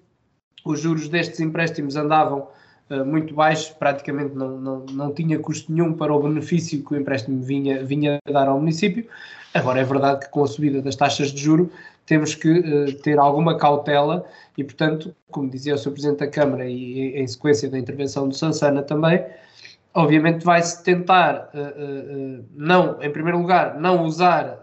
os 0.65 0.81
juros 0.81 1.07
destes 1.07 1.39
empréstimos 1.39 1.95
andavam 1.95 2.47
uh, 2.89 3.05
muito 3.05 3.33
baixos, 3.33 3.69
praticamente 3.69 4.35
não, 4.35 4.59
não, 4.59 4.85
não 4.91 5.13
tinha 5.13 5.39
custo 5.39 5.71
nenhum 5.71 5.93
para 5.93 6.13
o 6.13 6.21
benefício 6.21 6.83
que 6.83 6.93
o 6.93 6.97
empréstimo 6.97 7.41
vinha, 7.41 7.83
vinha 7.83 8.19
dar 8.29 8.47
ao 8.47 8.59
município. 8.59 9.07
Agora, 9.53 9.79
é 9.79 9.83
verdade 9.83 10.25
que 10.25 10.31
com 10.31 10.43
a 10.43 10.47
subida 10.47 10.81
das 10.81 10.95
taxas 10.95 11.31
de 11.31 11.41
juro 11.41 11.71
temos 12.05 12.35
que 12.35 12.51
uh, 12.59 12.93
ter 13.01 13.17
alguma 13.17 13.57
cautela 13.57 14.25
e, 14.57 14.63
portanto, 14.63 15.15
como 15.31 15.49
dizia 15.49 15.75
o 15.75 15.77
Sr. 15.77 15.91
Presidente 15.91 16.19
da 16.19 16.27
Câmara 16.27 16.65
e 16.65 17.17
em 17.17 17.27
sequência 17.27 17.69
da 17.69 17.77
intervenção 17.77 18.27
do 18.27 18.35
Sansana 18.35 18.81
também, 18.81 19.23
obviamente 19.93 20.43
vai-se 20.43 20.83
tentar, 20.83 21.49
uh, 21.53 22.45
não, 22.55 23.01
em 23.01 23.11
primeiro 23.11 23.39
lugar, 23.39 23.79
não 23.79 24.03
usar 24.03 24.59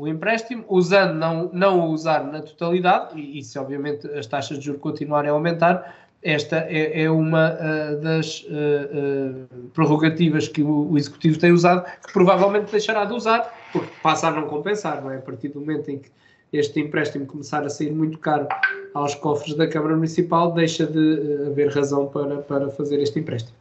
o 0.00 0.08
empréstimo, 0.08 0.64
usando, 0.66 1.12
não, 1.12 1.50
não 1.52 1.80
o 1.80 1.90
usar 1.90 2.24
na 2.24 2.40
totalidade, 2.40 3.20
e, 3.20 3.38
e 3.38 3.44
se 3.44 3.58
obviamente 3.58 4.06
as 4.08 4.26
taxas 4.26 4.58
de 4.58 4.64
juros 4.64 4.80
continuarem 4.80 5.30
a 5.30 5.34
aumentar, 5.34 5.94
esta 6.22 6.56
é, 6.56 7.02
é 7.02 7.10
uma 7.10 7.52
uh, 7.52 8.00
das 8.00 8.42
uh, 8.44 8.46
uh, 8.46 9.68
prerrogativas 9.74 10.48
que 10.48 10.62
o, 10.62 10.90
o, 10.90 10.96
Executivo 10.96 11.38
tem 11.38 11.52
usado, 11.52 11.84
que 11.84 12.14
provavelmente 12.14 12.70
deixará 12.70 13.04
de 13.04 13.12
usar, 13.12 13.54
porque 13.74 13.92
passa 14.02 14.28
a 14.28 14.30
não 14.30 14.46
compensar, 14.48 15.02
não 15.02 15.10
é? 15.10 15.18
A 15.18 15.20
partir 15.20 15.48
do 15.48 15.60
momento 15.60 15.90
em 15.90 15.98
que 15.98 16.10
este 16.50 16.80
empréstimo 16.80 17.26
começar 17.26 17.62
a 17.62 17.68
sair 17.68 17.92
muito 17.92 18.18
caro 18.18 18.48
aos 18.94 19.14
cofres 19.14 19.54
da 19.54 19.68
Câmara 19.68 19.94
Municipal, 19.96 20.52
deixa 20.52 20.86
de 20.86 21.46
haver 21.46 21.68
razão 21.74 22.06
para, 22.06 22.38
para 22.38 22.70
fazer 22.70 23.02
este 23.02 23.18
empréstimo. 23.18 23.56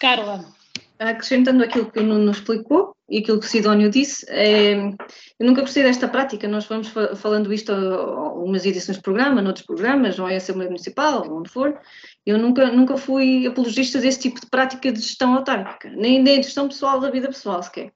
Carla. 0.00 0.42
Acrescentando 0.98 1.64
aquilo 1.64 1.90
que 1.90 1.98
o 1.98 2.02
Nuno 2.02 2.30
explicou 2.30 2.94
e 3.10 3.18
aquilo 3.18 3.40
que 3.40 3.46
o 3.46 3.48
Sidónio 3.48 3.90
disse, 3.90 4.24
é, 4.28 4.74
eu 4.74 5.46
nunca 5.46 5.62
gostei 5.62 5.82
desta 5.82 6.06
prática. 6.06 6.46
Nós 6.46 6.66
vamos 6.66 6.88
fa 6.88 7.16
falando 7.16 7.52
isto 7.52 7.72
umas 7.72 8.64
edições 8.64 8.98
de 8.98 9.02
programa, 9.02 9.42
noutros 9.42 9.66
programas, 9.66 10.18
ou 10.18 10.30
em 10.30 10.36
Assembleia 10.36 10.70
Municipal, 10.70 11.26
onde 11.28 11.50
for. 11.50 11.76
Eu 12.24 12.38
nunca, 12.38 12.70
nunca 12.70 12.96
fui 12.96 13.46
apologista 13.46 13.98
desse 13.98 14.20
tipo 14.20 14.40
de 14.40 14.46
prática 14.46 14.92
de 14.92 15.00
gestão 15.00 15.34
autárquica, 15.34 15.90
nem 15.90 16.22
de 16.22 16.36
gestão 16.36 16.68
pessoal 16.68 17.00
da 17.00 17.10
vida 17.10 17.26
pessoal 17.26 17.60
sequer. 17.62 17.92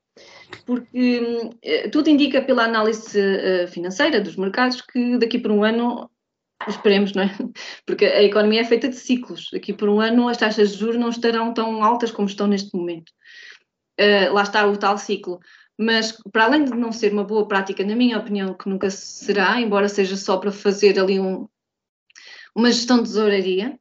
Porque 0.66 1.20
hum, 1.20 1.50
tudo 1.92 2.10
indica 2.10 2.42
pela 2.42 2.64
análise 2.64 3.18
uh, 3.18 3.68
financeira 3.68 4.20
dos 4.20 4.36
mercados 4.36 4.80
que 4.80 5.16
daqui 5.18 5.38
por 5.38 5.52
um 5.52 5.62
ano 5.62 6.10
Esperemos, 6.68 7.12
não 7.12 7.24
é? 7.24 7.28
Porque 7.84 8.04
a 8.06 8.22
economia 8.22 8.60
é 8.60 8.64
feita 8.64 8.88
de 8.88 8.96
ciclos. 8.96 9.50
Aqui 9.54 9.72
por 9.72 9.88
um 9.88 10.00
ano 10.00 10.28
as 10.28 10.36
taxas 10.36 10.72
de 10.72 10.78
juros 10.78 10.96
não 10.96 11.10
estarão 11.10 11.52
tão 11.52 11.82
altas 11.82 12.10
como 12.10 12.28
estão 12.28 12.46
neste 12.46 12.74
momento. 12.74 13.12
Uh, 14.00 14.32
lá 14.32 14.42
está 14.42 14.66
o 14.66 14.76
tal 14.76 14.98
ciclo. 14.98 15.40
Mas, 15.78 16.12
para 16.32 16.44
além 16.44 16.64
de 16.64 16.74
não 16.74 16.92
ser 16.92 17.12
uma 17.12 17.24
boa 17.24 17.46
prática, 17.48 17.84
na 17.84 17.96
minha 17.96 18.18
opinião, 18.18 18.54
que 18.54 18.68
nunca 18.68 18.90
será, 18.90 19.60
embora 19.60 19.88
seja 19.88 20.16
só 20.16 20.36
para 20.36 20.52
fazer 20.52 20.98
ali 20.98 21.18
um, 21.18 21.48
uma 22.54 22.70
gestão 22.70 22.98
de 22.98 23.04
tesouraria, 23.04 23.78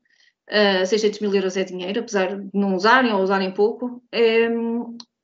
uh, 0.50 0.86
600 0.86 1.20
mil 1.20 1.34
euros 1.34 1.56
é 1.56 1.64
dinheiro, 1.64 2.00
apesar 2.00 2.36
de 2.36 2.50
não 2.54 2.76
usarem 2.76 3.14
ou 3.14 3.22
usarem 3.22 3.52
pouco. 3.52 4.04
É, 4.12 4.50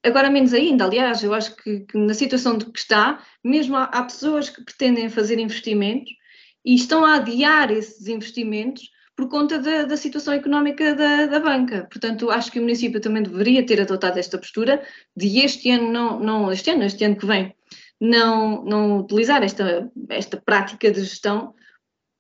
agora 0.04 0.30
menos 0.30 0.54
ainda, 0.54 0.86
aliás, 0.86 1.24
eu 1.24 1.34
acho 1.34 1.56
que, 1.56 1.82
que, 1.82 1.98
na 1.98 2.14
situação 2.14 2.58
de 2.58 2.66
que 2.66 2.80
está, 2.80 3.24
mesmo 3.44 3.76
há, 3.76 3.86
há 3.86 4.04
pessoas 4.04 4.50
que 4.50 4.64
pretendem 4.64 5.10
fazer 5.10 5.40
investimentos 5.40 6.12
e 6.64 6.76
estão 6.76 7.04
a 7.04 7.16
adiar 7.16 7.72
esses 7.72 8.08
investimentos 8.08 8.90
por 9.20 9.28
conta 9.28 9.60
da, 9.60 9.84
da 9.84 9.98
situação 9.98 10.34
económica 10.34 10.96
da, 10.96 11.26
da, 11.26 11.42
banca. 11.42 11.86
Portanto, 11.92 12.32
acho 12.32 12.50
que 12.50 12.58
o 12.58 12.62
município 12.62 13.02
também 13.02 13.22
deveria 13.22 13.66
ter 13.66 13.82
adotado 13.82 14.18
esta 14.18 14.38
postura 14.38 14.82
de 15.14 15.40
este 15.40 15.70
ano, 15.72 15.92
não, 15.92 16.20
não 16.22 16.52
este 16.54 16.70
ano, 16.72 16.86
este 16.86 17.04
ano 17.04 17.18
que 17.18 17.26
vem, 17.26 17.54
não, 18.00 18.64
não 18.64 19.00
utilizar 19.00 19.44
esta, 19.44 19.92
esta 20.08 20.38
prática 20.38 20.90
de 20.90 21.02
gestão 21.02 21.54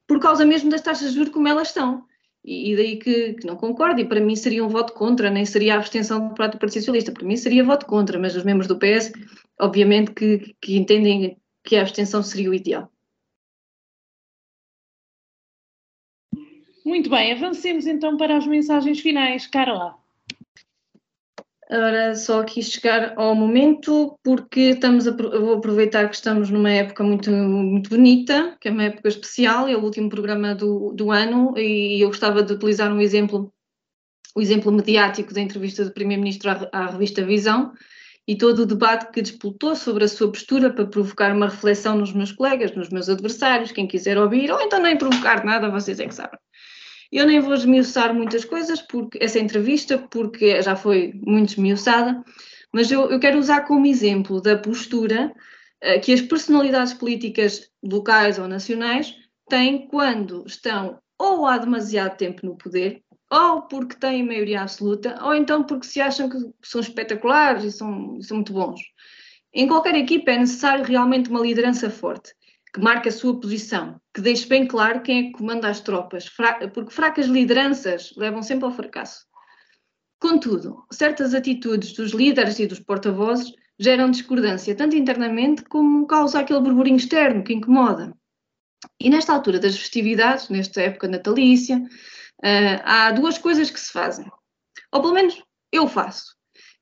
por 0.05 0.19
causa 0.19 0.45
mesmo 0.45 0.69
das 0.69 0.81
taxas 0.81 1.11
de 1.11 1.15
juros 1.15 1.31
como 1.31 1.47
elas 1.47 1.69
estão. 1.69 2.03
E, 2.43 2.73
e 2.73 2.75
daí 2.75 2.97
que, 2.97 3.35
que, 3.35 3.47
não 3.47 3.55
concordo, 3.55 4.01
e 4.01 4.05
para 4.05 4.19
mim 4.19 4.35
seria 4.35 4.65
um 4.65 4.69
voto 4.69 4.91
contra, 4.91 5.29
nem 5.29 5.45
seria 5.45 5.75
a 5.75 5.77
abstenção 5.77 6.27
do 6.27 6.33
Partido 6.33 6.73
Socialista, 6.73 7.13
para 7.13 7.25
mim 7.25 7.37
seria 7.37 7.63
voto 7.63 7.85
contra, 7.85 8.19
mas 8.19 8.35
os 8.35 8.43
membros 8.43 8.67
do 8.67 8.77
PS, 8.77 9.13
obviamente, 9.57 10.11
que, 10.11 10.53
que 10.61 10.77
entendem 10.77 11.37
que 11.63 11.77
a 11.77 11.81
abstenção 11.81 12.21
seria 12.21 12.49
o 12.49 12.53
ideal. 12.53 12.91
Muito 16.89 17.07
bem, 17.07 17.33
avancemos 17.33 17.85
então 17.85 18.17
para 18.17 18.35
as 18.35 18.47
mensagens 18.47 18.99
finais. 18.99 19.45
Carla. 19.45 19.95
Ora, 21.69 22.15
só 22.15 22.41
aqui 22.41 22.63
chegar 22.63 23.13
ao 23.15 23.35
momento, 23.35 24.17
porque 24.23 24.71
estamos 24.71 25.07
a, 25.07 25.11
vou 25.11 25.53
aproveitar 25.53 26.09
que 26.09 26.15
estamos 26.15 26.49
numa 26.49 26.71
época 26.71 27.03
muito, 27.03 27.29
muito 27.29 27.91
bonita, 27.91 28.57
que 28.59 28.69
é 28.69 28.71
uma 28.71 28.85
época 28.85 29.07
especial, 29.07 29.67
é 29.67 29.77
o 29.77 29.83
último 29.83 30.09
programa 30.09 30.55
do, 30.55 30.91
do 30.93 31.11
ano, 31.11 31.53
e 31.55 32.01
eu 32.03 32.07
gostava 32.07 32.41
de 32.41 32.53
utilizar 32.53 32.91
um 32.91 32.99
exemplo, 32.99 33.53
o 34.35 34.41
exemplo 34.41 34.71
mediático 34.71 35.31
da 35.31 35.41
entrevista 35.41 35.85
do 35.85 35.93
Primeiro-Ministro 35.93 36.49
à, 36.49 36.69
à 36.71 36.87
revista 36.87 37.23
Visão, 37.23 37.71
e 38.27 38.35
todo 38.35 38.63
o 38.63 38.65
debate 38.65 39.11
que 39.11 39.21
disputou 39.21 39.75
sobre 39.75 40.05
a 40.05 40.07
sua 40.07 40.31
postura 40.31 40.71
para 40.71 40.87
provocar 40.87 41.35
uma 41.35 41.49
reflexão 41.49 41.95
nos 41.99 42.13
meus 42.13 42.31
colegas, 42.31 42.75
nos 42.75 42.89
meus 42.89 43.09
adversários, 43.09 43.71
quem 43.71 43.87
quiser 43.87 44.17
ouvir, 44.17 44.49
ou 44.51 44.59
então 44.59 44.81
nem 44.81 44.97
provocar 44.97 45.45
nada, 45.45 45.69
vocês 45.69 45.99
é 45.99 46.07
que 46.07 46.15
sabem. 46.15 46.39
Eu 47.11 47.25
nem 47.25 47.39
vou 47.39 47.53
esmiuçar 47.53 48.13
muitas 48.13 48.45
coisas, 48.45 48.81
porque 48.81 49.17
essa 49.21 49.39
entrevista, 49.39 49.97
porque 49.97 50.61
já 50.61 50.75
foi 50.75 51.13
muito 51.15 51.49
esmiuçada, 51.49 52.23
mas 52.71 52.91
eu, 52.91 53.09
eu 53.09 53.19
quero 53.19 53.39
usar 53.39 53.61
como 53.61 53.87
exemplo 53.87 54.39
da 54.41 54.57
postura 54.57 55.33
uh, 55.83 56.01
que 56.01 56.13
as 56.13 56.21
personalidades 56.21 56.93
políticas 56.93 57.69
locais 57.83 58.37
ou 58.37 58.47
nacionais 58.47 59.15
têm 59.49 59.87
quando 59.87 60.43
estão 60.45 60.99
ou 61.17 61.45
há 61.45 61.57
demasiado 61.57 62.15
tempo 62.15 62.45
no 62.45 62.55
poder, 62.55 63.03
ou 63.29 63.63
porque 63.63 63.95
têm 63.95 64.25
maioria 64.25 64.61
absoluta, 64.61 65.17
ou 65.21 65.33
então 65.33 65.63
porque 65.63 65.87
se 65.87 65.99
acham 65.99 66.29
que 66.29 66.37
são 66.63 66.79
espetaculares 66.79 67.63
e 67.63 67.71
são, 67.71 68.21
são 68.21 68.37
muito 68.37 68.53
bons. 68.53 68.79
Em 69.53 69.67
qualquer 69.67 69.95
equipa 69.95 70.31
é 70.31 70.37
necessário 70.37 70.85
realmente 70.85 71.29
uma 71.29 71.41
liderança 71.41 71.89
forte 71.89 72.33
que 72.73 72.79
marque 72.79 73.09
a 73.09 73.11
sua 73.11 73.39
posição, 73.39 73.99
que 74.13 74.21
deixe 74.21 74.47
bem 74.47 74.67
claro 74.67 75.01
quem 75.01 75.19
é 75.19 75.23
que 75.23 75.31
comanda 75.31 75.69
as 75.69 75.79
tropas, 75.79 76.29
porque 76.73 76.93
fracas 76.93 77.25
lideranças 77.25 78.13
levam 78.15 78.43
sempre 78.43 78.65
ao 78.65 78.71
fracasso. 78.71 79.25
Contudo, 80.19 80.85
certas 80.91 81.33
atitudes 81.33 81.93
dos 81.93 82.11
líderes 82.11 82.59
e 82.59 82.67
dos 82.67 82.79
porta-vozes 82.79 83.51
geram 83.79 84.11
discordância, 84.11 84.75
tanto 84.75 84.95
internamente 84.95 85.63
como 85.63 86.05
causa 86.05 86.39
aquele 86.39 86.59
burburinho 86.59 86.97
externo 86.97 87.43
que 87.43 87.53
incomoda. 87.53 88.13
E 88.99 89.09
nesta 89.09 89.33
altura 89.33 89.59
das 89.59 89.77
festividades, 89.77 90.49
nesta 90.49 90.81
época 90.81 91.07
natalícia, 91.07 91.77
uh, 91.77 92.81
há 92.83 93.11
duas 93.11 93.37
coisas 93.37 93.69
que 93.69 93.79
se 93.79 93.91
fazem. 93.91 94.29
Ou 94.91 95.01
pelo 95.01 95.13
menos 95.13 95.41
eu 95.71 95.87
faço. 95.87 96.35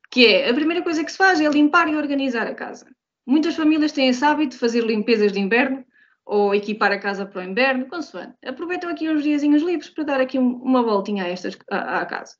Que 0.09 0.25
é, 0.25 0.49
a 0.49 0.53
primeira 0.53 0.83
coisa 0.83 1.03
que 1.03 1.11
se 1.11 1.17
faz 1.17 1.39
é 1.39 1.47
limpar 1.47 1.87
e 1.87 1.95
organizar 1.95 2.47
a 2.47 2.55
casa. 2.55 2.87
Muitas 3.27 3.57
famílias 3.57 3.91
têm 3.91 4.07
esse 4.07 4.23
hábito 4.23 4.51
de 4.51 4.57
fazer 4.57 4.85
limpezas 4.85 5.33
de 5.33 5.39
inverno 5.41 5.83
ou 6.25 6.55
equipar 6.55 6.93
a 6.93 6.97
casa 6.97 7.25
para 7.25 7.41
o 7.41 7.43
inverno, 7.43 7.85
consoante. 7.87 8.33
Aproveitam 8.45 8.89
aqui 8.89 9.09
uns 9.09 9.21
diazinhos 9.21 9.61
livres 9.61 9.89
para 9.89 10.05
dar 10.05 10.21
aqui 10.21 10.39
uma 10.39 10.81
voltinha 10.81 11.25
a 11.25 11.27
estas, 11.27 11.57
à, 11.69 12.05
casa. 12.05 12.37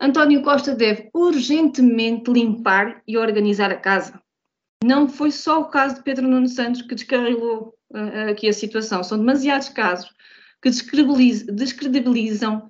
António 0.00 0.42
Costa 0.42 0.74
deve 0.74 1.08
urgentemente 1.14 2.32
limpar 2.32 3.00
e 3.06 3.16
organizar 3.16 3.70
a 3.70 3.76
casa. 3.76 4.20
Não 4.82 5.08
foi 5.08 5.30
só 5.30 5.60
o 5.60 5.68
caso 5.68 5.94
de 5.94 6.02
Pedro 6.02 6.26
Nuno 6.26 6.48
Santos 6.48 6.82
que 6.82 6.96
descarrilou 6.96 7.72
uh, 7.92 8.30
aqui 8.30 8.48
a 8.48 8.52
situação. 8.52 9.04
São 9.04 9.18
demasiados 9.18 9.68
casos 9.68 10.12
que 10.60 10.68
descredibilizam 10.68 12.68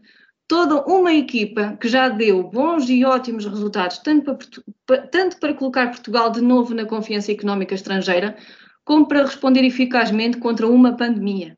toda 0.52 0.82
uma 0.82 1.14
equipa 1.14 1.78
que 1.80 1.88
já 1.88 2.10
deu 2.10 2.42
bons 2.42 2.86
e 2.90 3.06
ótimos 3.06 3.46
resultados, 3.46 3.96
tanto 3.96 4.36
para, 4.84 5.06
tanto 5.06 5.38
para 5.38 5.54
colocar 5.54 5.88
Portugal 5.88 6.28
de 6.28 6.42
novo 6.42 6.74
na 6.74 6.84
confiança 6.84 7.32
económica 7.32 7.74
estrangeira, 7.74 8.36
como 8.84 9.08
para 9.08 9.22
responder 9.22 9.64
eficazmente 9.64 10.36
contra 10.36 10.68
uma 10.68 10.94
pandemia. 10.94 11.56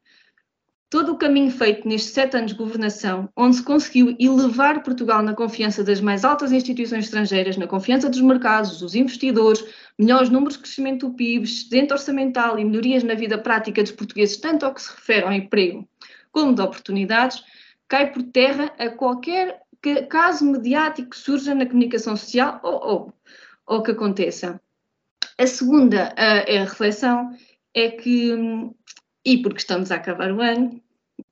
Todo 0.88 1.10
o 1.10 1.18
caminho 1.18 1.50
feito 1.50 1.88
nestes 1.88 2.12
sete 2.12 2.36
anos 2.36 2.52
de 2.52 2.56
governação, 2.56 3.28
onde 3.36 3.56
se 3.56 3.64
conseguiu 3.64 4.14
elevar 4.16 4.80
Portugal 4.84 5.24
na 5.24 5.34
confiança 5.34 5.82
das 5.82 6.00
mais 6.00 6.24
altas 6.24 6.52
instituições 6.52 7.06
estrangeiras, 7.06 7.56
na 7.56 7.66
confiança 7.66 8.08
dos 8.08 8.20
mercados, 8.20 8.78
dos 8.78 8.94
investidores, 8.94 9.64
melhores 9.98 10.30
números 10.30 10.54
de 10.54 10.60
crescimento 10.60 11.08
do 11.08 11.16
PIB, 11.16 11.42
excedente 11.42 11.92
orçamental 11.92 12.60
e 12.60 12.64
melhorias 12.64 13.02
na 13.02 13.14
vida 13.14 13.38
prática 13.38 13.82
dos 13.82 13.90
portugueses, 13.90 14.36
tanto 14.36 14.64
ao 14.64 14.72
que 14.72 14.80
se 14.80 14.92
refere 14.92 15.26
ao 15.26 15.32
emprego 15.32 15.84
como 16.30 16.54
de 16.54 16.60
oportunidades, 16.60 17.42
cai 17.88 18.12
por 18.12 18.22
terra 18.22 18.72
a 18.78 18.88
qualquer 18.90 19.60
caso 20.08 20.44
mediático 20.44 21.10
que 21.10 21.16
surja 21.16 21.54
na 21.54 21.66
comunicação 21.66 22.16
social 22.16 22.60
ou, 22.62 22.86
ou, 22.86 23.14
ou 23.66 23.82
que 23.82 23.90
aconteça. 23.90 24.60
A 25.38 25.46
segunda 25.46 26.14
uh, 26.14 26.56
a 26.56 26.64
reflexão 26.64 27.36
é 27.74 27.90
que, 27.90 28.32
e 29.24 29.42
porque 29.42 29.58
estamos 29.58 29.90
a 29.90 29.96
acabar 29.96 30.32
o 30.32 30.40
ano, 30.40 30.80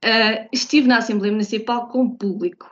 uh, 0.04 0.48
estive 0.52 0.88
na 0.88 0.98
Assembleia 0.98 1.32
Municipal 1.32 1.88
com 1.88 2.02
o 2.04 2.16
público. 2.16 2.70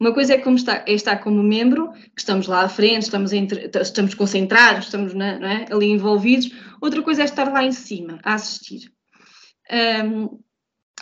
Uma 0.00 0.14
coisa 0.14 0.34
é, 0.34 0.38
como 0.38 0.56
está, 0.56 0.84
é 0.86 0.92
estar 0.92 1.16
como 1.18 1.42
membro, 1.42 1.90
que 2.14 2.20
estamos 2.20 2.46
lá 2.46 2.62
à 2.62 2.68
frente, 2.68 3.02
estamos, 3.02 3.32
entre, 3.32 3.68
estamos 3.80 4.14
concentrados, 4.14 4.84
estamos 4.84 5.12
na, 5.12 5.32
é? 5.52 5.66
ali 5.72 5.86
envolvidos. 5.86 6.50
Outra 6.80 7.02
coisa 7.02 7.22
é 7.22 7.24
estar 7.24 7.52
lá 7.52 7.64
em 7.64 7.72
cima, 7.72 8.20
a 8.22 8.34
assistir. 8.34 8.92
Um, 10.04 10.38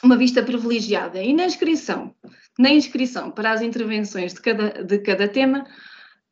uma 0.03 0.17
vista 0.17 0.43
privilegiada. 0.43 1.23
E 1.23 1.33
na 1.33 1.45
inscrição, 1.45 2.15
na 2.59 2.71
inscrição 2.71 3.31
para 3.31 3.53
as 3.53 3.63
intervenções 3.63 4.35
de 4.35 4.41
cada, 4.41 4.85
de 4.85 4.99
cada 4.99 5.29
tema, 5.29 5.61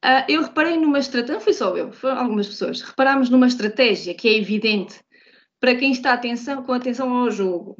uh, 0.04 0.24
eu 0.28 0.42
reparei 0.42 0.76
numa 0.76 0.98
estratégia, 0.98 1.34
não 1.34 1.40
fui 1.40 1.52
só 1.52 1.76
eu, 1.76 1.92
foram 1.92 2.18
algumas 2.18 2.48
pessoas, 2.48 2.82
reparámos 2.82 3.30
numa 3.30 3.46
estratégia 3.46 4.14
que 4.14 4.28
é 4.28 4.38
evidente 4.38 5.00
para 5.60 5.74
quem 5.74 5.92
está 5.92 6.12
atenção, 6.12 6.62
com 6.62 6.72
atenção 6.72 7.10
ao 7.16 7.30
jogo. 7.30 7.76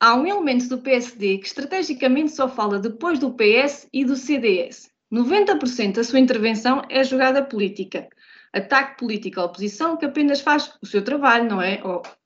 Há 0.00 0.14
um 0.14 0.26
elemento 0.26 0.68
do 0.68 0.78
PSD 0.78 1.38
que 1.38 1.46
estrategicamente 1.46 2.32
só 2.32 2.48
fala 2.48 2.78
depois 2.78 3.18
do 3.18 3.34
PS 3.34 3.86
e 3.92 4.04
do 4.04 4.16
CDS. 4.16 4.90
90% 5.12 5.96
da 5.96 6.04
sua 6.04 6.18
intervenção 6.18 6.82
é 6.88 7.04
jogada 7.04 7.44
política. 7.44 8.08
Ataque 8.52 8.98
político 8.98 9.40
à 9.40 9.44
oposição 9.44 9.96
que 9.96 10.06
apenas 10.06 10.40
faz 10.40 10.72
o 10.82 10.86
seu 10.86 11.04
trabalho, 11.04 11.48
não 11.48 11.60
é? 11.62 11.80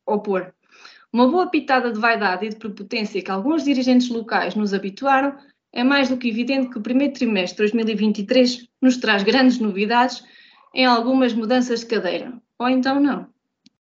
Opor. 0.06 0.54
Uma 1.12 1.28
boa 1.28 1.48
pitada 1.48 1.92
de 1.92 1.98
vaidade 1.98 2.46
e 2.46 2.48
de 2.48 2.56
prepotência 2.56 3.22
que 3.22 3.30
alguns 3.30 3.64
dirigentes 3.64 4.08
locais 4.08 4.54
nos 4.54 4.74
habituaram 4.74 5.36
é 5.72 5.84
mais 5.84 6.08
do 6.08 6.16
que 6.16 6.28
evidente 6.28 6.70
que 6.70 6.78
o 6.78 6.82
primeiro 6.82 7.12
trimestre 7.12 7.66
de 7.66 7.72
2023 7.72 8.68
nos 8.80 8.96
traz 8.96 9.22
grandes 9.22 9.58
novidades 9.58 10.22
em 10.74 10.84
algumas 10.84 11.32
mudanças 11.32 11.80
de 11.80 11.86
cadeira. 11.86 12.32
Ou 12.58 12.68
então 12.68 13.00
não. 13.00 13.28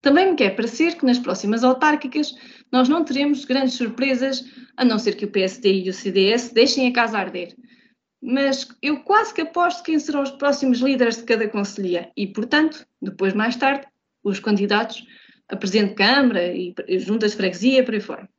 Também 0.01 0.31
me 0.31 0.35
quer 0.35 0.55
parecer 0.55 0.97
que 0.97 1.05
nas 1.05 1.19
próximas 1.19 1.63
autárquicas 1.63 2.35
nós 2.71 2.89
não 2.89 3.05
teremos 3.05 3.45
grandes 3.45 3.75
surpresas, 3.75 4.43
a 4.75 4.83
não 4.83 4.97
ser 4.97 5.15
que 5.15 5.25
o 5.25 5.31
PSD 5.31 5.83
e 5.83 5.89
o 5.89 5.93
CDS 5.93 6.51
deixem 6.51 6.87
a 6.87 6.93
casa 6.93 7.19
arder. 7.19 7.55
Mas 8.21 8.67
eu 8.81 9.01
quase 9.01 9.33
que 9.33 9.41
aposto 9.41 9.83
quem 9.83 9.99
serão 9.99 10.23
os 10.23 10.31
próximos 10.31 10.79
líderes 10.79 11.17
de 11.17 11.23
cada 11.23 11.47
conselhia 11.47 12.11
e, 12.15 12.27
portanto, 12.27 12.85
depois, 13.01 13.33
mais 13.33 13.55
tarde, 13.55 13.85
os 14.23 14.39
candidatos 14.39 15.05
a 15.51 15.55
presidente 15.57 15.89
de 15.89 15.95
Câmara 15.95 16.53
e 16.53 16.73
juntas 16.99 17.31
de 17.31 17.37
freguesia, 17.37 17.83
por 17.83 17.93
aí 17.93 17.99
fora. 17.99 18.29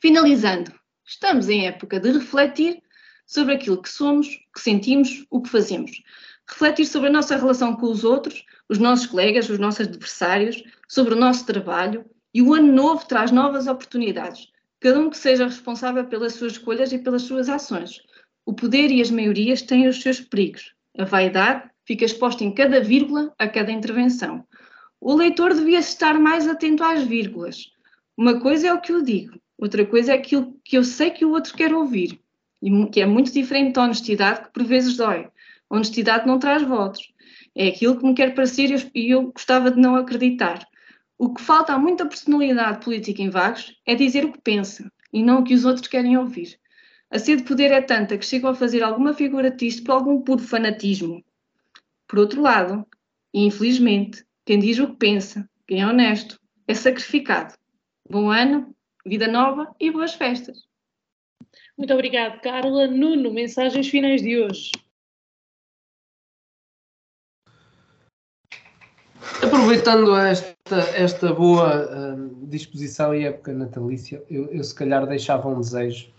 Finalizando, 0.00 0.72
estamos 1.04 1.48
em 1.48 1.66
época 1.66 1.98
de 1.98 2.12
refletir 2.12 2.82
sobre 3.26 3.54
aquilo 3.54 3.80
que 3.80 3.88
somos, 3.88 4.28
que 4.54 4.60
sentimos, 4.60 5.26
o 5.30 5.40
que 5.42 5.48
fazemos. 5.48 5.90
Refletir 6.48 6.86
sobre 6.86 7.08
a 7.08 7.12
nossa 7.12 7.36
relação 7.36 7.74
com 7.74 7.86
os 7.86 8.04
outros, 8.04 8.44
os 8.68 8.78
nossos 8.78 9.06
colegas, 9.06 9.48
os 9.48 9.58
nossos 9.58 9.86
adversários, 9.86 10.62
sobre 10.86 11.14
o 11.14 11.18
nosso 11.18 11.44
trabalho 11.44 12.04
e 12.32 12.40
o 12.40 12.54
ano 12.54 12.72
novo 12.72 13.06
traz 13.06 13.30
novas 13.30 13.66
oportunidades. 13.66 14.48
Cada 14.80 15.00
um 15.00 15.10
que 15.10 15.18
seja 15.18 15.44
responsável 15.44 16.06
pelas 16.06 16.34
suas 16.34 16.52
escolhas 16.52 16.92
e 16.92 16.98
pelas 16.98 17.22
suas 17.22 17.48
ações. 17.48 18.00
O 18.46 18.54
poder 18.54 18.90
e 18.90 19.02
as 19.02 19.10
maiorias 19.10 19.60
têm 19.62 19.88
os 19.88 20.00
seus 20.00 20.20
perigos. 20.20 20.72
A 20.96 21.04
vaidade 21.04 21.68
fica 21.84 22.04
exposta 22.04 22.44
em 22.44 22.54
cada 22.54 22.80
vírgula 22.80 23.34
a 23.38 23.48
cada 23.48 23.72
intervenção. 23.72 24.46
O 25.00 25.14
leitor 25.14 25.54
devia 25.54 25.78
estar 25.78 26.18
mais 26.18 26.48
atento 26.48 26.82
às 26.82 27.02
vírgulas. 27.04 27.70
Uma 28.16 28.40
coisa 28.40 28.68
é 28.68 28.74
o 28.74 28.80
que 28.80 28.92
eu 28.92 29.02
digo, 29.02 29.38
outra 29.56 29.86
coisa 29.86 30.12
é 30.12 30.16
aquilo 30.16 30.58
que 30.64 30.76
eu 30.76 30.82
sei 30.82 31.10
que 31.10 31.24
o 31.24 31.30
outro 31.30 31.54
quer 31.54 31.72
ouvir, 31.72 32.20
e 32.60 32.86
que 32.86 33.00
é 33.00 33.06
muito 33.06 33.32
diferente 33.32 33.74
da 33.74 33.84
honestidade 33.84 34.42
que 34.42 34.52
por 34.52 34.64
vezes 34.64 34.96
dói. 34.96 35.28
Honestidade 35.70 36.26
não 36.26 36.38
traz 36.38 36.62
votos. 36.62 37.12
É 37.54 37.68
aquilo 37.68 37.98
que 37.98 38.06
me 38.06 38.14
quer 38.14 38.34
parecer 38.34 38.90
e 38.94 39.10
eu 39.10 39.30
gostava 39.32 39.70
de 39.70 39.80
não 39.80 39.96
acreditar. 39.96 40.66
O 41.16 41.34
que 41.34 41.42
falta 41.42 41.72
a 41.72 41.78
muita 41.78 42.06
personalidade 42.06 42.84
política 42.84 43.22
em 43.22 43.30
Vagos 43.30 43.74
é 43.86 43.94
dizer 43.94 44.24
o 44.24 44.32
que 44.32 44.40
pensa 44.40 44.90
e 45.12 45.22
não 45.22 45.40
o 45.40 45.44
que 45.44 45.54
os 45.54 45.64
outros 45.64 45.88
querem 45.88 46.16
ouvir. 46.16 46.58
A 47.10 47.18
sede 47.18 47.42
de 47.42 47.48
poder 47.48 47.70
é 47.72 47.80
tanta 47.80 48.18
que 48.18 48.24
chegam 48.24 48.50
a 48.50 48.54
fazer 48.54 48.82
alguma 48.82 49.14
figura 49.14 49.50
triste 49.50 49.82
por 49.82 49.92
algum 49.92 50.20
puro 50.20 50.42
fanatismo. 50.42 51.24
Por 52.06 52.18
outro 52.18 52.40
lado, 52.40 52.86
infelizmente, 53.32 54.24
quem 54.48 54.58
diz 54.58 54.78
o 54.78 54.86
que 54.86 54.96
pensa, 54.96 55.46
quem 55.66 55.82
é 55.82 55.86
honesto, 55.86 56.40
é 56.66 56.72
sacrificado. 56.72 57.52
Bom 58.08 58.30
ano, 58.30 58.74
vida 59.04 59.28
nova 59.28 59.70
e 59.78 59.90
boas 59.90 60.14
festas. 60.14 60.66
Muito 61.76 61.92
obrigado, 61.92 62.40
Carla. 62.40 62.86
Nuno, 62.86 63.30
mensagens 63.30 63.86
finais 63.90 64.22
de 64.22 64.42
hoje. 64.42 64.72
Aproveitando 69.44 70.16
esta, 70.16 70.78
esta 70.96 71.30
boa 71.34 71.84
uh, 71.84 72.46
disposição 72.46 73.14
e 73.14 73.24
época 73.24 73.52
natalícia, 73.52 74.24
eu, 74.30 74.46
eu, 74.46 74.64
se 74.64 74.74
calhar 74.74 75.06
deixava 75.06 75.46
um 75.46 75.60
desejo. 75.60 76.10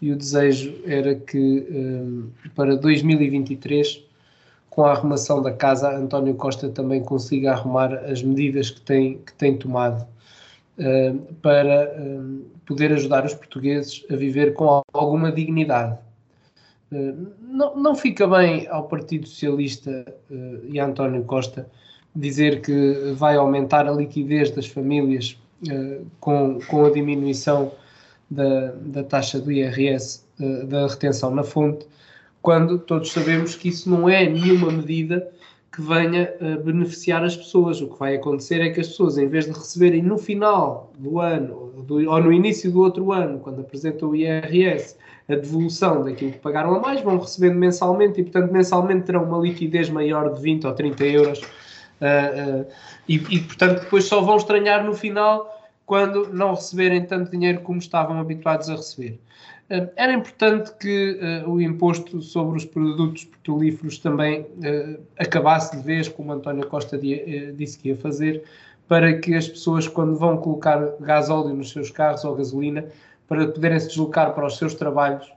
E 0.00 0.10
o 0.10 0.16
desejo 0.16 0.80
era 0.86 1.14
que 1.14 1.58
uh, 1.68 2.50
para 2.54 2.74
2023 2.74 4.05
com 4.76 4.84
a 4.84 4.90
arrumação 4.92 5.40
da 5.40 5.50
casa, 5.50 5.90
António 5.90 6.34
Costa 6.34 6.68
também 6.68 7.02
consiga 7.02 7.52
arrumar 7.52 7.94
as 7.94 8.22
medidas 8.22 8.68
que 8.68 8.82
tem, 8.82 9.16
que 9.16 9.32
tem 9.32 9.56
tomado 9.56 10.06
uh, 10.78 11.34
para 11.40 11.94
uh, 11.98 12.44
poder 12.66 12.92
ajudar 12.92 13.24
os 13.24 13.32
portugueses 13.32 14.04
a 14.10 14.16
viver 14.16 14.52
com 14.52 14.82
alguma 14.92 15.32
dignidade. 15.32 15.98
Uh, 16.92 17.26
não, 17.40 17.74
não 17.74 17.94
fica 17.94 18.26
bem 18.26 18.68
ao 18.68 18.86
Partido 18.86 19.26
Socialista 19.26 20.04
e 20.68 20.78
a 20.78 20.84
António 20.84 21.24
Costa 21.24 21.66
dizer 22.14 22.60
que 22.60 23.14
vai 23.16 23.34
aumentar 23.36 23.88
a 23.88 23.92
liquidez 23.92 24.50
das 24.50 24.66
famílias 24.66 25.38
com, 26.20 26.58
com 26.68 26.84
a 26.84 26.90
diminuição 26.90 27.72
da, 28.30 28.72
da 28.72 29.02
taxa 29.02 29.40
do 29.40 29.50
IRS, 29.50 30.22
da 30.68 30.86
retenção 30.86 31.34
na 31.34 31.42
fonte, 31.42 31.86
quando 32.46 32.78
todos 32.78 33.10
sabemos 33.10 33.56
que 33.56 33.70
isso 33.70 33.90
não 33.90 34.08
é 34.08 34.24
nenhuma 34.24 34.70
medida 34.70 35.28
que 35.72 35.82
venha 35.82 36.32
a 36.40 36.56
beneficiar 36.62 37.24
as 37.24 37.36
pessoas. 37.36 37.80
O 37.80 37.88
que 37.88 37.98
vai 37.98 38.14
acontecer 38.14 38.60
é 38.60 38.70
que 38.70 38.80
as 38.80 38.86
pessoas, 38.86 39.18
em 39.18 39.26
vez 39.26 39.46
de 39.46 39.50
receberem 39.50 40.00
no 40.00 40.16
final 40.16 40.92
do 40.96 41.18
ano 41.18 41.72
do, 41.82 42.08
ou 42.08 42.22
no 42.22 42.32
início 42.32 42.70
do 42.70 42.82
outro 42.82 43.10
ano, 43.10 43.40
quando 43.40 43.62
apresentam 43.62 44.10
o 44.10 44.14
IRS, 44.14 44.94
a 45.28 45.34
devolução 45.34 46.04
daquilo 46.04 46.30
que 46.30 46.38
pagaram 46.38 46.72
a 46.76 46.78
mais, 46.78 47.00
vão 47.00 47.18
recebendo 47.18 47.56
mensalmente 47.56 48.20
e, 48.20 48.22
portanto, 48.22 48.52
mensalmente 48.52 49.06
terão 49.06 49.24
uma 49.24 49.38
liquidez 49.38 49.90
maior 49.90 50.32
de 50.32 50.40
20 50.40 50.68
ou 50.68 50.72
30 50.72 51.04
euros. 51.04 51.40
Uh, 51.40 52.60
uh, 52.60 52.66
e, 53.08 53.16
e, 53.16 53.40
portanto, 53.40 53.80
depois 53.80 54.04
só 54.04 54.20
vão 54.20 54.36
estranhar 54.36 54.84
no 54.84 54.94
final 54.94 55.52
quando 55.84 56.32
não 56.32 56.54
receberem 56.54 57.04
tanto 57.06 57.32
dinheiro 57.32 57.60
como 57.62 57.80
estavam 57.80 58.20
habituados 58.20 58.70
a 58.70 58.76
receber. 58.76 59.18
Eh, 59.68 59.88
era 59.96 60.12
importante 60.12 60.72
que 60.78 61.18
uh, 61.44 61.50
o 61.50 61.60
imposto 61.60 62.22
sobre 62.22 62.56
os 62.56 62.64
produtos 62.64 63.24
petrolíferos 63.24 63.98
também 63.98 64.42
uh, 64.42 65.00
acabasse 65.18 65.76
de 65.76 65.82
vez, 65.82 66.08
como 66.08 66.32
António 66.32 66.66
Costa 66.66 66.96
uh, 66.96 67.00
disse 67.54 67.78
que 67.78 67.88
ia 67.88 67.96
fazer, 67.96 68.44
para 68.86 69.18
que 69.18 69.34
as 69.34 69.48
pessoas, 69.48 69.88
quando 69.88 70.16
vão 70.16 70.36
colocar 70.36 70.78
gás 71.00 71.28
óleo 71.28 71.54
nos 71.54 71.70
seus 71.70 71.90
carros 71.90 72.24
ou 72.24 72.36
gasolina, 72.36 72.84
para 73.26 73.48
poderem 73.48 73.80
se 73.80 73.88
deslocar 73.88 74.32
para 74.32 74.46
os 74.46 74.56
seus 74.56 74.74
trabalhos, 74.74 75.28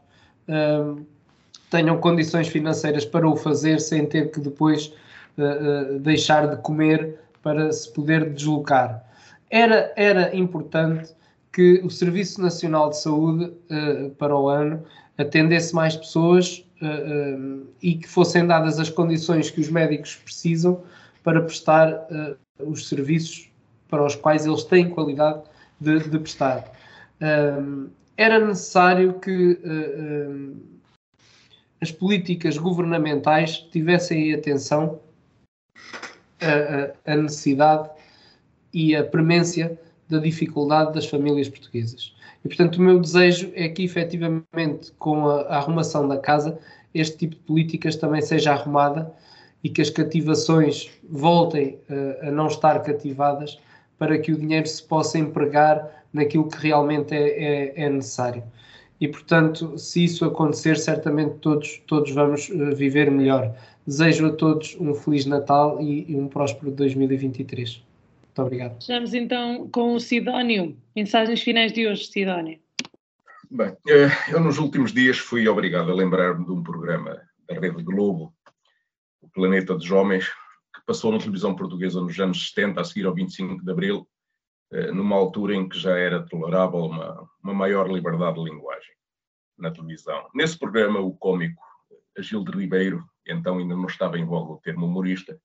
tenham 1.72 1.98
condições 1.98 2.48
financeiras 2.48 3.04
para 3.04 3.28
o 3.28 3.36
fazer 3.36 3.80
sem 3.80 4.06
ter 4.06 4.30
que 4.30 4.40
depois 4.40 4.94
deixar 6.00 6.48
de 6.48 6.58
comer 6.58 7.16
para 7.42 7.72
se 7.72 7.92
poder 7.92 8.32
deslocar. 8.32 9.04
Era, 9.50 9.92
era 9.96 10.36
importante 10.36 11.12
que 11.52 11.82
o 11.84 11.90
Serviço 11.90 12.42
Nacional 12.42 12.90
de 12.90 13.00
Saúde 13.00 13.46
uh, 13.46 14.10
para 14.12 14.36
o 14.36 14.48
ano 14.48 14.84
atendesse 15.18 15.74
mais 15.74 15.96
pessoas 15.96 16.66
uh, 16.82 17.68
e 17.82 17.96
que 17.96 18.08
fossem 18.08 18.46
dadas 18.46 18.80
as 18.80 18.90
condições 18.90 19.50
que 19.50 19.60
os 19.60 19.70
médicos 19.70 20.16
precisam 20.16 20.84
para 21.24 21.42
prestar 21.42 22.08
os 22.60 22.88
serviços 22.88 23.50
para 23.90 24.06
os 24.06 24.16
quais 24.16 24.46
eles 24.46 24.64
têm 24.64 24.90
qualidade 24.90 25.42
de, 25.80 26.00
de 26.00 26.18
prestar. 26.18 26.72
era 28.16 28.40
necessário 28.40 29.20
que 29.20 29.60
as 31.82 31.92
políticas 31.92 32.58
governamentais 32.58 33.58
tivessem 33.72 34.34
atenção 34.34 35.02
a, 36.42 37.12
a 37.12 37.16
necessidade 37.18 37.90
e 38.74 38.96
a 38.96 39.04
premência 39.04 39.78
da 40.10 40.18
dificuldade 40.18 40.94
das 40.94 41.06
famílias 41.06 41.48
portuguesas. 41.48 42.16
E, 42.44 42.48
portanto, 42.48 42.78
o 42.78 42.82
meu 42.82 43.00
desejo 43.00 43.52
é 43.54 43.70
que, 43.70 43.84
efetivamente, 43.84 44.92
com 44.98 45.28
a, 45.28 45.42
a 45.42 45.58
arrumação 45.58 46.08
da 46.08 46.18
casa, 46.18 46.58
este 46.94 47.18
tipo 47.18 47.36
de 47.36 47.42
políticas 47.42 47.96
também 47.96 48.22
seja 48.22 48.54
arrumada 48.54 49.14
e 49.64 49.70
que 49.70 49.82
as 49.82 49.90
cativações 49.90 50.90
voltem 51.08 51.80
uh, 51.90 52.28
a 52.28 52.32
não 52.32 52.48
estar 52.48 52.82
cativadas 52.82 53.60
para 53.98 54.18
que 54.18 54.32
o 54.32 54.38
dinheiro 54.38 54.68
se 54.68 54.82
possa 54.82 55.20
empregar 55.20 56.04
naquilo 56.14 56.48
que 56.48 56.58
realmente 56.58 57.14
é, 57.14 57.74
é, 57.76 57.84
é 57.84 57.90
necessário. 57.90 58.44
E, 59.00 59.08
portanto, 59.08 59.78
se 59.78 60.04
isso 60.04 60.26
acontecer, 60.26 60.78
certamente 60.78 61.36
todos, 61.36 61.82
todos 61.86 62.12
vamos 62.12 62.50
uh, 62.50 62.76
viver 62.76 63.12
melhor. 63.12 63.54
Desejo 63.86 64.28
a 64.28 64.32
todos 64.32 64.76
um 64.80 64.94
Feliz 64.94 65.26
Natal 65.26 65.82
e, 65.82 66.12
e 66.12 66.16
um 66.16 66.28
próspero 66.28 66.72
2023. 66.72 67.89
Muito 68.40 68.48
obrigado. 68.48 68.80
Estamos 68.80 69.14
então 69.14 69.70
com 69.70 69.96
o 69.96 70.00
Sidónio. 70.00 70.78
Mensagens 70.96 71.42
finais 71.42 71.74
de 71.74 71.86
hoje, 71.88 72.06
Sidónio. 72.06 72.60
Bem, 73.52 73.76
eh, 73.88 74.10
eu 74.32 74.40
nos 74.40 74.58
últimos 74.58 74.94
dias 74.94 75.18
fui 75.18 75.46
obrigado 75.48 75.92
a 75.92 75.94
lembrar-me 75.94 76.46
de 76.46 76.52
um 76.52 76.64
programa 76.64 77.22
da 77.48 77.60
Rede 77.60 77.84
Globo, 77.84 78.34
O 79.22 79.28
Planeta 79.28 79.76
dos 79.76 79.92
Homens, 79.92 80.28
que 80.74 80.86
passou 80.86 81.12
na 81.12 81.18
televisão 81.18 81.54
portuguesa 81.54 82.00
nos 82.00 82.18
anos 82.18 82.48
70, 82.50 82.80
a 82.80 82.84
seguir 82.86 83.08
ao 83.08 83.14
25 83.14 83.62
de 83.62 83.72
Abril, 83.72 84.08
eh, 84.72 84.92
numa 84.92 85.18
altura 85.18 85.54
em 85.56 85.68
que 85.68 85.78
já 85.78 85.98
era 85.98 86.26
tolerável 86.26 86.80
uma, 86.80 87.28
uma 87.44 87.54
maior 87.54 87.92
liberdade 87.92 88.42
de 88.42 88.50
linguagem 88.50 88.94
na 89.58 89.70
televisão. 89.70 90.30
Nesse 90.34 90.58
programa, 90.58 91.02
o 91.02 91.14
cômico 91.14 91.62
Agilde 92.18 92.52
Ribeiro, 92.52 93.04
então 93.28 93.58
ainda 93.58 93.76
não 93.76 93.88
estava 93.88 94.18
em 94.18 94.26
voga 94.26 94.54
o 94.54 94.62
termo 94.62 94.86
humorista, 94.86 95.38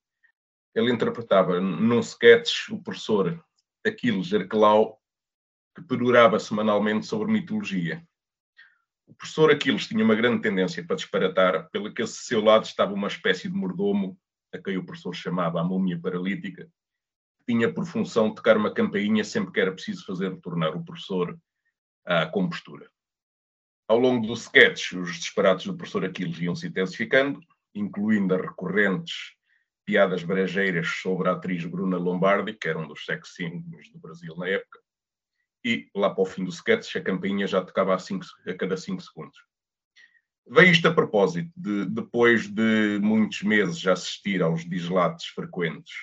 ele 0.75 0.93
interpretava 0.93 1.61
num 1.61 2.01
sketch 2.01 2.69
o 2.71 2.83
professor 2.83 3.43
Aquiles 3.87 4.33
Arquelau, 4.33 5.01
que 5.75 5.83
perdurava 5.83 6.39
semanalmente 6.39 7.07
sobre 7.07 7.33
mitologia. 7.33 8.07
O 9.07 9.15
professor 9.15 9.51
Aquiles 9.51 9.87
tinha 9.87 10.05
uma 10.05 10.15
grande 10.15 10.43
tendência 10.43 10.85
para 10.85 10.97
disparatar, 10.97 11.69
pelo 11.71 11.93
que 11.93 12.03
a 12.03 12.07
seu 12.07 12.43
lado 12.43 12.65
estava 12.65 12.93
uma 12.93 13.09
espécie 13.09 13.49
de 13.49 13.55
mordomo, 13.55 14.19
a 14.53 14.59
quem 14.59 14.77
o 14.77 14.85
professor 14.85 15.15
chamava 15.15 15.61
a 15.61 15.65
múmia 15.65 15.99
paralítica, 16.01 16.65
que 16.65 17.45
tinha 17.53 17.73
por 17.73 17.85
função 17.85 18.35
tocar 18.35 18.57
uma 18.57 18.73
campainha 18.73 19.23
sempre 19.23 19.53
que 19.53 19.61
era 19.61 19.73
preciso 19.73 20.05
fazer 20.07 20.33
retornar 20.33 20.77
o 20.77 20.85
professor 20.85 21.39
à 22.05 22.27
compostura. 22.27 22.91
Ao 23.87 23.99
longo 23.99 24.27
do 24.27 24.33
sketch, 24.33 24.93
os 24.93 25.17
disparates 25.19 25.67
do 25.67 25.77
professor 25.77 26.05
Aquiles 26.05 26.39
iam-se 26.41 26.67
intensificando, 26.67 27.41
incluindo 27.75 28.35
as 28.35 28.41
recorrentes 28.41 29.35
piadas 29.85 30.23
brejeiras 30.23 30.89
sobre 30.89 31.29
a 31.29 31.33
atriz 31.33 31.65
Bruna 31.65 31.97
Lombardi, 31.97 32.55
que 32.55 32.69
era 32.69 32.79
um 32.79 32.89
dos 32.89 33.05
sex 33.05 33.35
símbolos 33.35 33.91
do 33.91 33.99
Brasil 33.99 34.35
na 34.37 34.49
época, 34.49 34.81
e 35.65 35.89
lá 35.95 36.11
para 36.11 36.23
o 36.23 36.27
fim 36.27 36.45
do 36.45 36.51
sketch 36.51 36.97
a 36.97 37.01
campainha 37.01 37.47
já 37.47 37.63
tocava 37.63 37.95
a, 37.95 37.99
cinco, 37.99 38.27
a 38.47 38.55
cada 38.55 38.77
5 38.77 39.01
segundos. 39.01 39.39
Veio 40.47 40.73
isto 40.73 40.87
a 40.87 40.93
propósito 40.93 41.51
de, 41.57 41.87
depois 41.87 42.47
de 42.47 42.99
muitos 43.03 43.43
meses 43.43 43.87
assistir 43.87 44.43
aos 44.43 44.69
dislates 44.69 45.27
frequentes 45.29 45.95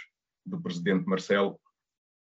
do 0.44 0.60
presidente 0.60 1.06
Marcelo, 1.06 1.60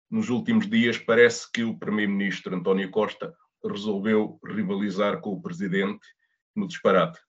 nos 0.09 0.29
últimos 0.29 0.69
dias 0.69 0.97
parece 0.97 1.51
que 1.51 1.63
o 1.63 1.77
primeiro-ministro 1.77 2.55
António 2.55 2.89
Costa 2.89 3.35
resolveu 3.61 4.39
rivalizar 4.45 5.19
com 5.19 5.31
o 5.31 5.41
presidente 5.41 6.07
no 6.55 6.65
disparate. 6.65 7.19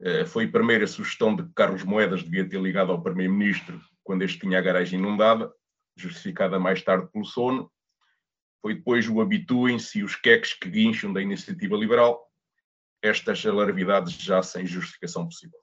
Eh, 0.00 0.24
foi 0.24 0.44
a 0.44 0.50
primeira 0.50 0.86
sugestão 0.86 1.34
de 1.34 1.42
que 1.42 1.52
Carlos 1.54 1.82
Moedas 1.82 2.22
devia 2.22 2.48
ter 2.48 2.60
ligado 2.60 2.92
ao 2.92 3.02
primeiro-ministro 3.02 3.80
quando 4.04 4.22
este 4.22 4.38
tinha 4.38 4.58
a 4.58 4.62
garagem 4.62 4.98
inundada, 4.98 5.52
justificada 5.96 6.58
mais 6.58 6.82
tarde 6.82 7.08
pelo 7.12 7.24
sono. 7.24 7.70
Foi 8.62 8.74
depois 8.74 9.08
o 9.08 9.20
habituem-se 9.20 9.98
e 9.98 10.04
os 10.04 10.14
queques 10.14 10.54
que 10.54 10.68
guincham 10.68 11.12
da 11.12 11.20
iniciativa 11.20 11.76
liberal, 11.76 12.24
estas 13.02 13.44
alarvidades 13.44 14.14
já 14.14 14.42
sem 14.42 14.66
justificação 14.66 15.24
possível. 15.24 15.58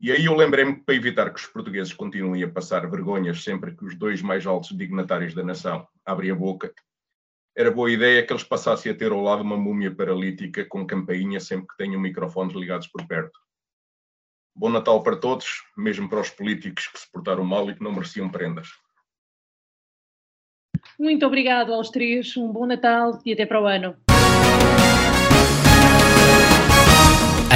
E 0.00 0.12
aí 0.12 0.26
eu 0.26 0.36
lembrei-me 0.36 0.76
que 0.76 0.84
para 0.84 0.94
evitar 0.94 1.30
que 1.30 1.40
os 1.40 1.46
portugueses 1.46 1.92
continuem 1.92 2.42
a 2.44 2.50
passar 2.50 2.88
vergonhas 2.88 3.42
sempre 3.42 3.74
que 3.74 3.84
os 3.84 3.96
dois 3.96 4.22
mais 4.22 4.46
altos 4.46 4.76
dignatários 4.76 5.34
da 5.34 5.42
nação 5.42 5.86
abrem 6.04 6.30
a 6.30 6.34
boca, 6.34 6.72
era 7.56 7.72
boa 7.72 7.90
ideia 7.90 8.24
que 8.24 8.32
eles 8.32 8.44
passassem 8.44 8.92
a 8.92 8.94
ter 8.94 9.10
ao 9.10 9.20
lado 9.20 9.42
uma 9.42 9.56
múmia 9.56 9.92
paralítica 9.92 10.64
com 10.64 10.86
campainha 10.86 11.40
sempre 11.40 11.66
que 11.66 11.76
tenham 11.76 12.00
microfones 12.00 12.54
ligados 12.54 12.86
por 12.86 13.04
perto. 13.08 13.36
Bom 14.58 14.70
Natal 14.70 15.00
para 15.04 15.14
todos, 15.14 15.62
mesmo 15.76 16.08
para 16.08 16.20
os 16.20 16.30
políticos 16.30 16.88
que 16.88 16.98
se 16.98 17.08
portaram 17.12 17.44
mal 17.44 17.70
e 17.70 17.76
que 17.76 17.82
não 17.82 17.92
mereciam 17.92 18.28
prendas. 18.28 18.66
Muito 20.98 21.24
obrigado 21.24 21.72
aos 21.72 21.90
três, 21.90 22.36
um 22.36 22.52
bom 22.52 22.66
Natal 22.66 23.20
e 23.24 23.32
até 23.32 23.46
para 23.46 23.62
o 23.62 23.66
ano. 23.66 23.94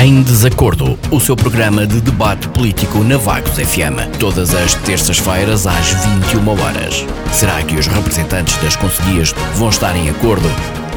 Em 0.00 0.22
Desacordo, 0.22 0.96
o 1.10 1.18
seu 1.18 1.34
programa 1.34 1.84
de 1.88 2.00
debate 2.00 2.48
político 2.50 2.98
na 2.98 3.16
Vagos 3.16 3.58
FM. 3.58 4.18
Todas 4.20 4.54
as 4.54 4.74
terças-feiras 4.86 5.66
às 5.66 5.92
21 6.30 6.48
horas. 6.50 7.04
Será 7.32 7.60
que 7.64 7.74
os 7.74 7.88
representantes 7.88 8.56
das 8.58 8.76
conselhias 8.76 9.32
vão 9.56 9.70
estar 9.70 9.96
em 9.96 10.08
acordo 10.08 10.48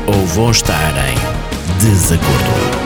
ou 0.05 0.25
vão 0.27 0.51
estar 0.51 0.93
em 1.09 1.79
desacordo? 1.79 2.84